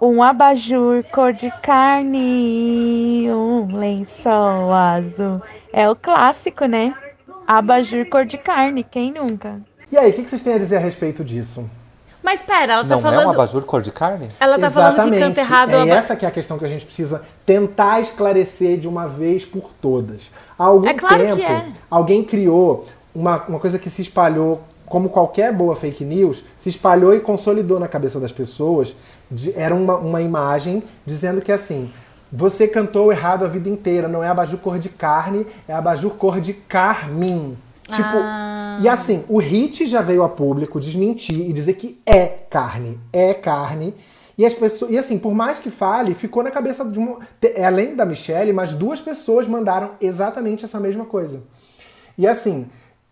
Um 0.00 0.22
abajur 0.22 1.04
cor 1.12 1.32
de 1.32 1.50
carne, 1.62 3.30
um 3.30 3.76
lençol 3.76 4.72
azul. 4.72 5.40
É 5.72 5.88
o 5.88 5.96
clássico, 5.96 6.66
né? 6.66 6.94
Abajur 7.46 8.06
cor 8.08 8.24
de 8.24 8.36
carne, 8.38 8.84
quem 8.84 9.12
nunca? 9.12 9.60
E 9.90 9.96
aí, 9.96 10.10
o 10.10 10.12
que 10.14 10.22
que 10.22 10.30
vocês 10.30 10.42
têm 10.42 10.54
a 10.54 10.58
dizer 10.58 10.76
a 10.76 10.80
respeito 10.80 11.24
disso? 11.24 11.68
Mas 12.22 12.42
pera, 12.42 12.72
ela 12.72 12.84
tá 12.84 12.94
Não 12.94 13.02
falando. 13.02 13.22
é 13.22 13.26
um 13.26 13.30
abajur 13.30 13.62
cor 13.64 13.82
de 13.82 13.90
carne? 13.92 14.30
Ela 14.40 14.58
tá 14.58 14.70
falando 14.70 15.12
que 15.12 15.18
canta 15.18 15.40
errado. 15.40 15.70
É 15.70 15.82
aba- 15.82 15.90
essa 15.94 16.16
que 16.16 16.24
é 16.24 16.28
a 16.28 16.32
questão 16.32 16.58
que 16.58 16.64
a 16.64 16.68
gente 16.68 16.84
precisa 16.86 17.22
tentar 17.44 18.00
esclarecer 18.00 18.78
de 18.78 18.88
uma 18.88 19.06
vez 19.06 19.44
por 19.44 19.70
todas. 19.80 20.30
Há 20.58 20.64
algum 20.64 20.88
É 20.88 20.94
claro 20.94 21.18
tempo, 21.22 21.36
que 21.36 21.42
é. 21.42 21.66
alguém 21.90 22.24
criou 22.24 22.86
uma, 23.14 23.42
uma 23.46 23.60
coisa 23.60 23.78
que 23.78 23.90
se 23.90 24.00
espalhou, 24.02 24.62
como 24.86 25.10
qualquer 25.10 25.52
boa 25.52 25.76
fake 25.76 26.02
news, 26.04 26.44
se 26.58 26.70
espalhou 26.70 27.14
e 27.14 27.20
consolidou 27.20 27.78
na 27.78 27.88
cabeça 27.88 28.18
das 28.18 28.32
pessoas. 28.32 28.94
De- 29.34 29.52
era 29.58 29.74
uma, 29.74 29.96
uma 29.96 30.22
imagem 30.22 30.82
dizendo 31.04 31.40
que 31.40 31.52
assim. 31.52 31.90
Você 32.36 32.66
cantou 32.66 33.12
errado 33.12 33.44
a 33.44 33.48
vida 33.48 33.68
inteira, 33.68 34.08
não 34.08 34.24
é 34.24 34.28
abajur 34.28 34.58
cor 34.58 34.76
de 34.78 34.88
carne, 34.88 35.46
é 35.68 35.72
abajur 35.72 36.14
cor 36.14 36.40
de 36.40 36.52
carmim. 36.52 37.56
Tipo, 37.90 38.16
Ah. 38.16 38.78
e 38.80 38.88
assim, 38.88 39.24
o 39.28 39.38
Hit 39.38 39.86
já 39.86 40.00
veio 40.02 40.24
a 40.24 40.28
público 40.28 40.80
desmentir 40.80 41.48
e 41.48 41.52
dizer 41.52 41.74
que 41.74 42.00
é 42.04 42.26
carne, 42.50 42.98
é 43.12 43.34
carne. 43.34 43.94
E 44.36 44.44
as 44.44 44.52
pessoas, 44.54 44.90
e 44.90 44.98
assim, 44.98 45.16
por 45.16 45.32
mais 45.32 45.60
que 45.60 45.70
fale, 45.70 46.12
ficou 46.12 46.42
na 46.42 46.50
cabeça 46.50 46.84
de 46.84 46.98
uma, 46.98 47.18
te- 47.40 47.60
além 47.62 47.94
da 47.94 48.04
Michelle, 48.04 48.52
mas 48.52 48.74
duas 48.74 49.00
pessoas 49.00 49.46
mandaram 49.46 49.90
exatamente 50.00 50.64
essa 50.64 50.80
mesma 50.80 51.04
coisa. 51.04 51.40
E 52.18 52.26
assim, 52.26 52.66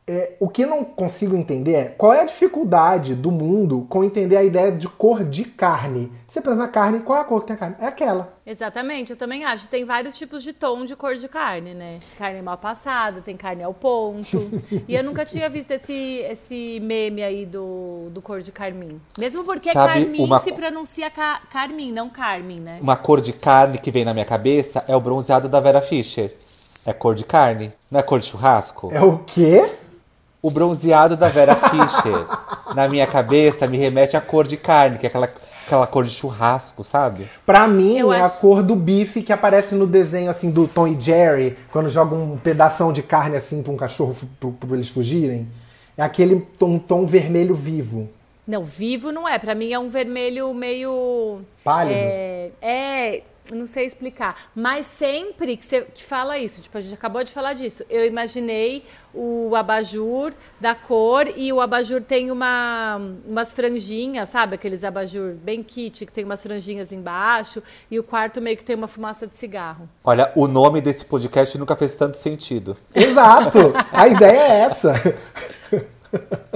é, 0.06 0.32
o 0.40 0.48
que 0.48 0.62
eu 0.62 0.68
não 0.68 0.84
consigo 0.84 1.36
entender 1.36 1.74
é 1.74 1.84
qual 1.84 2.12
é 2.12 2.22
a 2.22 2.24
dificuldade 2.24 3.14
do 3.14 3.30
mundo 3.30 3.86
com 3.88 4.02
entender 4.02 4.36
a 4.36 4.42
ideia 4.42 4.72
de 4.72 4.88
cor 4.88 5.22
de 5.22 5.44
carne. 5.44 6.10
Você 6.26 6.40
pensa 6.40 6.56
na 6.56 6.66
carne, 6.66 7.00
qual 7.00 7.18
é 7.18 7.22
a 7.22 7.24
cor 7.24 7.40
que 7.42 7.46
tem 7.46 7.54
a 7.54 7.58
carne? 7.58 7.76
É 7.78 7.86
aquela. 7.86 8.36
Exatamente, 8.44 9.10
eu 9.12 9.16
também 9.16 9.44
acho. 9.44 9.68
Tem 9.68 9.84
vários 9.84 10.18
tipos 10.18 10.42
de 10.42 10.52
tom 10.52 10.84
de 10.84 10.96
cor 10.96 11.14
de 11.14 11.28
carne, 11.28 11.72
né? 11.72 12.00
Carne 12.18 12.42
mal 12.42 12.58
passada, 12.58 13.20
tem 13.20 13.36
carne 13.36 13.62
ao 13.62 13.72
ponto. 13.72 14.50
e 14.88 14.94
eu 14.94 15.04
nunca 15.04 15.24
tinha 15.24 15.48
visto 15.48 15.70
esse, 15.70 15.92
esse 16.28 16.80
meme 16.82 17.22
aí 17.22 17.46
do, 17.46 18.08
do 18.10 18.20
cor 18.20 18.42
de 18.42 18.50
carmim. 18.50 19.00
Mesmo 19.16 19.44
porque 19.44 19.72
Sabe 19.72 20.00
carmim 20.02 20.18
uma- 20.24 20.40
se 20.40 20.52
pronuncia 20.52 21.10
ca 21.10 21.42
carmim, 21.48 21.92
não 21.92 22.10
carmim, 22.10 22.58
né? 22.58 22.80
Uma 22.82 22.96
cor 22.96 23.20
de 23.20 23.32
carne 23.32 23.78
que 23.78 23.92
vem 23.92 24.04
na 24.04 24.12
minha 24.12 24.26
cabeça 24.26 24.84
é 24.88 24.96
o 24.96 25.00
bronzeado 25.00 25.48
da 25.48 25.60
Vera 25.60 25.80
Fischer. 25.80 26.34
É 26.84 26.92
cor 26.92 27.14
de 27.14 27.22
carne? 27.22 27.70
Não 27.88 28.00
é 28.00 28.02
cor 28.02 28.18
de 28.18 28.26
churrasco? 28.26 28.90
É 28.92 29.00
o 29.00 29.18
quê? 29.18 29.62
O 30.42 30.50
bronzeado 30.50 31.16
da 31.16 31.28
Vera 31.28 31.55
Fischer, 31.55 32.26
na 32.74 32.88
minha 32.88 33.07
cabeça, 33.07 33.64
me 33.68 33.76
remete 33.78 34.16
à 34.16 34.20
cor 34.20 34.44
de 34.46 34.57
carne, 34.57 34.98
que 34.98 35.07
é 35.07 35.09
aquela, 35.09 35.28
aquela 35.66 35.87
cor 35.87 36.02
de 36.05 36.11
churrasco, 36.11 36.83
sabe? 36.83 37.28
Pra 37.46 37.68
mim, 37.68 37.98
Eu 37.98 38.12
é 38.12 38.20
acho- 38.20 38.26
a 38.26 38.40
cor 38.40 38.61
do 38.62 38.74
bife 38.74 39.22
que 39.22 39.33
aparece 39.33 39.76
no 39.76 39.87
desenho 39.87 40.28
assim 40.28 40.50
do 40.50 40.66
Tom 40.66 40.88
e 40.88 41.00
Jerry, 41.00 41.57
quando 41.70 41.88
joga 41.88 42.16
um 42.16 42.37
pedação 42.37 42.92
de 42.92 43.02
carne 43.05 43.37
assim 43.37 43.62
pra 43.62 43.72
um 43.72 43.76
cachorro 43.76 44.16
pra 44.40 44.74
eles 44.76 44.88
fugirem. 44.88 45.46
É 45.96 46.02
aquele 46.02 46.40
tom, 46.59 46.76
tom 46.76 47.07
vermelho 47.07 47.55
vivo. 47.55 48.09
Não, 48.44 48.64
vivo 48.64 49.12
não 49.12 49.28
é. 49.28 49.38
Pra 49.38 49.55
mim 49.55 49.72
é 49.72 49.78
um 49.78 49.88
vermelho 49.88 50.52
meio. 50.52 51.42
Pálido? 51.62 51.94
É, 51.96 52.50
é, 52.61 53.22
não 53.50 53.66
sei 53.66 53.87
explicar. 53.87 54.50
Mas 54.55 54.87
sempre 54.87 55.57
que 55.57 55.66
você 55.66 55.83
que 55.83 56.02
fala 56.02 56.38
isso, 56.38 56.62
tipo, 56.62 56.76
a 56.76 56.81
gente 56.81 56.94
acabou 56.94 57.24
de 57.24 57.33
falar 57.33 57.55
disso. 57.55 57.85
Eu 57.90 58.07
imaginei 58.07 58.85
o 59.14 59.55
abajur 59.57 60.33
da 60.61 60.74
cor 60.74 61.26
e 61.37 61.52
o 61.52 61.61
abajur 61.61 62.02
tem 62.02 62.31
uma, 62.31 63.00
umas 63.26 63.52
franjinhas, 63.52 64.28
sabe? 64.28 64.55
Aqueles 64.55 64.85
abajur 64.85 65.35
bem 65.35 65.62
kit, 65.62 66.07
que 66.07 66.12
tem 66.12 66.24
umas 66.24 66.42
franjinhas 66.42 66.92
embaixo. 66.92 67.62
E 67.90 67.98
o 67.98 68.02
quarto 68.02 68.40
meio 68.40 68.57
que 68.57 68.64
tem 68.64 68.76
uma 68.76 68.88
fumaça 68.88 69.26
de 69.26 69.37
cigarro. 69.37 69.88
Olha, 70.05 70.31
o 70.37 70.46
nome 70.46 70.81
desse 70.81 71.05
podcast 71.05 71.59
nunca 71.59 71.76
fez 71.76 71.96
tanto 71.96 72.16
sentido. 72.16 72.76
Exato! 72.94 73.72
a 73.92 74.09
ideia 74.09 74.40
é 74.40 74.61
essa. 74.61 74.94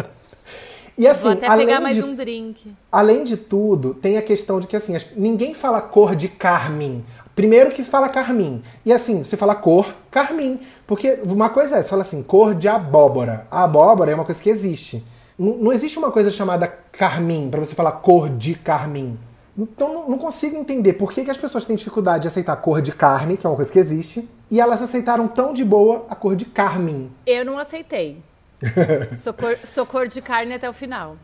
E 0.99 1.07
assim, 1.07 1.25
Vou 1.25 1.33
até 1.33 1.47
além 1.47 1.67
pegar 1.67 1.81
mais 1.81 1.97
de 1.97 2.03
um 2.03 2.15
drink. 2.15 2.73
Além 2.91 3.25
de 3.25 3.37
tudo, 3.37 3.93
tem 3.95 4.17
a 4.17 4.23
questão 4.23 4.59
de 4.61 4.67
que 4.67 4.77
assim, 4.77 4.97
as- 4.97 5.15
ninguém 5.15 5.55
fala 5.55 5.81
cor 5.81 6.17
de 6.17 6.29
carmim. 6.29 7.05
Primeiro 7.35 7.71
que 7.71 7.85
se 7.85 7.91
fala 7.91 8.09
carmim. 8.09 8.63
E 8.85 8.93
assim, 8.93 9.23
você 9.23 9.37
fala 9.37 9.55
cor 9.55 9.95
carmim. 10.11 10.59
Porque 10.87 11.19
uma 11.25 11.51
coisa 11.51 11.77
é, 11.77 11.83
você 11.83 11.89
fala 11.91 12.01
assim, 12.03 12.23
cor 12.23 12.55
de 12.55 12.67
abóbora. 12.67 13.47
A 13.51 13.65
abóbora 13.65 14.11
é 14.11 14.15
uma 14.15 14.25
coisa 14.25 14.43
que 14.43 14.49
existe. 14.49 15.05
Não, 15.39 15.55
não 15.59 15.73
existe 15.73 15.99
uma 15.99 16.11
coisa 16.11 16.31
chamada 16.31 16.67
carmim, 16.93 17.49
pra 17.51 17.61
você 17.61 17.75
falar 17.75 17.93
cor 17.93 18.31
de 18.31 18.55
carmim. 18.55 19.19
Então 19.59 19.93
não, 19.93 20.09
não 20.11 20.19
consigo 20.19 20.57
entender 20.57 20.95
por 20.95 21.13
que, 21.13 21.25
que 21.25 21.31
as 21.31 21.37
pessoas 21.37 21.67
têm 21.67 21.77
dificuldade 21.77 22.23
de 22.23 22.29
aceitar 22.29 22.57
cor 22.57 22.81
de 22.81 22.93
carne, 22.93 23.37
que 23.37 23.47
é 23.47 23.51
uma 23.51 23.57
coisa 23.57 23.71
que 23.73 23.79
existe, 23.79 24.27
e 24.51 24.61
elas 24.61 24.81
aceitaram 24.81 25.29
tão 25.29 25.53
de 25.53 25.65
boa 25.65 26.07
a 26.09 26.15
cor 26.15 26.35
de 26.37 26.45
carmim. 26.47 27.11
Eu 27.27 27.45
não 27.45 27.59
aceitei. 27.59 28.19
sou, 29.17 29.33
cor, 29.33 29.57
sou 29.65 29.87
cor 29.87 30.07
de 30.09 30.21
carne 30.21 30.55
até 30.55 30.69
o 30.69 30.73
final. 30.73 31.17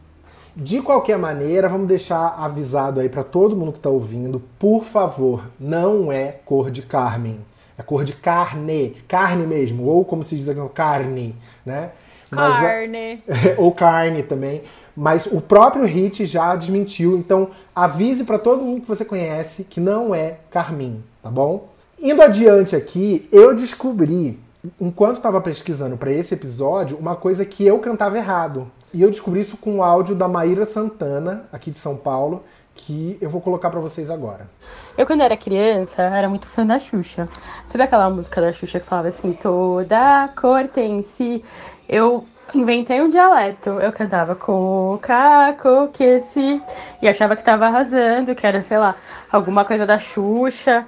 De 0.55 0.83
qualquer 0.83 1.16
maneira, 1.16 1.68
vamos 1.68 1.88
deixar 1.88 2.37
avisado 2.38 3.00
aí 3.00 3.09
pra 3.09 3.24
todo 3.24 3.57
mundo 3.57 3.72
que 3.72 3.81
tá 3.81 3.88
ouvindo, 3.88 4.42
por 4.59 4.85
favor, 4.85 5.44
não 5.59 6.12
é 6.12 6.33
cor 6.44 6.70
de 6.70 6.83
carmim. 6.83 7.40
É 7.78 7.83
cor 7.83 8.05
de 8.05 8.12
carne, 8.12 8.96
carne 9.09 9.46
mesmo, 9.46 9.85
ou 9.85 10.05
como 10.05 10.22
se 10.22 10.37
diz 10.37 10.48
aqui, 10.48 10.61
carne, 10.74 11.35
né? 11.64 11.90
Mas 12.31 12.62
é- 12.62 12.87
Carne. 12.87 13.22
ou 13.57 13.72
carne 13.72 14.22
também. 14.22 14.62
Mas 14.94 15.26
o 15.26 15.40
próprio 15.40 15.85
Hit 15.87 16.26
já 16.26 16.55
desmentiu. 16.55 17.16
Então 17.16 17.50
avise 17.74 18.24
pra 18.24 18.38
todo 18.38 18.62
mundo 18.62 18.83
que 18.83 18.88
você 18.88 19.05
conhece 19.05 19.64
que 19.64 19.81
não 19.81 20.14
é 20.14 20.37
Carmin, 20.50 21.02
tá 21.22 21.31
bom? 21.31 21.68
Indo 21.98 22.20
adiante 22.20 22.74
aqui, 22.74 23.28
eu 23.33 23.55
descobri, 23.55 24.38
enquanto 24.81 25.16
estava 25.16 25.40
pesquisando 25.40 25.96
pra 25.96 26.12
esse 26.12 26.35
episódio, 26.35 26.96
uma 26.96 27.16
coisa 27.16 27.44
que 27.44 27.66
eu 27.66 27.79
cantava 27.79 28.16
errado. 28.16 28.70
E 28.94 29.03
eu 29.03 29.11
descobri 29.11 29.40
isso 29.40 29.57
com 29.57 29.79
o 29.79 29.83
áudio 29.83 30.14
da 30.14 30.29
Maíra 30.29 30.66
Santana, 30.66 31.48
aqui 31.51 31.70
de 31.70 31.79
São 31.79 31.96
Paulo, 31.96 32.44
que 32.75 33.18
eu 33.20 33.29
vou 33.29 33.40
colocar 33.40 33.70
pra 33.70 33.81
vocês 33.81 34.11
agora. 34.11 34.48
Eu, 34.96 35.07
quando 35.07 35.22
era 35.22 35.37
criança, 35.37 36.03
era 36.03 36.29
muito 36.29 36.46
fã 36.46 36.66
da 36.66 36.79
Xuxa. 36.79 37.29
Sabe 37.66 37.85
aquela 37.85 38.09
música 38.11 38.40
da 38.40 38.53
Xuxa 38.53 38.81
que 38.81 38.87
falava 38.87 39.09
assim, 39.09 39.33
toda 39.33 40.29
cor 40.37 40.68
tem 40.68 41.03
si? 41.03 41.42
Eu 41.88 42.27
inventei 42.55 43.01
um 43.01 43.09
dialeto. 43.09 43.70
Eu 43.70 43.92
cantava 43.92 44.35
coca, 44.35 45.55
coqueci. 45.61 46.62
E 47.01 47.09
achava 47.09 47.37
que 47.37 47.44
tava 47.44 47.66
arrasando, 47.66 48.35
que 48.35 48.46
era, 48.46 48.61
sei 48.61 48.79
lá, 48.79 48.94
alguma 49.31 49.64
coisa 49.64 49.87
da 49.87 49.98
Xuxa. 49.98 50.87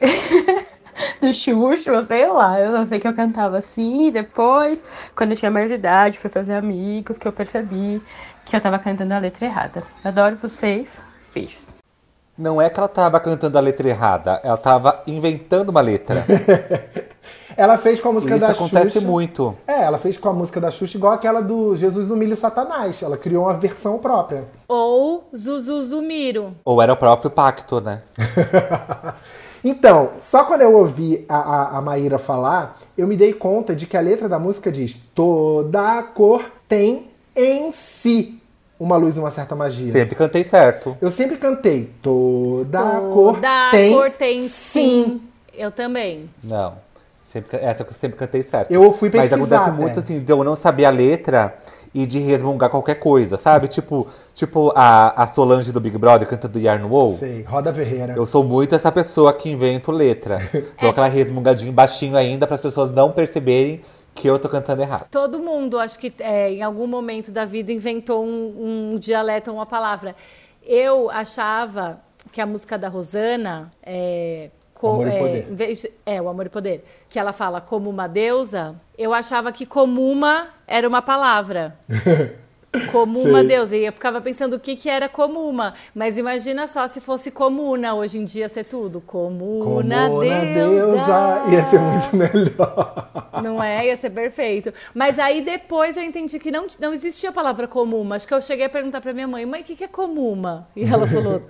do 1.20 1.32
Xuxa, 1.32 2.04
sei 2.06 2.26
lá. 2.28 2.58
Eu 2.60 2.72
só 2.72 2.86
sei 2.86 2.98
que 2.98 3.08
eu 3.08 3.14
cantava 3.14 3.58
assim. 3.58 4.06
E 4.08 4.10
depois, 4.10 4.84
quando 5.14 5.32
eu 5.32 5.36
tinha 5.36 5.50
mais 5.50 5.70
idade, 5.70 6.18
fui 6.18 6.30
fazer 6.30 6.54
amigos, 6.54 7.18
que 7.18 7.26
eu 7.26 7.32
percebi 7.32 8.02
que 8.44 8.56
eu 8.56 8.60
tava 8.60 8.78
cantando 8.78 9.14
a 9.14 9.18
letra 9.18 9.46
errada. 9.46 9.82
Adoro 10.04 10.36
vocês. 10.36 11.02
Beijos. 11.34 11.72
Não 12.36 12.60
é 12.60 12.70
que 12.70 12.78
ela 12.78 12.88
tava 12.88 13.20
cantando 13.20 13.58
a 13.58 13.60
letra 13.60 13.86
errada, 13.86 14.40
ela 14.42 14.56
tava 14.56 15.02
inventando 15.06 15.68
uma 15.68 15.82
letra. 15.82 16.24
Ela 17.56 17.76
fez 17.76 18.00
com 18.00 18.08
a 18.08 18.12
música 18.12 18.36
Isso 18.36 18.46
da 18.46 18.52
acontece 18.52 18.92
Xuxa. 18.92 19.06
muito. 19.06 19.54
É, 19.66 19.82
ela 19.82 19.98
fez 19.98 20.16
com 20.16 20.28
a 20.28 20.32
música 20.32 20.60
da 20.60 20.70
Xuxa 20.70 20.96
igual 20.96 21.12
aquela 21.12 21.42
do 21.42 21.76
Jesus 21.76 22.10
humilha 22.10 22.32
o 22.32 22.36
Satanás. 22.36 23.02
Ela 23.02 23.18
criou 23.18 23.44
uma 23.44 23.52
versão 23.52 23.98
própria. 23.98 24.44
Ou 24.66 25.28
Zuzuzumiro. 25.36 26.54
Ou 26.64 26.80
era 26.80 26.92
o 26.92 26.96
próprio 26.96 27.30
pacto, 27.30 27.80
né? 27.80 28.00
Então, 29.62 30.10
só 30.20 30.44
quando 30.44 30.62
eu 30.62 30.74
ouvi 30.74 31.24
a, 31.28 31.36
a, 31.36 31.78
a 31.78 31.80
Maíra 31.82 32.18
falar, 32.18 32.78
eu 32.96 33.06
me 33.06 33.16
dei 33.16 33.32
conta 33.32 33.74
de 33.74 33.86
que 33.86 33.96
a 33.96 34.00
letra 34.00 34.28
da 34.28 34.38
música 34.38 34.70
diz: 34.72 34.98
toda 35.14 36.02
cor 36.02 36.44
tem 36.68 37.08
em 37.36 37.72
si 37.72 38.40
uma 38.78 38.96
luz 38.96 39.16
e 39.16 39.20
uma 39.20 39.30
certa 39.30 39.54
magia. 39.54 39.92
Sempre 39.92 40.16
cantei 40.16 40.44
certo. 40.44 40.96
Eu 41.00 41.10
sempre 41.10 41.36
cantei: 41.36 41.90
toda, 42.02 42.80
cor 43.12 43.34
Toda 43.34 43.70
tem, 43.70 43.92
cor 43.92 44.10
tem 44.10 44.48
sim. 44.48 44.48
sim. 44.48 45.22
Eu 45.56 45.70
também. 45.70 46.30
Não. 46.42 46.74
Sempre, 47.30 47.58
essa 47.58 47.84
eu 47.84 47.92
sempre 47.92 48.18
cantei 48.18 48.42
certo. 48.42 48.72
Eu 48.72 48.92
fui 48.92 49.08
Mas 49.14 49.28
pesquisar 49.28 49.36
acontece 49.36 49.70
até. 49.70 49.80
muito 49.80 49.98
assim, 50.00 50.18
de 50.18 50.32
eu 50.32 50.42
não 50.42 50.56
saber 50.56 50.84
a 50.84 50.90
letra 50.90 51.54
e 51.92 52.06
de 52.06 52.18
resmungar 52.20 52.70
qualquer 52.70 52.96
coisa, 52.96 53.36
sabe? 53.36 53.66
Tipo, 53.68 54.06
tipo 54.34 54.72
a, 54.76 55.22
a 55.22 55.26
Solange 55.26 55.72
do 55.72 55.80
Big 55.80 55.98
Brother 55.98 56.28
cantando 56.28 56.58
Yarn 56.58 56.84
Wall. 56.84 57.12
Sei, 57.12 57.42
Roda 57.42 57.72
Ferreira. 57.74 58.14
Eu 58.16 58.26
sou 58.26 58.44
muito 58.44 58.74
essa 58.74 58.92
pessoa 58.92 59.32
que 59.32 59.50
invento 59.50 59.90
letra. 59.90 60.38
Dou 60.80 60.90
aquela 60.90 61.08
resmungadinha 61.08 61.72
baixinho 61.72 62.16
ainda 62.16 62.46
para 62.46 62.54
as 62.54 62.60
pessoas 62.60 62.90
não 62.92 63.10
perceberem 63.10 63.82
que 64.14 64.28
eu 64.28 64.38
tô 64.38 64.48
cantando 64.48 64.82
errado. 64.82 65.08
Todo 65.10 65.38
mundo, 65.40 65.78
acho 65.78 65.98
que 65.98 66.12
é, 66.20 66.52
em 66.52 66.62
algum 66.62 66.86
momento 66.86 67.30
da 67.32 67.44
vida, 67.44 67.72
inventou 67.72 68.24
um, 68.24 68.92
um 68.94 68.98
dialeto 68.98 69.50
ou 69.50 69.56
uma 69.56 69.66
palavra. 69.66 70.14
Eu 70.64 71.10
achava 71.10 72.00
que 72.30 72.40
a 72.40 72.46
música 72.46 72.76
da 72.78 72.88
Rosana 72.88 73.70
é, 73.82 74.50
co- 74.74 74.98
O 74.98 75.02
Amor 75.02 75.06
e 75.06 75.10
é, 75.10 75.18
Poder. 75.18 75.46
em 75.50 75.54
vez 75.54 75.80
de- 75.82 75.90
é, 76.06 76.20
o 76.20 76.28
amor 76.28 76.46
e 76.46 76.48
poder. 76.50 76.84
Que 77.08 77.18
ela 77.18 77.32
fala 77.32 77.60
como 77.60 77.88
uma 77.90 78.06
deusa. 78.06 78.74
Eu 79.00 79.14
achava 79.14 79.50
que 79.50 79.64
como 79.64 80.06
uma 80.12 80.48
era 80.66 80.86
uma 80.86 81.00
palavra. 81.00 81.74
Como 82.92 83.18
uma 83.18 83.40
Sei. 83.40 83.48
deusa. 83.48 83.76
E 83.76 83.84
eu 83.84 83.92
ficava 83.92 84.20
pensando 84.20 84.54
o 84.54 84.60
que, 84.60 84.76
que 84.76 84.88
era 84.88 85.08
como 85.08 85.40
uma. 85.40 85.74
Mas 85.92 86.16
imagina 86.16 86.68
só 86.68 86.86
se 86.86 87.00
fosse 87.00 87.28
comuna 87.32 87.94
hoje 87.94 88.16
em 88.16 88.24
dia 88.24 88.48
ser 88.48 88.62
tudo. 88.62 89.00
Comuna, 89.00 90.08
Como 90.08 90.22
na 90.22 90.40
deusa. 90.44 91.42
Ia 91.50 91.64
ser 91.64 91.80
muito 91.80 92.14
melhor. 92.14 93.32
Não 93.42 93.60
é? 93.60 93.86
Ia 93.86 93.96
ser 93.96 94.10
perfeito. 94.10 94.72
Mas 94.94 95.18
aí 95.18 95.42
depois 95.44 95.96
eu 95.96 96.04
entendi 96.04 96.38
que 96.38 96.52
não, 96.52 96.68
não 96.78 96.92
existia 96.92 97.30
a 97.30 97.32
palavra 97.32 97.66
comuma. 97.66 98.14
Acho 98.14 98.28
que 98.28 98.34
eu 98.34 98.40
cheguei 98.40 98.66
a 98.66 98.70
perguntar 98.70 99.00
pra 99.00 99.12
minha 99.12 99.26
mãe, 99.26 99.44
mãe, 99.44 99.62
o 99.62 99.64
que, 99.64 99.74
que 99.74 99.82
é 99.82 99.88
comuma? 99.88 100.68
E 100.76 100.84
ela 100.84 101.08
falou, 101.08 101.42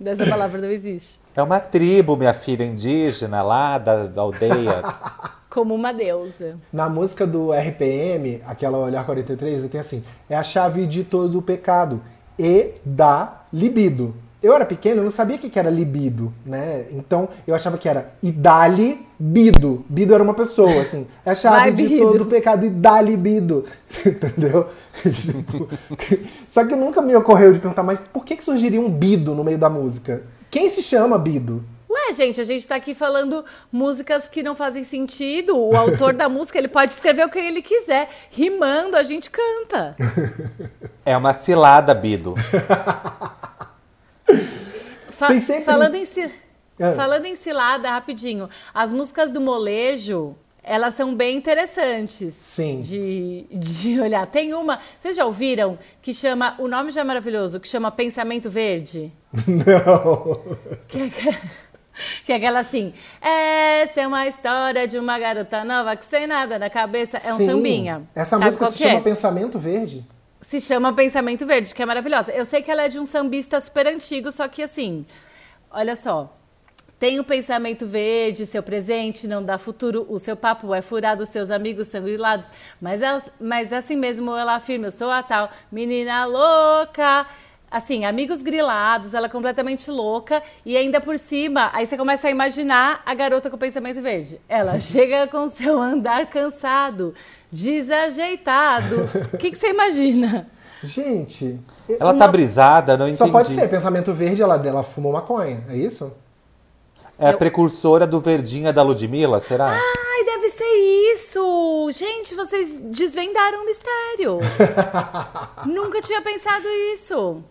dessa 0.00 0.24
palavra 0.24 0.62
não 0.62 0.70
existe. 0.70 1.20
É 1.36 1.42
uma 1.42 1.60
tribo, 1.60 2.16
minha 2.16 2.32
filha 2.32 2.64
indígena 2.64 3.42
lá 3.42 3.76
da, 3.76 4.04
da 4.06 4.22
aldeia. 4.22 4.82
Como 5.50 5.74
uma 5.74 5.92
deusa. 5.92 6.56
Na 6.72 6.88
música 6.88 7.26
do 7.26 7.52
RPM, 7.52 8.42
aquela 8.46 8.78
Olhar 8.78 9.04
43, 9.04 9.68
tem 9.70 9.80
assim: 9.80 10.04
é 10.28 10.36
a 10.36 10.42
chave 10.42 10.86
de 10.86 11.04
todo 11.04 11.38
o 11.38 11.42
pecado 11.42 12.02
e 12.38 12.74
da 12.84 13.42
libido. 13.52 14.14
Eu 14.40 14.54
era 14.54 14.64
pequeno, 14.64 15.00
eu 15.00 15.04
não 15.04 15.10
sabia 15.10 15.34
o 15.34 15.38
que 15.38 15.58
era 15.58 15.68
libido, 15.68 16.32
né? 16.46 16.86
Então 16.92 17.28
eu 17.44 17.56
achava 17.56 17.76
que 17.76 17.88
era 17.88 18.12
e 18.22 18.30
dali 18.30 19.04
bido. 19.18 19.84
Bido 19.88 20.14
era 20.14 20.22
uma 20.22 20.34
pessoa, 20.34 20.80
assim. 20.80 21.08
É 21.26 21.30
a 21.30 21.34
chave 21.34 21.56
Vai, 21.56 21.72
de 21.72 21.88
bido. 21.88 22.12
todo 22.12 22.20
o 22.22 22.26
pecado 22.26 22.64
e 22.64 22.70
dá 22.70 23.00
libido. 23.00 23.64
Entendeu? 24.06 24.68
Tipo, 25.02 25.68
Só 26.48 26.64
que 26.64 26.76
nunca 26.76 27.02
me 27.02 27.16
ocorreu 27.16 27.52
de 27.52 27.58
perguntar, 27.58 27.82
mas 27.82 27.98
por 28.12 28.24
que, 28.24 28.36
que 28.36 28.44
surgiria 28.44 28.80
um 28.80 28.90
bido 28.90 29.34
no 29.34 29.42
meio 29.42 29.58
da 29.58 29.68
música? 29.68 30.22
Quem 30.50 30.68
se 30.68 30.82
chama 30.82 31.18
bido? 31.18 31.64
Ué, 32.08 32.12
gente, 32.14 32.40
a 32.40 32.44
gente 32.44 32.66
tá 32.66 32.74
aqui 32.76 32.94
falando 32.94 33.44
músicas 33.70 34.26
que 34.26 34.42
não 34.42 34.54
fazem 34.56 34.82
sentido. 34.82 35.56
O 35.58 35.76
autor 35.76 36.14
da 36.14 36.28
música, 36.28 36.56
ele 36.58 36.68
pode 36.68 36.92
escrever 36.92 37.24
o 37.26 37.28
que 37.28 37.38
ele 37.38 37.60
quiser. 37.60 38.08
Rimando, 38.30 38.96
a 38.96 39.02
gente 39.02 39.30
canta. 39.30 39.94
É 41.04 41.14
uma 41.16 41.34
cilada, 41.34 41.94
Bido. 41.94 42.34
Fa- 45.10 45.38
sempre- 45.40 45.62
falando, 45.64 45.94
em 45.96 46.04
ci- 46.04 46.30
É. 46.78 46.92
falando 46.92 47.26
em 47.26 47.36
cilada, 47.36 47.90
rapidinho. 47.90 48.48
As 48.72 48.92
músicas 48.92 49.30
do 49.32 49.40
molejo, 49.40 50.34
elas 50.62 50.94
são 50.94 51.14
bem 51.14 51.36
interessantes. 51.36 52.32
Sim. 52.34 52.80
De, 52.80 53.46
de 53.50 54.00
olhar. 54.00 54.26
Tem 54.26 54.54
uma, 54.54 54.78
vocês 54.98 55.16
já 55.16 55.24
ouviram, 55.26 55.78
que 56.00 56.14
chama, 56.14 56.54
o 56.58 56.68
nome 56.68 56.90
já 56.90 57.00
é 57.00 57.04
maravilhoso, 57.04 57.58
que 57.60 57.68
chama 57.68 57.90
Pensamento 57.90 58.48
Verde? 58.48 59.12
Não. 59.46 60.40
Que 60.86 61.00
é, 61.28 61.38
que 62.24 62.32
é 62.32 62.36
aquela 62.36 62.60
assim, 62.60 62.92
essa 63.20 64.00
é 64.00 64.06
uma 64.06 64.26
história 64.26 64.86
de 64.86 64.98
uma 64.98 65.18
garota 65.18 65.64
nova 65.64 65.96
que 65.96 66.04
sem 66.04 66.26
nada 66.26 66.58
na 66.58 66.70
cabeça, 66.70 67.18
é 67.18 67.32
um 67.32 67.38
Sim. 67.38 67.46
sambinha. 67.46 68.02
Essa 68.14 68.38
Sabe 68.38 68.44
música 68.44 68.70
se 68.70 68.84
é? 68.84 68.88
chama 68.88 69.00
Pensamento 69.02 69.58
Verde? 69.58 70.04
Se 70.42 70.60
chama 70.60 70.92
Pensamento 70.92 71.46
Verde, 71.46 71.74
que 71.74 71.82
é 71.82 71.86
maravilhosa. 71.86 72.32
Eu 72.32 72.44
sei 72.44 72.62
que 72.62 72.70
ela 72.70 72.84
é 72.84 72.88
de 72.88 72.98
um 72.98 73.06
sambista 73.06 73.60
super 73.60 73.86
antigo, 73.86 74.32
só 74.32 74.48
que 74.48 74.62
assim, 74.62 75.04
olha 75.70 75.94
só. 75.94 76.34
Tem 76.98 77.20
o 77.20 77.24
pensamento 77.24 77.86
verde, 77.86 78.44
seu 78.44 78.60
presente 78.60 79.28
não 79.28 79.40
dá 79.44 79.56
futuro, 79.56 80.04
o 80.08 80.18
seu 80.18 80.36
papo 80.36 80.74
é 80.74 80.82
furado, 80.82 81.24
seus 81.24 81.48
amigos 81.48 81.86
são 81.86 82.02
grilados. 82.02 82.48
Mas, 82.80 83.02
ela, 83.02 83.22
mas 83.40 83.72
assim 83.72 83.96
mesmo 83.96 84.36
ela 84.36 84.56
afirma, 84.56 84.88
eu 84.88 84.90
sou 84.90 85.08
a 85.08 85.22
tal 85.22 85.48
menina 85.70 86.24
louca. 86.24 87.24
Assim, 87.70 88.06
amigos 88.06 88.40
grilados, 88.42 89.12
ela 89.12 89.26
é 89.26 89.28
completamente 89.30 89.90
louca. 89.90 90.42
E 90.64 90.76
ainda 90.76 91.00
por 91.00 91.18
cima, 91.18 91.70
aí 91.74 91.86
você 91.86 91.96
começa 91.96 92.28
a 92.28 92.30
imaginar 92.30 93.02
a 93.04 93.14
garota 93.14 93.50
com 93.50 93.56
o 93.56 93.58
pensamento 93.58 94.00
verde. 94.00 94.40
Ela 94.48 94.78
chega 94.80 95.26
com 95.26 95.48
seu 95.48 95.80
andar 95.80 96.26
cansado, 96.26 97.14
desajeitado. 97.52 99.08
O 99.32 99.36
que, 99.36 99.50
que 99.50 99.58
você 99.58 99.68
imagina? 99.68 100.46
Gente. 100.82 101.60
Ela 102.00 102.14
tá 102.14 102.26
brisada, 102.26 102.96
não 102.96 103.06
entendi. 103.06 103.18
Só 103.18 103.28
pode 103.28 103.52
ser, 103.52 103.68
pensamento 103.68 104.12
verde, 104.14 104.42
ela, 104.42 104.54
ela 104.64 104.82
fumou 104.82 105.12
maconha, 105.12 105.64
é 105.68 105.76
isso? 105.76 106.12
É 107.18 107.30
a 107.30 107.36
precursora 107.36 108.06
do 108.06 108.20
Verdinha 108.20 108.72
da 108.72 108.82
Ludmilla, 108.82 109.40
será? 109.40 109.70
Ai, 109.70 110.24
deve 110.24 110.50
ser 110.50 111.14
isso! 111.14 111.90
Gente, 111.90 112.34
vocês 112.36 112.78
desvendaram 112.78 113.62
o 113.62 113.66
mistério. 113.66 114.38
Nunca 115.66 116.00
tinha 116.00 116.22
pensado 116.22 116.68
isso. 116.94 117.42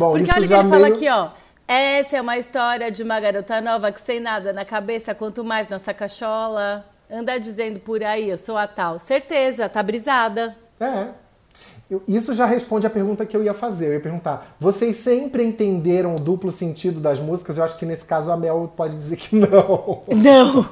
Bom, 0.00 0.12
Porque 0.12 0.30
olha 0.32 0.44
o 0.44 0.48
que 0.48 0.54
ele 0.54 0.68
fala 0.68 0.82
meio- 0.82 0.94
aqui, 0.94 1.10
ó. 1.10 1.28
Essa 1.68 2.16
é 2.16 2.20
uma 2.22 2.38
história 2.38 2.90
de 2.90 3.02
uma 3.02 3.20
garota 3.20 3.60
nova 3.60 3.92
que 3.92 4.00
sem 4.00 4.18
nada 4.18 4.50
na 4.50 4.64
cabeça, 4.64 5.14
quanto 5.14 5.44
mais 5.44 5.68
nossa 5.68 5.92
cachola. 5.92 6.86
Anda 7.10 7.38
dizendo 7.38 7.78
por 7.80 8.02
aí, 8.02 8.30
eu 8.30 8.38
sou 8.38 8.56
a 8.56 8.66
tal. 8.66 8.98
Certeza, 8.98 9.68
tá 9.68 9.82
brisada. 9.82 10.56
É. 10.80 11.08
Eu- 11.90 12.02
Isso 12.08 12.32
já 12.32 12.46
responde 12.46 12.86
a 12.86 12.90
pergunta 12.90 13.26
que 13.26 13.36
eu 13.36 13.44
ia 13.44 13.52
fazer. 13.52 13.88
Eu 13.88 13.92
ia 13.94 14.00
perguntar: 14.00 14.56
vocês 14.58 14.96
sempre 14.96 15.44
entenderam 15.44 16.16
o 16.16 16.18
duplo 16.20 16.50
sentido 16.50 16.98
das 16.98 17.20
músicas? 17.20 17.58
Eu 17.58 17.64
acho 17.64 17.76
que 17.76 17.84
nesse 17.84 18.06
caso 18.06 18.32
a 18.32 18.36
Mel 18.38 18.72
pode 18.74 18.96
dizer 18.96 19.16
que 19.16 19.36
não. 19.36 20.02
Não. 20.08 20.70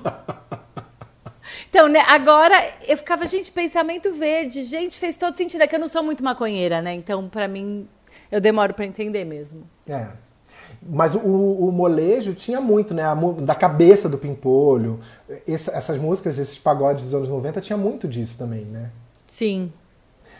Então, 1.71 1.89
né, 1.89 2.03
agora 2.09 2.55
eu 2.87 2.97
ficava, 2.97 3.27
gente, 3.27 3.51
pensamento 3.51 4.13
verde. 4.13 4.63
Gente, 4.63 4.99
fez 4.99 5.17
todo 5.17 5.37
sentido. 5.37 5.63
É 5.63 5.67
que 5.67 5.75
eu 5.75 5.81
não 5.81 5.89
sou 5.89 6.03
muito 6.03 6.25
maconheira, 6.25 6.81
né? 6.81 6.95
Então, 6.95 7.29
pra 7.29 7.47
mim, 7.49 7.87
eu 8.31 8.41
demoro 8.41 8.75
pra 8.75 8.85
entender 8.85 9.25
mesmo. 9.25 9.63
É. 9.87 10.07
Mas 10.83 11.15
o, 11.15 11.19
o 11.21 11.73
molejo 11.73 12.35
tinha 12.35 12.61
muito, 12.61 12.93
né? 12.95 13.03
A 13.03 13.15
da 13.15 13.55
cabeça 13.55 14.09
do 14.09 14.19
Pimpolho. 14.19 15.01
Essa- 15.47 15.73
essas 15.73 15.99
músicas, 15.99 16.39
esses 16.39 16.59
pagodes 16.59 17.05
dos 17.05 17.15
anos 17.15 17.29
90, 17.29 17.61
tinha 17.61 17.77
muito 17.77 18.07
disso 18.07 18.39
também, 18.39 18.65
né? 18.65 18.91
Sim. 19.27 19.73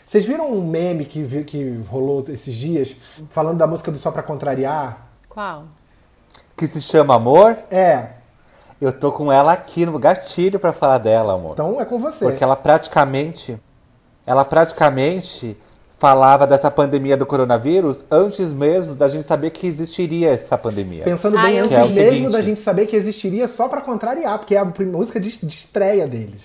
Vocês 0.05 0.25
viram 0.25 0.51
um 0.51 0.65
meme 0.67 1.05
que, 1.05 1.43
que 1.43 1.81
rolou 1.89 2.25
esses 2.29 2.55
dias, 2.55 2.95
falando 3.29 3.57
da 3.57 3.67
música 3.67 3.91
do 3.91 3.97
Só 3.97 4.11
Pra 4.11 4.23
Contrariar? 4.23 5.07
Qual? 5.27 5.65
Que 6.57 6.67
se 6.67 6.81
chama 6.81 7.15
Amor, 7.15 7.57
É, 7.69 8.13
eu 8.81 8.91
tô 8.91 9.11
com 9.11 9.31
ela 9.31 9.51
aqui 9.53 9.85
no 9.85 9.99
gatilho 9.99 10.59
pra 10.59 10.71
falar 10.73 10.97
dela, 10.99 11.33
amor. 11.35 11.51
então 11.53 11.79
é 11.81 11.85
com 11.85 11.99
você. 11.99 12.25
Porque 12.25 12.43
ela 12.43 12.55
praticamente, 12.55 13.57
ela 14.25 14.43
praticamente 14.45 15.55
falava 15.99 16.47
dessa 16.47 16.71
pandemia 16.71 17.17
do 17.17 17.25
coronavírus 17.25 18.05
antes 18.09 18.53
mesmo 18.53 18.95
da 18.95 19.07
gente 19.09 19.25
saber 19.25 19.49
que 19.51 19.67
existiria 19.67 20.31
essa 20.31 20.57
pandemia. 20.57 21.03
Pensando 21.03 21.37
Ah, 21.37 21.43
bem 21.43 21.57
eu 21.57 21.65
antes 21.65 21.77
é 21.77 21.81
mesmo 21.87 22.11
seguinte. 22.13 22.31
da 22.31 22.41
gente 22.41 22.59
saber 22.61 22.85
que 22.85 22.95
existiria 22.95 23.47
só 23.49 23.67
pra 23.67 23.81
contrariar, 23.81 24.39
porque 24.39 24.55
é 24.55 24.59
a 24.59 24.65
música 24.65 25.19
de, 25.19 25.29
de 25.45 25.53
estreia 25.53 26.07
deles. 26.07 26.41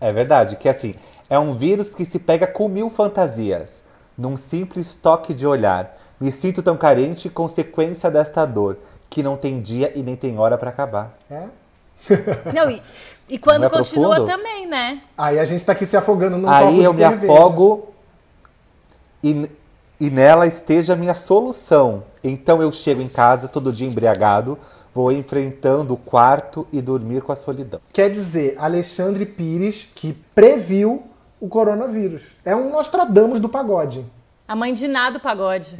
É 0.00 0.10
verdade, 0.12 0.56
que 0.56 0.68
assim, 0.68 0.94
é 1.28 1.38
um 1.38 1.52
vírus 1.54 1.94
que 1.94 2.04
se 2.06 2.18
pega 2.18 2.46
com 2.46 2.68
mil 2.68 2.88
fantasias, 2.88 3.82
num 4.16 4.36
simples 4.36 4.96
toque 4.96 5.34
de 5.34 5.46
olhar. 5.46 5.94
Me 6.18 6.32
sinto 6.32 6.62
tão 6.62 6.76
carente, 6.76 7.28
consequência 7.28 8.10
desta 8.10 8.46
dor, 8.46 8.78
que 9.10 9.22
não 9.22 9.36
tem 9.36 9.60
dia 9.60 9.92
e 9.94 10.02
nem 10.02 10.16
tem 10.16 10.38
hora 10.38 10.56
pra 10.56 10.70
acabar. 10.70 11.12
É? 11.30 11.42
Não, 12.54 12.70
e, 12.70 12.82
e 13.28 13.38
quando 13.38 13.60
Não 13.60 13.66
é 13.66 13.70
continua 13.70 14.16
profundo? 14.16 14.30
também, 14.36 14.66
né? 14.66 15.00
Aí 15.16 15.38
a 15.38 15.44
gente 15.44 15.64
tá 15.64 15.72
aqui 15.72 15.84
se 15.86 15.96
afogando 15.96 16.36
copo 16.40 16.50
Aí 16.50 16.74
de 16.76 16.82
eu 16.82 16.92
me 16.92 17.00
cerveja. 17.02 17.32
afogo 17.32 17.88
e, 19.22 19.48
e 20.00 20.10
nela 20.10 20.46
esteja 20.46 20.92
a 20.92 20.96
minha 20.96 21.14
solução. 21.14 22.04
Então 22.22 22.62
eu 22.62 22.70
chego 22.72 23.02
em 23.02 23.08
casa 23.08 23.48
todo 23.48 23.72
dia 23.72 23.86
embriagado, 23.86 24.58
vou 24.94 25.12
enfrentando 25.12 25.94
o 25.94 25.96
quarto 25.96 26.66
e 26.72 26.80
dormir 26.80 27.22
com 27.22 27.32
a 27.32 27.36
solidão. 27.36 27.80
Quer 27.92 28.10
dizer, 28.10 28.56
Alexandre 28.58 29.26
Pires, 29.26 29.88
que 29.94 30.12
previu 30.34 31.04
o 31.40 31.48
coronavírus. 31.48 32.28
É 32.44 32.54
um 32.56 32.70
Nostradamus 32.70 33.40
do 33.40 33.48
pagode. 33.48 34.04
A 34.48 34.56
mãe 34.56 34.72
de 34.72 34.88
nada 34.88 35.18
o 35.18 35.20
pagode. 35.20 35.76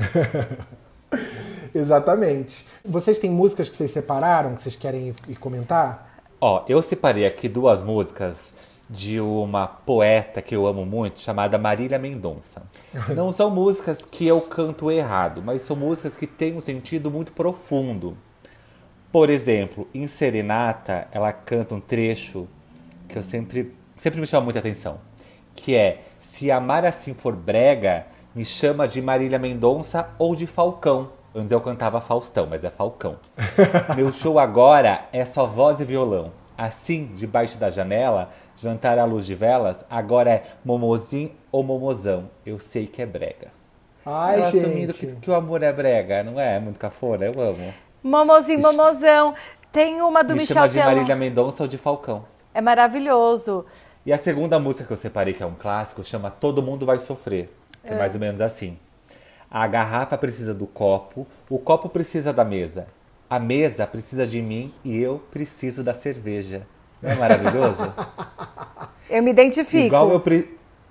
Exatamente. 1.74 2.66
Vocês 2.84 3.18
têm 3.18 3.30
músicas 3.30 3.68
que 3.68 3.76
vocês 3.76 3.90
separaram, 3.90 4.54
que 4.54 4.62
vocês 4.62 4.76
querem 4.76 5.14
ir 5.28 5.36
comentar? 5.36 6.20
Ó, 6.40 6.64
eu 6.68 6.82
separei 6.82 7.26
aqui 7.26 7.48
duas 7.48 7.82
músicas 7.82 8.52
de 8.88 9.20
uma 9.20 9.66
poeta 9.66 10.40
que 10.40 10.54
eu 10.54 10.66
amo 10.66 10.86
muito, 10.86 11.18
chamada 11.18 11.58
Marília 11.58 11.98
Mendonça. 11.98 12.62
Não 13.14 13.32
são 13.32 13.50
músicas 13.50 14.04
que 14.04 14.26
eu 14.26 14.40
canto 14.40 14.90
errado, 14.90 15.42
mas 15.44 15.62
são 15.62 15.76
músicas 15.76 16.16
que 16.16 16.26
têm 16.26 16.56
um 16.56 16.60
sentido 16.60 17.10
muito 17.10 17.32
profundo. 17.32 18.16
Por 19.10 19.30
exemplo, 19.30 19.88
em 19.94 20.06
Serenata, 20.06 21.08
ela 21.10 21.32
canta 21.32 21.74
um 21.74 21.80
trecho 21.80 22.46
que 23.08 23.16
eu 23.16 23.22
sempre, 23.22 23.74
sempre 23.96 24.20
me 24.20 24.26
chama 24.26 24.44
muita 24.44 24.58
atenção, 24.58 24.98
que 25.54 25.74
é 25.74 26.02
Se 26.20 26.50
amar 26.50 26.84
assim 26.84 27.14
for 27.14 27.34
brega, 27.34 28.06
me 28.34 28.44
chama 28.44 28.86
de 28.86 29.00
Marília 29.00 29.38
Mendonça 29.38 30.10
ou 30.18 30.36
de 30.36 30.46
Falcão. 30.46 31.10
Antes 31.34 31.52
eu 31.52 31.60
cantava 31.60 32.00
Faustão, 32.00 32.46
mas 32.48 32.64
é 32.64 32.70
Falcão. 32.70 33.16
Meu 33.96 34.10
show 34.12 34.38
agora 34.38 35.06
é 35.12 35.24
só 35.24 35.46
voz 35.46 35.80
e 35.80 35.84
violão. 35.84 36.32
Assim, 36.56 37.06
debaixo 37.14 37.58
da 37.58 37.70
janela, 37.70 38.30
jantar 38.56 38.98
à 38.98 39.04
luz 39.04 39.26
de 39.26 39.34
velas, 39.34 39.84
agora 39.90 40.30
é 40.30 40.44
momozinho 40.64 41.32
ou 41.50 41.62
momozão. 41.62 42.30
Eu 42.44 42.58
sei 42.58 42.86
que 42.86 43.02
é 43.02 43.06
brega. 43.06 43.48
Ai, 44.04 44.40
Ela 44.40 44.50
gente. 44.50 44.64
assumindo 44.64 44.94
que, 44.94 45.06
que 45.16 45.30
o 45.30 45.34
amor 45.34 45.62
é 45.62 45.72
brega, 45.72 46.22
não 46.22 46.38
é? 46.38 46.58
Muito 46.60 46.78
cafona, 46.78 47.24
eu 47.24 47.40
amo. 47.40 47.74
Momozinho, 48.02 48.60
momozão. 48.60 49.34
Tem 49.72 50.00
uma 50.00 50.22
do 50.22 50.32
Me 50.34 50.40
Michel 50.40 50.54
chama 50.54 50.68
de 50.68 50.74
Teló. 50.74 50.86
Marília 50.86 51.16
Mendonça 51.16 51.62
ou 51.64 51.68
de 51.68 51.76
Falcão. 51.76 52.24
É 52.54 52.60
maravilhoso. 52.60 53.66
E 54.06 54.12
a 54.12 54.16
segunda 54.16 54.58
música 54.60 54.84
que 54.84 54.92
eu 54.92 54.96
separei, 54.96 55.34
que 55.34 55.42
é 55.42 55.46
um 55.46 55.54
clássico, 55.54 56.04
chama 56.04 56.30
Todo 56.30 56.62
Mundo 56.62 56.86
Vai 56.86 57.00
Sofrer. 57.00 57.50
Que 57.84 57.92
é, 57.92 57.98
mais 57.98 58.14
ou 58.14 58.20
menos 58.20 58.40
assim. 58.40 58.78
A 59.50 59.66
garrafa 59.66 60.16
precisa 60.16 60.54
do 60.54 60.66
copo, 60.66 61.26
o 61.50 61.58
copo 61.58 61.88
precisa 61.88 62.32
da 62.32 62.44
mesa. 62.44 62.86
A 63.28 63.38
mesa 63.40 63.86
precisa 63.86 64.26
de 64.26 64.40
mim 64.40 64.72
e 64.84 64.96
eu 64.96 65.18
preciso 65.30 65.82
da 65.82 65.92
cerveja. 65.92 66.62
Não 67.02 67.10
é 67.10 67.14
maravilhoso? 67.14 67.94
Eu 69.08 69.22
me 69.22 69.30
identifico. 69.30 69.72
igual, 69.72 70.10
eu 70.12 70.20
pre- 70.20 70.48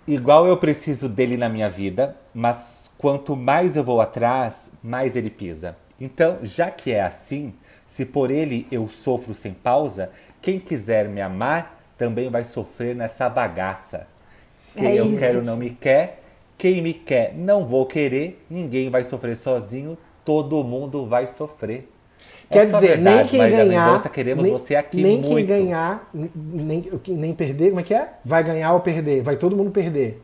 igual 0.07 0.47
eu 0.47 0.57
preciso 0.57 1.09
dele 1.09 1.37
na 1.37 1.49
minha 1.49 1.69
vida, 1.69 2.15
mas 2.33 2.91
quanto 2.97 3.35
mais 3.35 3.75
eu 3.75 3.83
vou 3.83 4.01
atrás, 4.01 4.71
mais 4.83 5.15
ele 5.15 5.29
pisa. 5.29 5.75
Então, 5.99 6.39
já 6.43 6.69
que 6.69 6.91
é 6.91 7.01
assim, 7.01 7.53
se 7.87 8.05
por 8.05 8.29
ele 8.31 8.67
eu 8.71 8.87
sofro 8.87 9.33
sem 9.33 9.53
pausa, 9.53 10.11
quem 10.41 10.59
quiser 10.59 11.07
me 11.07 11.21
amar 11.21 11.81
também 11.97 12.29
vai 12.29 12.43
sofrer 12.43 12.95
nessa 12.95 13.29
bagaça. 13.29 14.07
Quem 14.75 14.91
É 14.91 14.95
eu 14.95 15.09
isso. 15.13 15.15
quero 15.15 15.41
não 15.43 15.57
me 15.57 15.69
quer, 15.69 16.21
quem 16.57 16.81
me 16.81 16.93
quer 16.93 17.33
não 17.35 17.65
vou 17.65 17.85
querer, 17.85 18.45
ninguém 18.49 18.89
vai 18.89 19.03
sofrer 19.03 19.35
sozinho, 19.35 19.97
todo 20.25 20.63
mundo 20.63 21.05
vai 21.07 21.27
sofrer. 21.27 21.89
Quer 22.49 22.59
É 22.63 22.65
dizer, 22.65 22.79
verdade, 22.79 23.17
nem 23.17 23.27
quem 23.27 23.39
Marília 23.39 23.65
ganhar. 23.65 23.85
Mendonça, 23.87 24.09
queremos 24.09 24.43
nem, 24.43 24.51
você 24.53 24.75
aqui 24.75 25.01
nem 25.01 25.21
muito. 25.21 25.35
quem 25.35 25.45
ganhar, 25.45 26.09
nem, 26.13 26.89
nem 27.07 27.33
perder, 27.33 27.69
como 27.69 27.79
é 27.79 27.83
que 27.83 27.93
é? 27.93 28.09
Vai 28.23 28.43
ganhar 28.43 28.73
ou 28.73 28.79
perder? 28.81 29.21
Vai 29.21 29.35
todo 29.35 29.55
mundo 29.55 29.71
perder. 29.71 30.21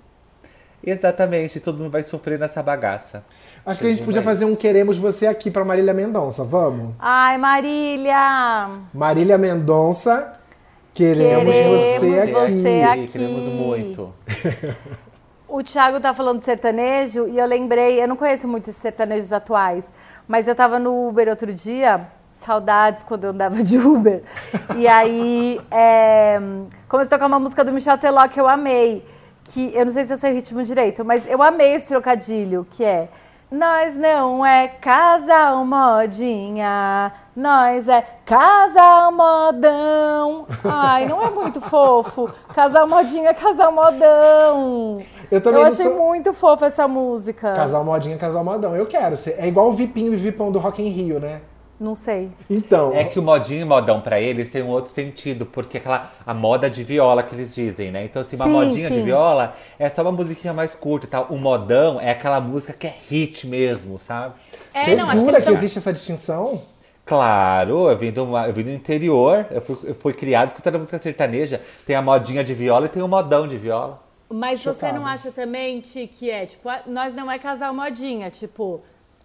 Exatamente, 0.84 1.59
todo 1.59 1.78
mundo 1.78 1.91
vai 1.91 2.03
sofrer 2.03 2.39
nessa 2.39 2.61
bagaça. 2.63 3.24
Acho 3.65 3.82
que 3.82 3.88
a 3.88 3.89
gente 3.89 4.03
podia 4.03 4.22
é 4.22 4.24
fazer 4.24 4.45
um 4.45 4.55
Queremos 4.55 4.97
Você 4.97 5.28
Aqui 5.28 5.51
pra 5.51 5.63
Marília 5.63 5.93
Mendonça. 5.93 6.43
Vamos? 6.43 6.95
Ai, 6.97 7.38
Marília! 7.38 8.69
Marília 8.93 9.38
Mendonça, 9.38 10.34
queremos, 10.93 11.53
Queremos 11.53 11.80
você 11.82 12.19
aqui. 12.19 12.32
você 12.32 12.82
aqui. 12.82 13.07
Queremos 13.07 13.45
muito. 13.45 14.13
O 15.53 15.61
Thiago 15.61 15.99
tá 15.99 16.13
falando 16.13 16.39
de 16.39 16.45
sertanejo 16.45 17.28
e 17.28 17.38
eu 17.38 17.45
lembrei, 17.45 18.01
eu 18.01 18.07
não 18.07 18.15
conheço 18.15 18.47
muito 18.47 18.69
esses 18.69 18.82
sertanejos 18.82 19.34
atuais, 19.34 19.91
mas 20.32 20.47
eu 20.47 20.55
tava 20.55 20.79
no 20.79 21.09
Uber 21.09 21.27
outro 21.27 21.53
dia, 21.53 22.07
saudades 22.32 23.03
quando 23.03 23.25
eu 23.25 23.32
andava 23.32 23.61
de 23.61 23.77
Uber. 23.77 24.23
E 24.77 24.88
aí 24.88 25.59
é, 25.69 26.39
começou 26.88 27.15
a 27.15 27.17
tocar 27.17 27.27
uma 27.27 27.38
música 27.38 27.65
do 27.65 27.73
Michel 27.73 27.97
Teló 27.97 28.25
que 28.29 28.39
eu 28.39 28.47
amei, 28.47 29.03
que 29.43 29.75
eu 29.75 29.86
não 29.86 29.91
sei 29.91 30.05
se 30.05 30.13
eu 30.13 30.17
sei 30.17 30.32
o 30.32 30.36
ritmo 30.36 30.63
direito, 30.63 31.03
mas 31.03 31.27
eu 31.27 31.43
amei 31.43 31.73
esse 31.73 31.89
trocadilho, 31.89 32.65
que 32.71 32.82
é 32.82 33.09
nós 33.51 33.97
não 33.97 34.45
é 34.45 34.69
casal 34.69 35.65
modinha, 35.65 37.11
nós 37.36 37.89
é 37.89 38.01
casal 38.25 39.11
modão. 39.11 40.47
Ai, 40.63 41.07
não 41.07 41.21
é 41.21 41.29
muito 41.29 41.59
fofo. 41.59 42.34
Casal 42.55 42.88
modinha, 42.88 43.34
casal 43.34 43.73
modão. 43.73 45.01
Eu 45.32 45.39
também 45.41 45.61
Eu 45.61 45.67
achei 45.67 45.86
sou- 45.86 45.95
muito 45.97 46.34
fofa 46.34 46.65
essa 46.65 46.88
música. 46.88 47.53
Casal 47.53 47.84
modinha, 47.86 48.17
casal 48.17 48.43
modão. 48.43 48.75
Eu 48.75 48.86
quero. 48.86 49.15
ser- 49.15 49.36
É 49.39 49.47
igual 49.47 49.69
o 49.69 49.71
Vipinho 49.71 50.13
e 50.13 50.17
Vipão 50.17 50.51
do 50.51 50.59
Rock 50.59 50.82
in 50.82 50.89
Rio, 50.89 51.19
né? 51.19 51.41
Não 51.79 51.95
sei. 51.95 52.29
Então, 52.47 52.93
É 52.93 53.05
que 53.05 53.17
o 53.17 53.23
modinho 53.23 53.61
e 53.61 53.65
modão 53.65 54.01
pra 54.01 54.19
eles 54.21 54.51
tem 54.51 54.61
um 54.61 54.67
outro 54.67 54.91
sentido, 54.91 55.47
porque 55.47 55.77
aquela 55.77 56.11
a 56.27 56.32
moda 56.32 56.69
de 56.69 56.84
viola 56.84 57.23
que 57.23 57.34
eles 57.34 57.55
dizem, 57.55 57.89
né? 57.91 58.05
Então, 58.05 58.21
assim, 58.21 58.36
uma 58.36 58.45
Sim, 58.45 58.51
modinha 58.51 58.88
de 58.89 58.95
sim. 58.97 59.03
viola 59.03 59.55
é 59.79 59.89
só 59.89 60.03
uma 60.03 60.11
musiquinha 60.11 60.53
mais 60.53 60.75
curta 60.75 61.07
e 61.07 61.09
tal. 61.09 61.25
O 61.32 61.38
modão 61.39 61.99
é 61.99 62.11
aquela 62.11 62.39
música 62.39 62.73
que 62.73 62.86
é 62.86 62.93
hit 63.09 63.47
mesmo, 63.47 63.97
sabe? 63.97 64.36
É, 64.73 64.86
você 64.86 64.95
não, 64.95 65.05
acho 65.05 65.13
que 65.13 65.19
jura 65.21 65.38
que, 65.39 65.45
tão- 65.45 65.53
existe 65.53 65.79
essa 65.79 65.91
distinção? 65.91 66.61
Claro, 67.03 67.89
eu 67.89 67.97
vim 67.97 68.11
do, 68.11 68.38
eu 68.38 68.53
vim 68.53 68.63
do 68.63 68.71
interior, 68.71 69.47
eu 69.49 69.61
fui, 69.61 69.75
eu 69.86 69.95
fui 69.95 70.13
criado 70.13 70.49
escutando 70.49 70.77
música 70.77 70.99
sertaneja. 70.99 71.59
Tem 71.86 71.95
a 71.95 72.01
modinha 72.01 72.43
de 72.43 72.53
viola 72.53 72.86
e 72.86 72.89
tem 72.89 73.01
o 73.01 73.07
modão 73.07 73.47
de 73.47 73.57
viola. 73.57 73.99
Mas 74.32 74.61
você 74.63 74.73
Chocado. 74.73 74.99
não 74.99 75.05
acha 75.07 75.32
também, 75.32 75.79
Ti, 75.82 76.07
que 76.07 76.29
é, 76.29 76.45
tipo, 76.45 76.69
nós 76.88 77.13
não 77.13 77.29
é 77.32 77.38
casal 77.38 77.73
modinha, 77.73 78.29
tipo, 78.29 78.82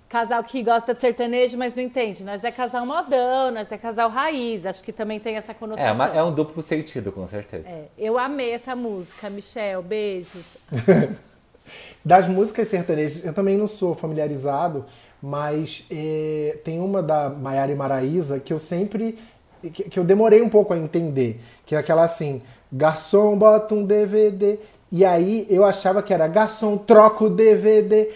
casal 0.09 0.43
que 0.45 0.63
gosta 0.63 0.95
de 0.95 1.01
sertanejo, 1.01 1.57
mas 1.57 1.75
não 1.75 1.83
entende. 1.83 2.25
Nós 2.25 2.43
é 2.45 2.51
casal 2.51 2.85
modão, 2.87 3.51
nós 3.53 3.71
é 3.71 3.79
casal 3.79 4.09
raiz. 4.11 4.65
Acho 4.67 4.83
que 4.83 4.93
também 4.93 5.19
tem 5.21 5.37
essa 5.37 5.53
conotação. 5.55 5.89
É, 5.89 5.93
uma- 5.93 6.09
é 6.17 6.23
um 6.23 6.33
duplo 6.35 6.63
sentido, 6.63 7.11
com 7.13 7.27
certeza. 7.29 7.69
É, 7.69 7.85
eu 7.99 8.19
amei 8.19 8.53
essa 8.53 8.75
música, 8.77 9.29
Michel, 9.31 9.83
beijos. 9.83 10.45
Das 12.05 12.29
músicas 12.29 12.69
sertanejas, 12.69 13.25
eu 13.25 13.35
também 13.35 13.57
não 13.57 13.67
sou 13.67 13.95
familiarizado, 13.95 14.85
mas 15.21 15.85
é, 15.91 16.57
tem 16.65 16.79
uma 16.79 17.03
da 17.03 17.29
Maiara 17.29 17.73
e 17.73 17.75
Maraísa 17.75 18.39
que 18.39 18.53
eu 18.53 18.59
sempre. 18.59 19.19
Que, 19.61 19.83
que 19.91 19.99
eu 19.99 20.05
demorei 20.05 20.41
um 20.41 20.49
pouco 20.49 20.73
a 20.73 20.77
entender. 20.77 21.41
Que 21.65 21.75
é 21.75 21.79
aquela 21.79 22.05
assim: 22.05 22.41
garçom, 22.73 23.37
bota 23.37 23.75
um 23.75 23.85
DVD. 23.85 24.59
E 24.91 25.05
aí 25.05 25.47
eu 25.51 25.65
achava 25.65 26.03
que 26.03 26.15
era 26.15 26.27
garçom, 26.29 26.77
troca 26.77 27.25
o 27.25 27.31
DVD. 27.31 28.11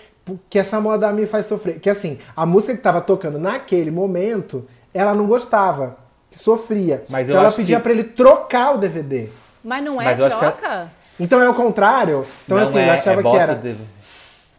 Que 0.48 0.58
essa 0.58 0.80
moda 0.80 1.10
me 1.12 1.26
faz 1.26 1.46
sofrer. 1.46 1.80
Que 1.80 1.90
assim, 1.90 2.18
a 2.36 2.46
música 2.46 2.76
que 2.76 2.82
tava 2.82 3.00
tocando 3.00 3.38
naquele 3.38 3.90
momento, 3.90 4.66
ela 4.94 5.12
não 5.14 5.26
gostava. 5.26 5.96
Que 6.30 6.38
sofria. 6.38 7.04
Mas 7.08 7.28
eu 7.28 7.32
então 7.34 7.44
ela 7.44 7.52
pedia 7.52 7.76
que- 7.76 7.82
pra 7.82 7.90
ele 7.92 8.04
trocar 8.04 8.74
o 8.76 8.78
DVD. 8.78 9.28
Mas 9.64 9.82
não 9.84 10.00
é 10.00 10.04
Mas 10.04 10.20
acho 10.20 10.38
que 10.38 10.44
troca? 10.46 10.88
Então 11.18 11.42
é 11.42 11.48
o 11.48 11.54
contrário. 11.54 12.24
Então 12.44 12.56
Não 12.58 12.66
assim, 12.68 12.78
é, 12.78 12.88
eu 12.88 12.92
achava 12.92 13.20
é 13.20 13.22
que 13.24 13.36
era. 13.36 13.60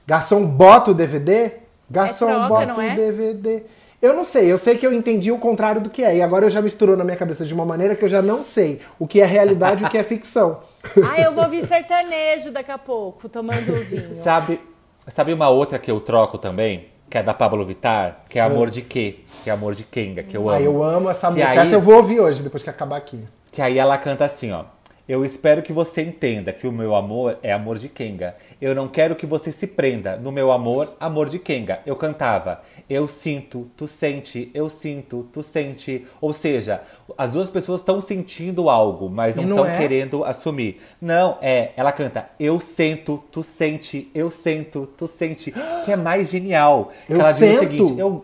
Garçom, 0.05 0.45
bota 0.45 0.91
o 0.91 0.93
DVD? 0.93 1.51
Garçom, 1.89 2.29
É 2.29 2.33
troca, 2.33 2.47
bota 2.49 2.65
não 2.67 2.77
o 2.77 2.81
é? 2.81 2.95
DVD. 2.95 3.63
Eu 4.01 4.13
não 4.15 4.23
sei, 4.23 4.51
eu 4.51 4.57
sei 4.57 4.77
que 4.77 4.85
eu 4.87 4.91
entendi 4.91 5.31
o 5.31 5.37
contrário 5.37 5.79
do 5.79 5.89
que 5.89 6.03
é. 6.03 6.15
E 6.17 6.21
agora 6.21 6.45
eu 6.45 6.49
já 6.49 6.61
misturou 6.61 6.97
na 6.97 7.03
minha 7.03 7.15
cabeça 7.17 7.45
de 7.45 7.53
uma 7.53 7.65
maneira 7.65 7.95
que 7.95 8.03
eu 8.03 8.09
já 8.09 8.21
não 8.21 8.43
sei 8.43 8.81
o 8.97 9.05
que 9.07 9.21
é 9.21 9.25
realidade 9.25 9.83
e 9.83 9.87
o 9.87 9.89
que 9.89 9.97
é 9.97 10.03
ficção. 10.03 10.59
Ah, 11.07 11.21
eu 11.21 11.31
vou 11.31 11.43
ouvir 11.43 11.63
sertanejo 11.67 12.49
daqui 12.51 12.71
a 12.71 12.77
pouco, 12.77 13.29
tomando 13.29 13.83
vinho. 13.85 14.03
Sabe, 14.03 14.59
sabe 15.07 15.31
uma 15.31 15.47
outra 15.47 15.77
que 15.77 15.91
eu 15.91 15.99
troco 16.01 16.39
também? 16.39 16.87
Que 17.07 17.19
é 17.19 17.23
da 17.23 17.35
Pablo 17.35 17.63
Vittar? 17.63 18.21
Que 18.27 18.39
é 18.39 18.41
Amor 18.41 18.71
de 18.71 18.81
Quê? 18.81 19.19
Que 19.43 19.51
é 19.51 19.53
Amor 19.53 19.75
de 19.75 19.83
Kenga, 19.83 20.23
que 20.23 20.35
eu 20.35 20.49
amo. 20.49 20.57
Ah, 20.57 20.61
eu 20.61 20.81
amo 20.83 21.09
essa 21.09 21.27
Que 21.27 21.33
música. 21.33 21.51
aí- 21.51 21.57
Essa 21.67 21.75
eu 21.75 21.81
vou 21.81 21.95
ouvir 21.97 22.19
hoje, 22.19 22.41
depois 22.41 22.63
que 22.63 22.69
acabar 22.71 22.97
aqui. 22.97 23.19
Que 23.51 23.61
aí 23.61 23.77
ela 23.77 23.95
canta 23.99 24.25
assim, 24.25 24.51
ó. 24.51 24.63
Eu 25.07 25.25
espero 25.25 25.61
que 25.61 25.73
você 25.73 26.03
entenda 26.03 26.53
que 26.53 26.67
o 26.67 26.71
meu 26.71 26.95
amor 26.95 27.37
é 27.41 27.51
amor 27.51 27.77
de 27.77 27.89
Kenga. 27.89 28.35
Eu 28.61 28.75
não 28.75 28.87
quero 28.87 29.15
que 29.15 29.25
você 29.25 29.51
se 29.51 29.67
prenda 29.67 30.15
no 30.15 30.31
meu 30.31 30.51
amor, 30.51 30.95
amor 30.99 31.27
de 31.27 31.39
Kenga. 31.39 31.79
Eu 31.85 31.95
cantava. 31.95 32.61
Eu 32.89 33.07
sinto, 33.07 33.69
tu 33.75 33.87
sente, 33.87 34.51
eu 34.53 34.69
sinto, 34.69 35.27
tu 35.33 35.41
sente. 35.41 36.05
Ou 36.21 36.31
seja, 36.31 36.81
as 37.17 37.33
duas 37.33 37.49
pessoas 37.49 37.81
estão 37.81 37.99
sentindo 37.99 38.69
algo, 38.69 39.09
mas 39.09 39.35
não 39.35 39.43
estão 39.43 39.65
é? 39.65 39.77
querendo 39.77 40.23
assumir. 40.23 40.79
Não, 41.01 41.37
é. 41.41 41.71
Ela 41.75 41.91
canta. 41.91 42.29
Eu 42.39 42.59
sento, 42.59 43.23
tu 43.31 43.43
sente, 43.43 44.09
eu 44.13 44.29
sento, 44.29 44.87
tu 44.97 45.07
sente. 45.07 45.53
Que 45.83 45.93
é 45.93 45.95
mais 45.95 46.29
genial. 46.29 46.91
Eu 47.09 47.19
ela 47.19 47.31
diz 47.31 47.41
o 47.41 47.45
sento? 47.45 47.59
seguinte. 47.59 47.99
Eu, 47.99 48.23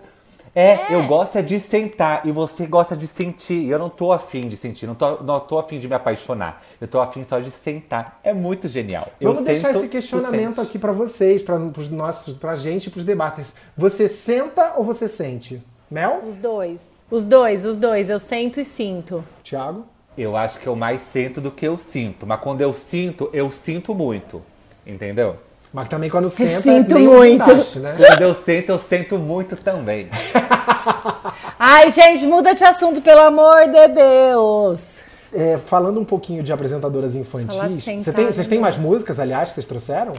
é, 0.59 0.87
eu 0.89 1.03
gosto 1.03 1.37
é 1.37 1.43
de 1.43 1.59
sentar 1.59 2.25
e 2.25 2.31
você 2.31 2.65
gosta 2.65 2.97
de 2.97 3.05
sentir. 3.05 3.59
E 3.59 3.69
eu 3.69 3.77
não 3.77 3.91
tô 3.91 4.11
afim 4.11 4.41
de 4.47 4.57
sentir, 4.57 4.87
não 4.87 4.95
tô, 4.95 5.21
não 5.21 5.39
tô 5.39 5.59
afim 5.59 5.77
de 5.77 5.87
me 5.87 5.93
apaixonar. 5.93 6.63
Eu 6.81 6.87
tô 6.87 6.99
afim 6.99 7.23
só 7.23 7.39
de 7.39 7.51
sentar. 7.51 8.19
É 8.23 8.33
muito 8.33 8.67
genial. 8.67 9.07
Eu 9.21 9.33
Vamos 9.33 9.45
deixar 9.45 9.67
sento, 9.67 9.77
esse 9.81 9.87
questionamento 9.87 10.59
aqui 10.59 10.79
pra 10.79 10.91
vocês, 10.91 11.43
para 11.43 11.57
os 11.57 11.91
nossos, 11.91 12.33
pra 12.33 12.55
gente 12.55 12.87
e 12.87 12.89
pros 12.89 13.03
debaters. 13.03 13.53
Você 13.77 14.09
senta 14.09 14.73
ou 14.77 14.83
você 14.83 15.07
sente? 15.07 15.61
Mel? 15.91 16.23
Os 16.25 16.35
dois. 16.37 17.03
Os 17.11 17.23
dois, 17.23 17.63
os 17.63 17.77
dois. 17.77 18.09
Eu 18.09 18.17
sento 18.17 18.59
e 18.59 18.65
sinto. 18.65 19.23
Thiago? 19.43 19.85
Eu 20.17 20.35
acho 20.35 20.59
que 20.59 20.65
eu 20.65 20.75
mais 20.75 21.03
sento 21.03 21.39
do 21.39 21.51
que 21.51 21.67
eu 21.67 21.77
sinto. 21.77 22.25
Mas 22.25 22.41
quando 22.41 22.61
eu 22.61 22.73
sinto, 22.73 23.29
eu 23.31 23.51
sinto 23.51 23.93
muito. 23.93 24.41
Entendeu? 24.87 25.37
Mas 25.73 25.87
também 25.89 26.09
quando 26.09 26.29
senta, 26.29 26.61
sinto 26.61 26.95
nem 26.95 27.07
um 27.07 27.17
muito. 27.17 27.43
guindaste, 27.45 27.79
né? 27.79 27.95
Quando 27.97 28.21
eu 28.21 28.33
sento, 28.33 28.69
eu 28.69 28.79
sento 28.79 29.17
muito 29.17 29.55
também. 29.57 30.07
Ai, 31.59 31.89
gente, 31.91 32.25
muda 32.25 32.53
de 32.53 32.63
assunto, 32.63 33.01
pelo 33.01 33.21
amor 33.21 33.67
de 33.67 33.87
Deus. 33.89 34.97
É, 35.33 35.57
falando 35.57 35.99
um 35.99 36.05
pouquinho 36.05 36.41
de 36.41 36.53
apresentadoras 36.53 37.13
de 37.13 37.19
infantis, 37.19 37.83
você 37.83 38.13
tem- 38.13 38.25
vocês 38.27 38.47
têm 38.47 38.57
né? 38.59 38.61
mais 38.61 38.77
músicas, 38.77 39.19
aliás, 39.19 39.49
que 39.49 39.55
vocês 39.55 39.65
trouxeram? 39.65 40.13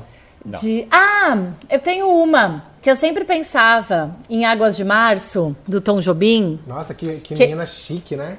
De... 0.44 0.86
Ah, 0.90 1.36
eu 1.68 1.80
tenho 1.80 2.08
uma 2.08 2.64
que 2.80 2.90
eu 2.90 2.94
sempre 2.94 3.24
pensava 3.24 4.14
em 4.30 4.44
Águas 4.44 4.76
de 4.76 4.84
Março, 4.84 5.56
do 5.66 5.80
Tom 5.80 5.98
Jobim. 6.00 6.60
Nossa, 6.66 6.94
que, 6.94 7.16
que, 7.16 7.34
Que- 7.34 7.42
menina 7.44 7.66
chique, 7.66 8.14
né? 8.16 8.36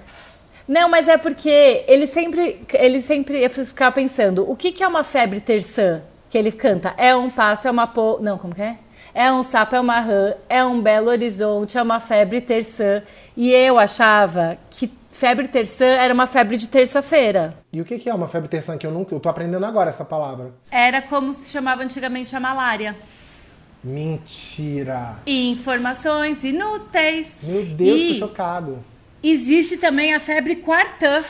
Não, 0.68 0.88
mas 0.88 1.08
é 1.08 1.18
porque 1.18 1.84
ele 1.88 2.06
sempre, 2.06 2.62
ele 2.74 3.02
sempre 3.02 3.44
eu 3.44 3.50
ficava 3.50 3.92
pensando, 3.94 4.50
o 4.50 4.56
que, 4.56 4.72
que 4.72 4.84
é 4.84 4.88
uma 4.88 5.04
febre 5.04 5.42
terçã 5.42 6.02
que 6.30 6.38
ele 6.38 6.52
canta? 6.52 6.94
É 6.98 7.16
um 7.16 7.30
passo, 7.30 7.68
é 7.68 7.72
uma 7.72 7.88
po... 7.88 8.20
Não, 8.22 8.38
como 8.38 8.54
que 8.54 8.62
é? 8.62 8.78
É 9.14 9.32
um 9.34 9.42
sapo, 9.42 9.76
é 9.76 9.80
uma 9.80 10.00
rã, 10.00 10.34
é 10.48 10.64
um 10.64 10.82
belo 10.82 11.10
horizonte, 11.10 11.78
é 11.78 11.82
uma 11.82 12.00
febre 12.00 12.42
terçã. 12.42 13.02
E 13.36 13.52
eu 13.52 13.80
achava 13.80 14.58
que 14.70 14.92
febre 15.10 15.48
terçã 15.48 15.86
era 15.86 16.14
uma 16.14 16.28
febre 16.28 16.56
de 16.58 16.68
terça-feira. 16.68 17.56
E 17.74 17.82
o 17.82 17.86
que 17.86 17.98
que 17.98 18.10
é 18.10 18.14
uma 18.14 18.28
febre 18.28 18.48
terçã 18.48 18.78
que 18.78 18.86
eu 18.86 18.92
nunca. 18.92 19.14
Eu 19.14 19.20
tô 19.20 19.28
aprendendo 19.28 19.66
agora 19.66 19.90
essa 19.90 20.06
palavra. 20.06 20.52
Era 20.70 21.02
como 21.02 21.34
se 21.34 21.50
chamava 21.50 21.84
antigamente 21.84 22.36
a 22.36 22.40
malária. 22.40 22.96
Mentira! 23.84 25.16
Informações 25.26 26.44
inúteis. 26.44 27.40
Meu 27.42 27.66
Deus, 27.66 28.00
e 28.00 28.20
tô 28.20 28.28
chocado. 28.28 28.80
existe 29.24 29.78
também 29.78 30.14
a 30.14 30.20
febre 30.20 30.58
quartã. 30.58 31.24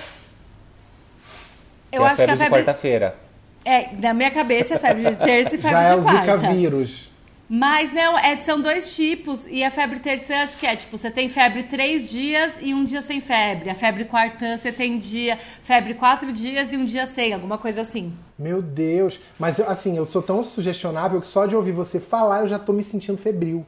Eu 1.92 2.04
é 2.04 2.10
a 2.10 2.12
acho 2.12 2.22
que 2.22 2.28
febre 2.28 2.32
a 2.32 2.36
de 2.36 2.44
febre. 2.44 2.60
quarta-feira. 2.60 3.29
É, 3.66 3.90
na 3.96 4.14
minha 4.14 4.32
cabeça 4.32 4.76
é 4.76 4.80
febre 4.80 5.10
de 5.10 5.16
terça 5.18 5.56
e 5.56 5.58
febre 5.62 5.72
Já 5.72 5.84
é 5.84 5.94
de 5.94 6.00
o 6.00 6.02
Zika 6.04 6.24
quarta. 6.26 6.52
vírus. 6.54 7.10
Mas 7.52 7.92
não, 7.92 8.16
é, 8.18 8.36
são 8.36 8.62
dois 8.62 8.96
tipos. 8.96 9.48
E 9.48 9.64
a 9.64 9.72
febre 9.72 10.00
terçã, 10.00 10.44
acho 10.44 10.56
que 10.58 10.68
é 10.68 10.76
tipo, 10.76 10.96
você 10.96 11.10
tem 11.10 11.28
febre 11.28 11.64
três 11.64 12.08
dias 12.10 12.60
e 12.62 12.76
um 12.76 12.86
dia 12.86 13.02
sem 13.02 13.20
febre. 13.22 13.72
A 13.72 13.76
febre 13.76 14.06
quartã, 14.06 14.56
você 14.56 14.72
tem 14.72 15.00
dia, 15.00 15.38
febre 15.64 15.96
quatro 15.96 16.32
dias 16.32 16.72
e 16.72 16.78
um 16.78 16.86
dia 16.86 17.08
sem, 17.08 17.34
alguma 17.34 17.58
coisa 17.58 17.82
assim. 17.82 18.14
Meu 18.38 18.62
Deus. 18.62 19.20
Mas 19.40 19.60
assim, 19.60 19.98
eu 19.98 20.06
sou 20.06 20.22
tão 20.22 20.44
sugestionável 20.44 21.20
que 21.20 21.28
só 21.28 21.48
de 21.48 21.56
ouvir 21.56 21.72
você 21.72 22.00
falar 22.00 22.42
eu 22.42 22.48
já 22.48 22.60
tô 22.60 22.72
me 22.72 22.84
sentindo 22.84 23.18
febril. 23.18 23.66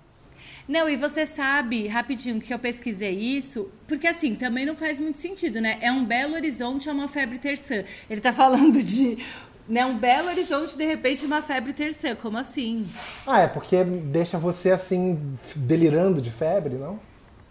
Não, 0.68 0.88
e 0.88 0.96
você 0.96 1.26
sabe, 1.26 1.88
rapidinho, 1.88 2.40
que 2.40 2.54
eu 2.54 2.60
pesquisei 2.60 3.12
isso, 3.12 3.70
porque 3.88 4.08
assim, 4.08 4.36
também 4.36 4.66
não 4.66 4.76
faz 4.76 5.00
muito 5.00 5.18
sentido, 5.18 5.60
né? 5.60 5.80
É 5.82 5.92
um 5.92 6.06
Belo 6.06 6.36
Horizonte, 6.36 6.88
é 6.88 6.94
uma 6.94 7.08
febre 7.08 7.40
terçã. 7.40 7.84
Ele 8.10 8.22
tá 8.22 8.32
falando 8.32 8.82
de. 8.82 9.18
Né, 9.72 9.86
um 9.86 9.98
Belo 9.98 10.28
Horizonte, 10.28 10.78
de 10.78 10.84
repente, 10.84 11.26
uma 11.26 11.42
febre 11.42 11.72
terçã. 11.72 12.14
Como 12.14 12.38
assim? 12.38 12.86
Ah, 13.26 13.40
é 13.40 13.48
porque 13.48 13.82
deixa 13.86 14.38
você 14.38 14.70
assim, 14.70 15.38
delirando 15.56 16.22
de 16.22 16.30
febre, 16.30 16.76
não? 16.76 17.00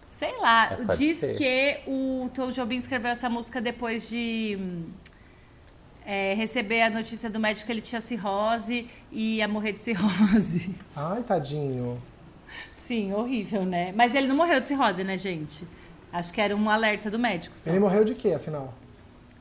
Sei 0.05 0.31
lá. 0.39 0.71
É, 0.71 0.95
Diz 0.95 1.17
ser. 1.17 1.35
que 1.35 1.79
o 1.87 2.29
Tom 2.31 2.51
Jobim 2.51 2.75
escreveu 2.75 3.09
essa 3.09 3.27
música 3.27 3.59
depois 3.59 4.07
de 4.07 4.55
é, 6.05 6.35
receber 6.35 6.83
a 6.83 6.91
notícia 6.91 7.27
do 7.27 7.39
médico 7.39 7.65
que 7.65 7.71
ele 7.71 7.81
tinha 7.81 7.99
cirrose 7.99 8.87
e 9.11 9.37
ia 9.37 9.47
morrer 9.47 9.71
de 9.71 9.81
cirrose. 9.81 10.75
Ai, 10.95 11.23
tadinho. 11.23 11.99
Sim, 12.75 13.13
horrível, 13.13 13.65
né? 13.65 13.91
Mas 13.95 14.13
ele 14.13 14.27
não 14.27 14.35
morreu 14.35 14.59
de 14.59 14.67
cirrose, 14.67 15.03
né, 15.03 15.17
gente? 15.17 15.67
Acho 16.13 16.31
que 16.31 16.39
era 16.39 16.55
um 16.55 16.69
alerta 16.69 17.09
do 17.09 17.17
médico. 17.17 17.57
Só. 17.57 17.71
Ele 17.71 17.79
morreu 17.79 18.05
de 18.05 18.13
quê, 18.13 18.33
afinal? 18.33 18.75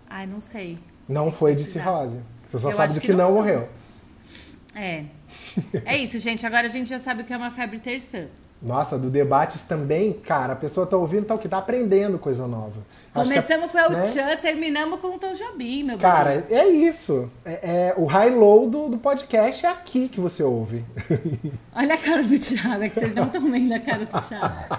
Ai, 0.09 0.27
não 0.27 0.41
sei. 0.41 0.79
Não 1.07 1.31
foi 1.31 1.55
de 1.55 1.65
cirrose. 1.65 2.21
Você 2.51 2.59
só 2.59 2.69
Eu 2.71 2.73
sabe 2.73 2.95
do 2.95 3.01
que 3.01 3.07
que 3.07 3.13
não 3.13 3.27
não 3.29 3.35
morreu. 3.35 3.69
É. 4.75 5.05
É 5.85 5.97
isso, 5.97 6.19
gente. 6.19 6.45
Agora 6.47 6.67
a 6.67 6.71
gente 6.71 6.91
já 6.91 6.99
sabe 6.99 7.23
o 7.23 7.25
que 7.25 7.33
é 7.33 7.37
uma 7.37 7.51
febre 7.51 7.79
terçã. 7.79 8.27
Nossa, 8.63 8.99
do 8.99 9.09
debates 9.09 9.63
também, 9.63 10.13
cara, 10.13 10.53
a 10.53 10.57
pessoa 10.57 10.87
tá 10.87 10.95
ouvindo, 10.97 11.25
tá 11.25 11.35
o 11.35 11.39
que? 11.39 11.49
Tá 11.49 11.59
aprendendo 11.59 12.19
coisa 12.19 12.47
nova. 12.47 12.77
Começamos 13.13 13.73
com 13.73 13.79
o 13.79 13.89
né? 13.91 14.07
Chan, 14.07 14.37
terminamos 14.37 15.01
com 15.01 15.15
o 15.17 15.19
Tom 15.19 15.33
Jobim, 15.33 15.83
meu 15.83 15.97
Cara, 15.99 16.45
bem. 16.49 16.59
é 16.59 16.69
isso. 16.69 17.31
É, 17.45 17.53
é- 17.53 17.95
o 17.97 18.05
high-low 18.05 18.69
do, 18.69 18.89
do 18.91 18.99
podcast 18.99 19.65
é 19.65 19.69
aqui 19.71 20.09
que 20.09 20.21
você 20.21 20.43
ouve. 20.43 20.85
Olha 21.75 21.95
a 21.95 21.99
cara 21.99 22.23
do 22.23 22.39
Thiago, 22.39 22.85
é 22.85 22.89
que 22.89 22.97
vocês 23.01 23.15
não 23.15 23.25
estão 23.25 23.51
vendo 23.51 23.73
a 23.73 23.81
cara 23.81 24.05
do 24.05 24.21
Thiago. 24.21 24.77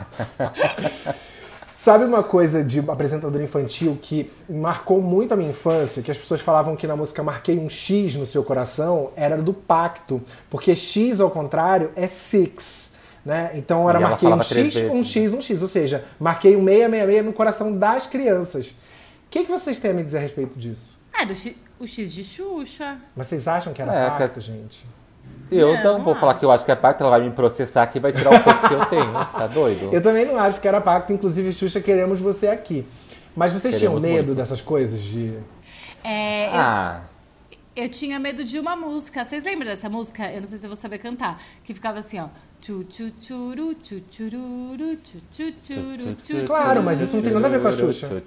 Sabe 1.82 2.04
uma 2.04 2.22
coisa 2.22 2.64
de 2.64 2.78
apresentador 2.78 3.42
infantil 3.42 3.98
que 4.00 4.32
marcou 4.48 5.02
muito 5.02 5.34
a 5.34 5.36
minha 5.36 5.50
infância, 5.50 6.04
que 6.04 6.12
as 6.12 6.18
pessoas 6.20 6.40
falavam 6.40 6.76
que 6.76 6.86
na 6.86 6.96
música 6.96 7.24
Marquei 7.24 7.58
um 7.58 7.68
X 7.68 8.14
no 8.14 8.24
seu 8.28 8.44
coração, 8.44 9.10
era 9.16 9.36
do 9.42 9.52
pacto, 9.52 10.22
porque 10.48 10.76
X 10.76 11.20
ao 11.20 11.32
contrário 11.32 11.90
é 11.96 12.06
six, 12.06 12.92
né? 13.26 13.50
Então 13.56 13.90
era 13.90 14.00
marquei 14.00 14.30
um 14.30 14.44
X, 14.44 14.56
vezes, 14.56 14.92
um 14.92 14.98
né? 14.98 15.04
X, 15.04 15.34
um 15.34 15.42
X, 15.42 15.60
ou 15.64 15.68
seja, 15.68 16.06
marquei 16.20 16.56
um 16.56 16.66
666 16.66 17.26
no 17.26 17.34
coração 17.34 17.76
das 17.76 18.06
crianças. 18.06 18.68
O 18.68 18.74
que, 19.32 19.44
que 19.44 19.52
vocês 19.52 19.80
têm 19.80 19.90
a 19.90 19.94
me 19.96 20.04
dizer 20.04 20.20
a 20.20 20.22
respeito 20.22 20.60
disso? 20.60 21.00
Ah, 21.12 21.26
do 21.26 21.34
X, 21.34 21.56
o 21.80 21.88
X 21.88 22.14
de 22.14 22.24
Xuxa. 22.24 23.00
Mas 23.16 23.26
vocês 23.26 23.48
acham 23.48 23.74
que 23.74 23.82
era 23.82 23.92
É, 23.92 24.08
pacto, 24.12 24.36
que- 24.36 24.46
gente? 24.46 24.86
Eu 25.52 25.74
Não, 25.76 25.98
não, 25.98 26.04
vou 26.04 26.16
falar 26.16 26.36
que 26.36 26.46
eu 26.46 26.52
acho 26.52 26.64
que 26.64 26.72
é 26.72 26.76
pacto, 26.76 27.04
ela 27.04 27.18
vai 27.18 27.28
me 27.28 27.32
processar 27.32 27.84
aqui 27.84 27.98
e 27.98 28.02
vai 28.02 28.14
tirar 28.14 28.34
o 28.34 28.40
pouco 28.44 28.68
que 28.68 28.74
eu 28.74 28.86
tenho. 28.86 29.12
Tá 29.32 29.48
doido? 29.48 29.90
Eu 29.92 30.02
também 30.02 30.26
não 30.26 30.38
acho 30.40 30.60
que 30.62 30.68
era 30.68 30.80
pacto, 30.80 31.12
inclusive, 31.12 31.52
Xuxa, 31.52 31.82
queremos 31.82 32.20
você 32.20 32.48
aqui. 32.48 32.86
Mas 33.36 33.52
vocês 33.54 33.76
Queremos 33.76 34.02
tinham 34.02 34.14
medo 34.16 34.28
muito. 34.28 34.38
dessas 34.38 34.62
coisas 34.62 35.00
de. 35.02 35.34
É, 36.04 36.50
Ah, 36.54 37.02
eu, 37.02 37.11
tinha 37.90 38.20
medo 38.20 38.44
de 38.44 38.60
uma 38.60 38.76
música. 38.76 39.24
Vocês 39.24 39.44
lembram 39.44 39.68
dessa 39.68 39.90
música? 39.90 40.32
Eu 40.32 40.42
não 40.42 40.48
sei 40.48 40.58
se 40.58 40.66
eu 40.66 40.70
vou 40.70 40.78
saber 40.78 41.00
cantar. 41.00 41.42
Que 41.64 41.74
ficava 41.74 42.00
assim, 42.00 42.20
ó. 42.20 42.30
Claro, 46.46 46.84
mas 46.84 47.02
isso 47.02 47.16
não 47.16 47.24
tem 47.24 47.34
nada 47.34 47.48
a 47.48 47.50
ver 47.50 47.60
com 47.60 47.68
a 47.68 47.72
Xuxa. 47.72 48.24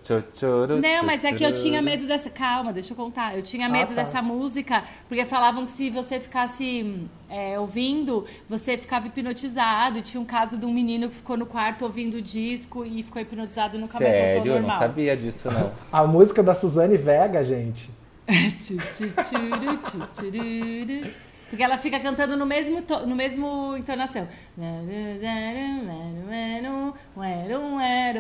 Não, 0.80 1.04
mas 1.04 1.24
é 1.24 1.32
que 1.32 1.44
eu 1.44 1.54
tinha 1.54 1.80
medo 1.80 2.04
dessa. 2.04 2.28
Calma, 2.30 2.72
deixa 2.72 2.92
eu 2.92 2.96
contar. 2.96 3.36
Eu 3.36 3.42
tinha 3.42 3.68
medo 3.68 3.90
tá. 3.90 4.02
dessa 4.02 4.20
música, 4.20 4.82
porque 5.06 5.24
falavam 5.24 5.64
que 5.64 5.70
se 5.70 5.88
você 5.88 6.18
ficasse 6.18 7.06
é, 7.30 7.58
ouvindo, 7.60 8.24
você 8.48 8.76
ficava 8.76 9.06
hipnotizado. 9.06 10.00
E 10.00 10.02
tinha 10.02 10.20
um 10.20 10.26
caso 10.26 10.58
de 10.58 10.66
um 10.66 10.72
menino 10.72 11.08
que 11.08 11.14
ficou 11.14 11.36
no 11.36 11.46
quarto 11.46 11.84
ouvindo 11.84 12.14
o 12.14 12.22
disco 12.22 12.84
e 12.84 13.04
ficou 13.04 13.22
hipnotizado 13.22 13.76
e 13.76 13.80
nunca 13.80 14.00
mais 14.00 14.12
voltou 14.12 14.26
ao 14.26 14.34
Sério, 14.34 14.50
eu 14.50 14.54
não 14.54 14.62
normal. 14.62 14.78
sabia 14.80 15.16
disso, 15.16 15.48
não. 15.48 15.70
A 15.92 16.04
música 16.04 16.42
da 16.42 16.54
Suzane 16.54 16.96
Vega, 16.96 17.44
gente. 17.44 17.88
Porque 21.50 21.62
ela 21.62 21.76
fica 21.76 22.00
cantando 22.00 22.36
no 22.36 22.46
mesmo, 22.46 22.82
to- 22.82 23.06
no 23.06 23.14
mesmo 23.14 23.76
entonação. 23.76 24.26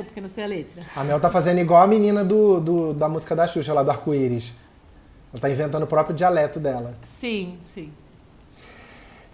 Porque 0.04 0.20
não 0.20 0.28
sei 0.28 0.44
a 0.44 0.46
letra. 0.46 0.82
A 0.94 1.02
Mel 1.04 1.18
tá 1.18 1.30
fazendo 1.30 1.58
igual 1.58 1.82
a 1.82 1.86
menina 1.86 2.24
do, 2.24 2.60
do- 2.60 2.94
da 2.94 3.08
música 3.08 3.34
da 3.34 3.46
Xuxa, 3.46 3.72
lá 3.72 3.82
do 3.82 3.90
Arco-Íris. 3.90 4.52
Ela 5.32 5.40
tá 5.40 5.50
inventando 5.50 5.82
o 5.82 5.86
próprio 5.86 6.14
dialeto 6.14 6.60
dela. 6.60 6.94
Sim, 7.02 7.58
sim. 7.74 7.90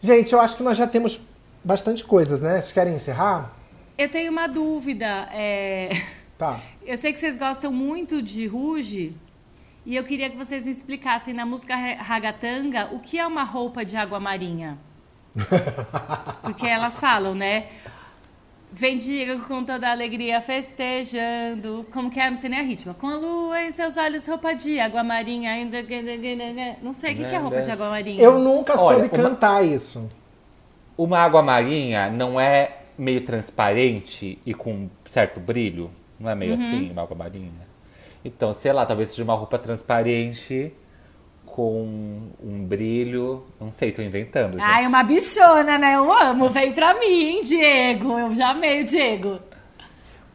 Gente, 0.03 0.33
eu 0.33 0.41
acho 0.41 0.57
que 0.57 0.63
nós 0.63 0.79
já 0.79 0.87
temos 0.87 1.21
bastante 1.63 2.05
coisas, 2.05 2.41
né? 2.41 2.53
Vocês 2.61 2.73
querem 2.73 2.95
encerrar? 2.95 3.55
Eu 3.99 4.09
tenho 4.09 4.33
uma 4.33 4.47
dúvida. 4.47 5.29
é, 5.33 5.91
Tá. 6.39 6.59
Eu 6.87 6.97
sei 6.97 7.13
que 7.13 7.21
vocês 7.21 7.37
gostam 7.37 7.71
muito 7.71 8.23
de 8.23 8.47
Ruge. 8.47 9.15
E 9.87 9.97
eu 9.97 10.05
queria 10.05 10.29
que 10.31 10.37
vocês 10.37 10.67
me 10.67 10.71
explicassem 10.71 11.33
na 11.35 11.47
música 11.47 11.75
Ra- 11.75 12.03
Ragatanga 12.03 12.89
o 12.93 12.99
que 13.01 13.19
é 13.19 13.27
uma 13.27 13.45
roupa 13.45 13.85
de 13.85 13.97
água 13.97 14.21
marinha. 14.21 14.77
Porque 16.43 16.67
elas 16.67 17.01
falam, 17.01 17.35
né? 17.35 17.67
Vem 18.73 18.97
diga 18.97 19.37
com 19.41 19.65
toda 19.65 19.89
a 19.89 19.91
alegria 19.91 20.41
festejando. 20.41 21.85
Como 21.93 22.09
que 22.11 22.21
é? 22.21 22.31
Não 22.31 22.37
sei 22.37 22.51
nem 22.51 22.61
a 22.61 22.63
ritmo. 22.63 22.95
Com 22.95 23.09
a 23.09 23.17
lua 23.17 23.63
em 23.63 23.73
seus 23.73 23.97
olhos, 23.97 24.27
roupa 24.29 24.55
de 24.55 24.79
água 24.79 25.03
marinha. 25.03 25.51
Ainda. 25.53 25.79
Não 26.81 26.93
sei 26.93 27.15
o 27.15 27.17
que, 27.17 27.25
que 27.25 27.35
é 27.35 27.39
roupa 27.39 27.63
de 27.63 27.71
água 27.71 27.91
marinha. 27.91 28.23
Eu 28.23 28.39
nunca 28.39 28.79
Olha, 28.81 28.99
soube 29.01 29.17
uma- 29.17 29.29
cantar 29.31 29.65
isso. 29.65 30.09
Uma 30.97 31.19
água 31.19 31.43
marinha 31.43 32.11
não 32.11 32.39
é 32.39 32.83
meio 32.97 33.23
transparente 33.23 34.39
e 34.45 34.53
com 34.55 34.89
certo 35.07 35.41
brilho? 35.41 35.91
Não 36.19 36.29
é 36.31 36.35
meio 36.35 36.55
Uhum. 36.55 36.65
assim, 36.67 36.91
uma 36.93 37.03
água 37.03 37.17
marinha? 37.17 37.70
Então, 38.25 38.53
sei 38.53 38.73
lá, 38.73 38.85
talvez 38.85 39.11
seja 39.11 39.25
uma 39.25 39.35
roupa 39.35 39.59
transparente 39.59 40.73
com 41.47 42.19
um 42.43 42.65
brilho. 42.65 43.43
Não 43.61 43.71
sei, 43.71 43.93
tô 43.93 44.03
inventando, 44.03 44.55
gente. 44.55 44.63
Ai, 44.65 44.87
uma 44.87 45.03
bichona, 45.03 45.79
né? 45.79 45.97
Eu 45.97 46.11
amo. 46.13 46.49
Vem 46.49 46.73
pra 46.73 46.95
mim, 46.95 47.41
Diego. 47.43 48.19
Eu 48.19 48.33
já 48.33 48.51
amei 48.51 48.83
o 48.83 48.85
Diego. 48.85 49.39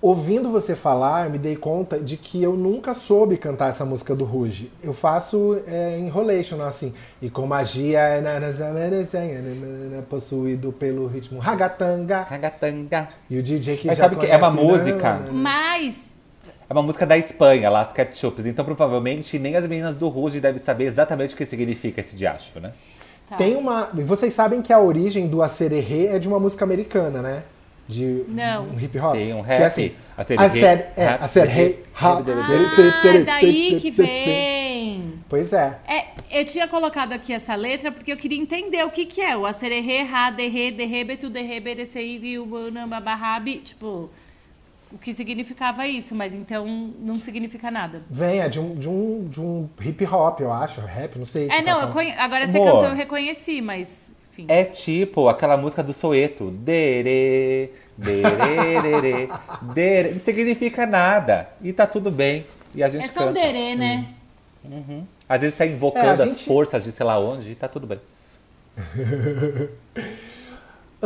Ouvindo 0.02 0.52
você 0.52 0.76
falar, 0.76 1.26
eu 1.26 1.32
me 1.32 1.40
dei 1.40 1.56
conta 1.56 1.98
de 2.00 2.16
que 2.16 2.44
eu 2.44 2.54
nunca 2.54 2.94
soube 2.94 3.38
cantar 3.38 3.70
essa 3.70 3.86
música 3.86 4.14
do 4.14 4.24
Ruge. 4.24 4.72
Eu 4.84 4.94
faço 4.94 5.60
é, 5.66 5.98
enrolation, 5.98 6.62
assim. 6.62 6.94
E 7.22 7.30
com 7.30 7.48
magia, 7.48 8.02
possuído 10.08 10.72
pelo 10.72 11.08
ritmo 11.08 11.40
ragatanga. 11.40 12.22
Ragatanga. 12.22 13.10
E 13.30 13.40
o 13.40 13.42
DJ 13.42 13.78
que 13.78 13.88
Mas 13.88 13.98
já 13.98 14.04
sabe 14.04 14.18
que 14.18 14.28
é 14.28 14.38
uma 14.38 14.52
música? 14.52 15.14
né? 15.14 15.26
Mas 15.32 16.15
É 16.70 16.74
uma 16.74 16.82
música 16.82 17.06
da 17.06 17.18
Espanha, 17.18 17.70
Las 17.70 17.92
Ketchups. 17.94 18.46
Então, 18.46 18.66
provavelmente, 18.66 19.38
nem 19.38 19.56
as 19.56 19.68
meninas 19.68 19.96
do 19.98 20.08
Ruge 20.08 20.40
devem 20.40 20.60
saber 20.62 20.86
exatamente 20.86 21.34
o 21.34 21.38
que 21.38 21.46
significa 21.46 22.02
esse 22.02 22.16
diacho, 22.16 22.60
né? 22.60 22.72
Tá. 23.30 23.36
Tem 23.38 23.56
uma. 23.56 23.90
Vocês 23.94 24.34
sabem 24.34 24.62
que 24.62 24.72
a 24.74 24.80
origem 24.80 25.28
do 25.28 25.42
Acererê 25.42 26.08
é 26.08 26.20
de 26.20 26.28
uma 26.28 26.40
música 26.40 26.64
americana, 26.66 27.22
né? 27.22 27.44
De 27.88 28.24
Não. 28.28 28.66
um 28.70 28.80
hip 28.80 28.98
hop. 29.00 29.16
Sim, 29.16 29.34
um 29.34 29.44
Que 29.44 29.52
é 29.52 29.58
rap. 29.58 29.64
assim, 29.68 29.92
Acererê, 30.18 30.46
Acer- 30.48 30.88
é, 30.96 31.06
rap, 31.06 31.22
Acererê, 31.24 31.76
ha- 31.94 32.18
Ah, 32.18 32.22
daí 33.26 33.78
que 33.80 33.92
vem. 33.92 35.14
Pois 35.30 35.54
é. 35.54 35.78
É, 35.88 36.40
eu 36.40 36.46
tinha 36.46 36.68
colocado 36.68 37.14
aqui 37.14 37.32
essa 37.34 37.54
letra 37.56 37.92
porque 37.92 38.12
eu 38.12 38.18
queria 38.18 38.40
entender 38.40 38.84
o 38.84 38.90
que 38.90 39.06
que 39.06 39.22
é. 39.22 39.36
O 39.38 39.46
acererê, 39.46 40.02
ra, 40.04 40.30
derre, 40.32 40.72
derrebetu, 40.72 41.30
derrebe, 41.30 41.76
desceiri, 41.76 42.40
o 42.40 42.72
nambabarabi. 42.72 43.58
Tipo, 43.58 44.10
o 44.92 44.98
que 44.98 45.14
significava 45.14 45.88
isso, 45.88 46.14
mas 46.16 46.34
então 46.34 46.66
não 47.00 47.20
significa 47.20 47.70
nada. 47.72 48.02
Vem, 48.10 48.40
é 48.40 48.48
de 48.50 48.60
um, 48.60 48.76
de 48.76 48.88
um, 48.90 49.28
de 49.30 49.42
um 49.42 49.70
hip 49.82 50.06
hop, 50.06 50.40
eu 50.42 50.52
acho. 50.54 50.80
Rap, 50.82 51.18
não 51.18 51.26
sei. 51.26 51.50
É, 51.50 51.62
não, 51.62 51.82
tá 51.82 51.88
conhe... 51.88 52.12
agora 52.14 52.46
você 52.48 52.60
cantou, 52.60 52.86
eu 52.86 52.96
reconheci, 52.96 53.62
mas. 53.62 54.12
Enfim. 54.32 54.46
É 54.50 54.64
tipo 54.64 55.28
aquela 55.30 55.56
música 55.58 55.82
do 55.84 55.94
Soeto. 55.94 56.52
Dere, 56.52 57.72
dererere, 57.98 59.30
dere. 59.74 60.12
Não 60.12 60.20
significa 60.20 60.86
nada. 60.86 61.50
E 61.62 61.72
tá 61.72 61.88
tudo 61.88 62.12
bem. 62.12 62.46
E 62.74 62.84
a 62.84 62.88
gente 62.90 63.06
É 63.06 63.08
só 63.08 63.22
um 63.24 63.28
canta. 63.28 63.40
derê, 63.42 63.76
né? 63.76 64.08
Às 65.30 65.42
vezes 65.42 65.56
tá 65.58 65.66
invocando 65.66 66.06
É, 66.06 66.10
a 66.10 66.14
as 66.26 66.30
gente- 66.32 66.44
forças 66.46 66.84
de 66.84 66.92
sei 66.92 67.06
lá 67.06 67.18
onde 67.20 67.52
e 67.52 67.56
tá 67.56 67.68
tudo 67.68 67.88
bem. 67.88 68.00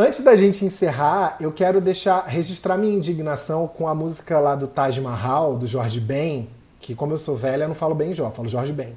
Antes 0.01 0.21
da 0.21 0.33
gente 0.33 0.63
encerrar, 0.63 1.35
eu 1.41 1.51
quero 1.51 1.81
deixar 1.81 2.21
registrar 2.21 2.77
minha 2.77 2.95
indignação 2.95 3.67
com 3.67 3.85
a 3.85 3.93
música 3.93 4.39
lá 4.39 4.55
do 4.55 4.65
Taj 4.65 4.97
Mahal, 5.01 5.57
do 5.57 5.67
Jorge 5.67 5.99
Ben, 5.99 6.47
que 6.79 6.95
como 6.95 7.11
eu 7.11 7.17
sou 7.17 7.35
velha, 7.35 7.65
eu 7.65 7.67
não 7.67 7.75
falo 7.75 7.93
Ben 7.93 8.13
Jó, 8.13 8.31
falo 8.31 8.47
Jorge 8.47 8.71
Ben. 8.71 8.95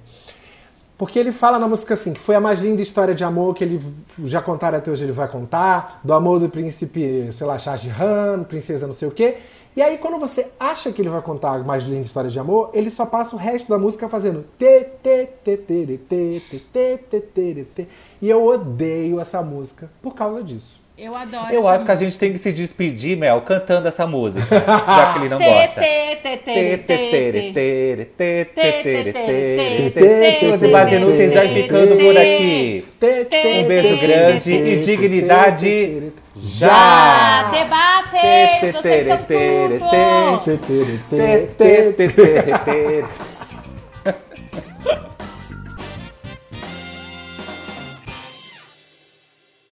Porque 0.97 1.19
ele 1.19 1.33
fala 1.33 1.59
na 1.59 1.67
música 1.67 1.95
assim, 1.95 2.13
que 2.13 2.21
foi 2.21 2.37
a 2.37 2.41
mais 2.41 2.61
linda 2.61 2.81
história 2.81 3.17
de 3.17 3.25
amor 3.25 3.53
que 3.53 3.65
ele 3.65 3.83
já 4.27 4.41
contaram 4.41 4.79
até 4.79 4.93
hoje, 4.93 5.03
ele 5.03 5.11
vai 5.11 5.27
contar, 5.27 6.01
do 6.05 6.13
amor 6.13 6.39
do 6.39 6.49
príncipe, 6.49 7.31
sei 7.33 7.49
lá, 7.49 7.59
Shah 7.59 7.75
Jahan, 7.75 8.45
princesa 8.45 8.87
não 8.87 8.95
sei 8.95 9.09
o 9.09 9.11
quê. 9.11 9.39
E 9.75 9.83
aí 9.83 9.99
quando 9.99 10.21
você 10.21 10.53
acha 10.61 10.93
que 10.93 11.03
ele 11.03 11.09
vai 11.09 11.21
contar 11.21 11.57
a 11.57 11.59
mais 11.65 11.83
linda 11.83 12.03
história 12.03 12.31
de 12.31 12.39
amor, 12.39 12.71
ele 12.73 12.91
só 12.91 13.05
passa 13.07 13.35
o 13.35 13.39
resto 13.41 13.69
da 13.69 13.77
música 13.77 14.09
fazendo 14.09 14.45
te 14.57 14.85
te 15.03 15.27
te 15.43 15.57
tere, 15.57 15.99
te 15.99 16.41
te 16.49 16.59
te 16.61 16.99
te 17.11 17.21
tere, 17.21 17.65
te. 17.75 17.89
E 18.21 18.31
eu 18.31 18.47
odeio 18.47 19.19
essa 19.19 19.43
música 19.43 19.91
por 20.01 20.15
causa 20.15 20.45
disso. 20.45 20.82
Eu 20.97 21.17
adoro 21.17 21.53
Eu 21.53 21.67
acho 21.67 21.85
que 21.87 21.91
a 21.91 21.97
gente 21.97 22.19
tem 22.19 22.33
que 22.33 22.39
se 22.39 22.53
despedir, 22.53 23.17
Mel, 23.17 23.41
cantando 23.41 23.89
essa 23.89 24.07
música. 24.07 24.47
já 24.51 25.13
que 25.13 25.21
ele 25.21 25.29
não 25.31 25.39
gosta. 25.39 25.81
tê, 25.81 26.17
Inúteis 30.97 31.33
vai 31.33 31.49
ficando 31.55 31.97
por 31.97 32.17
aqui. 32.17 32.85
Um 33.03 33.65
beijo 33.65 34.01
grande 34.01 34.53
e 34.53 34.85
dignidade 34.85 36.13
já! 36.37 36.71
Ah, 36.71 37.51
debaters, 37.51 38.73
vocês 38.77 39.09
são 39.09 39.19
tudo! 39.19 39.79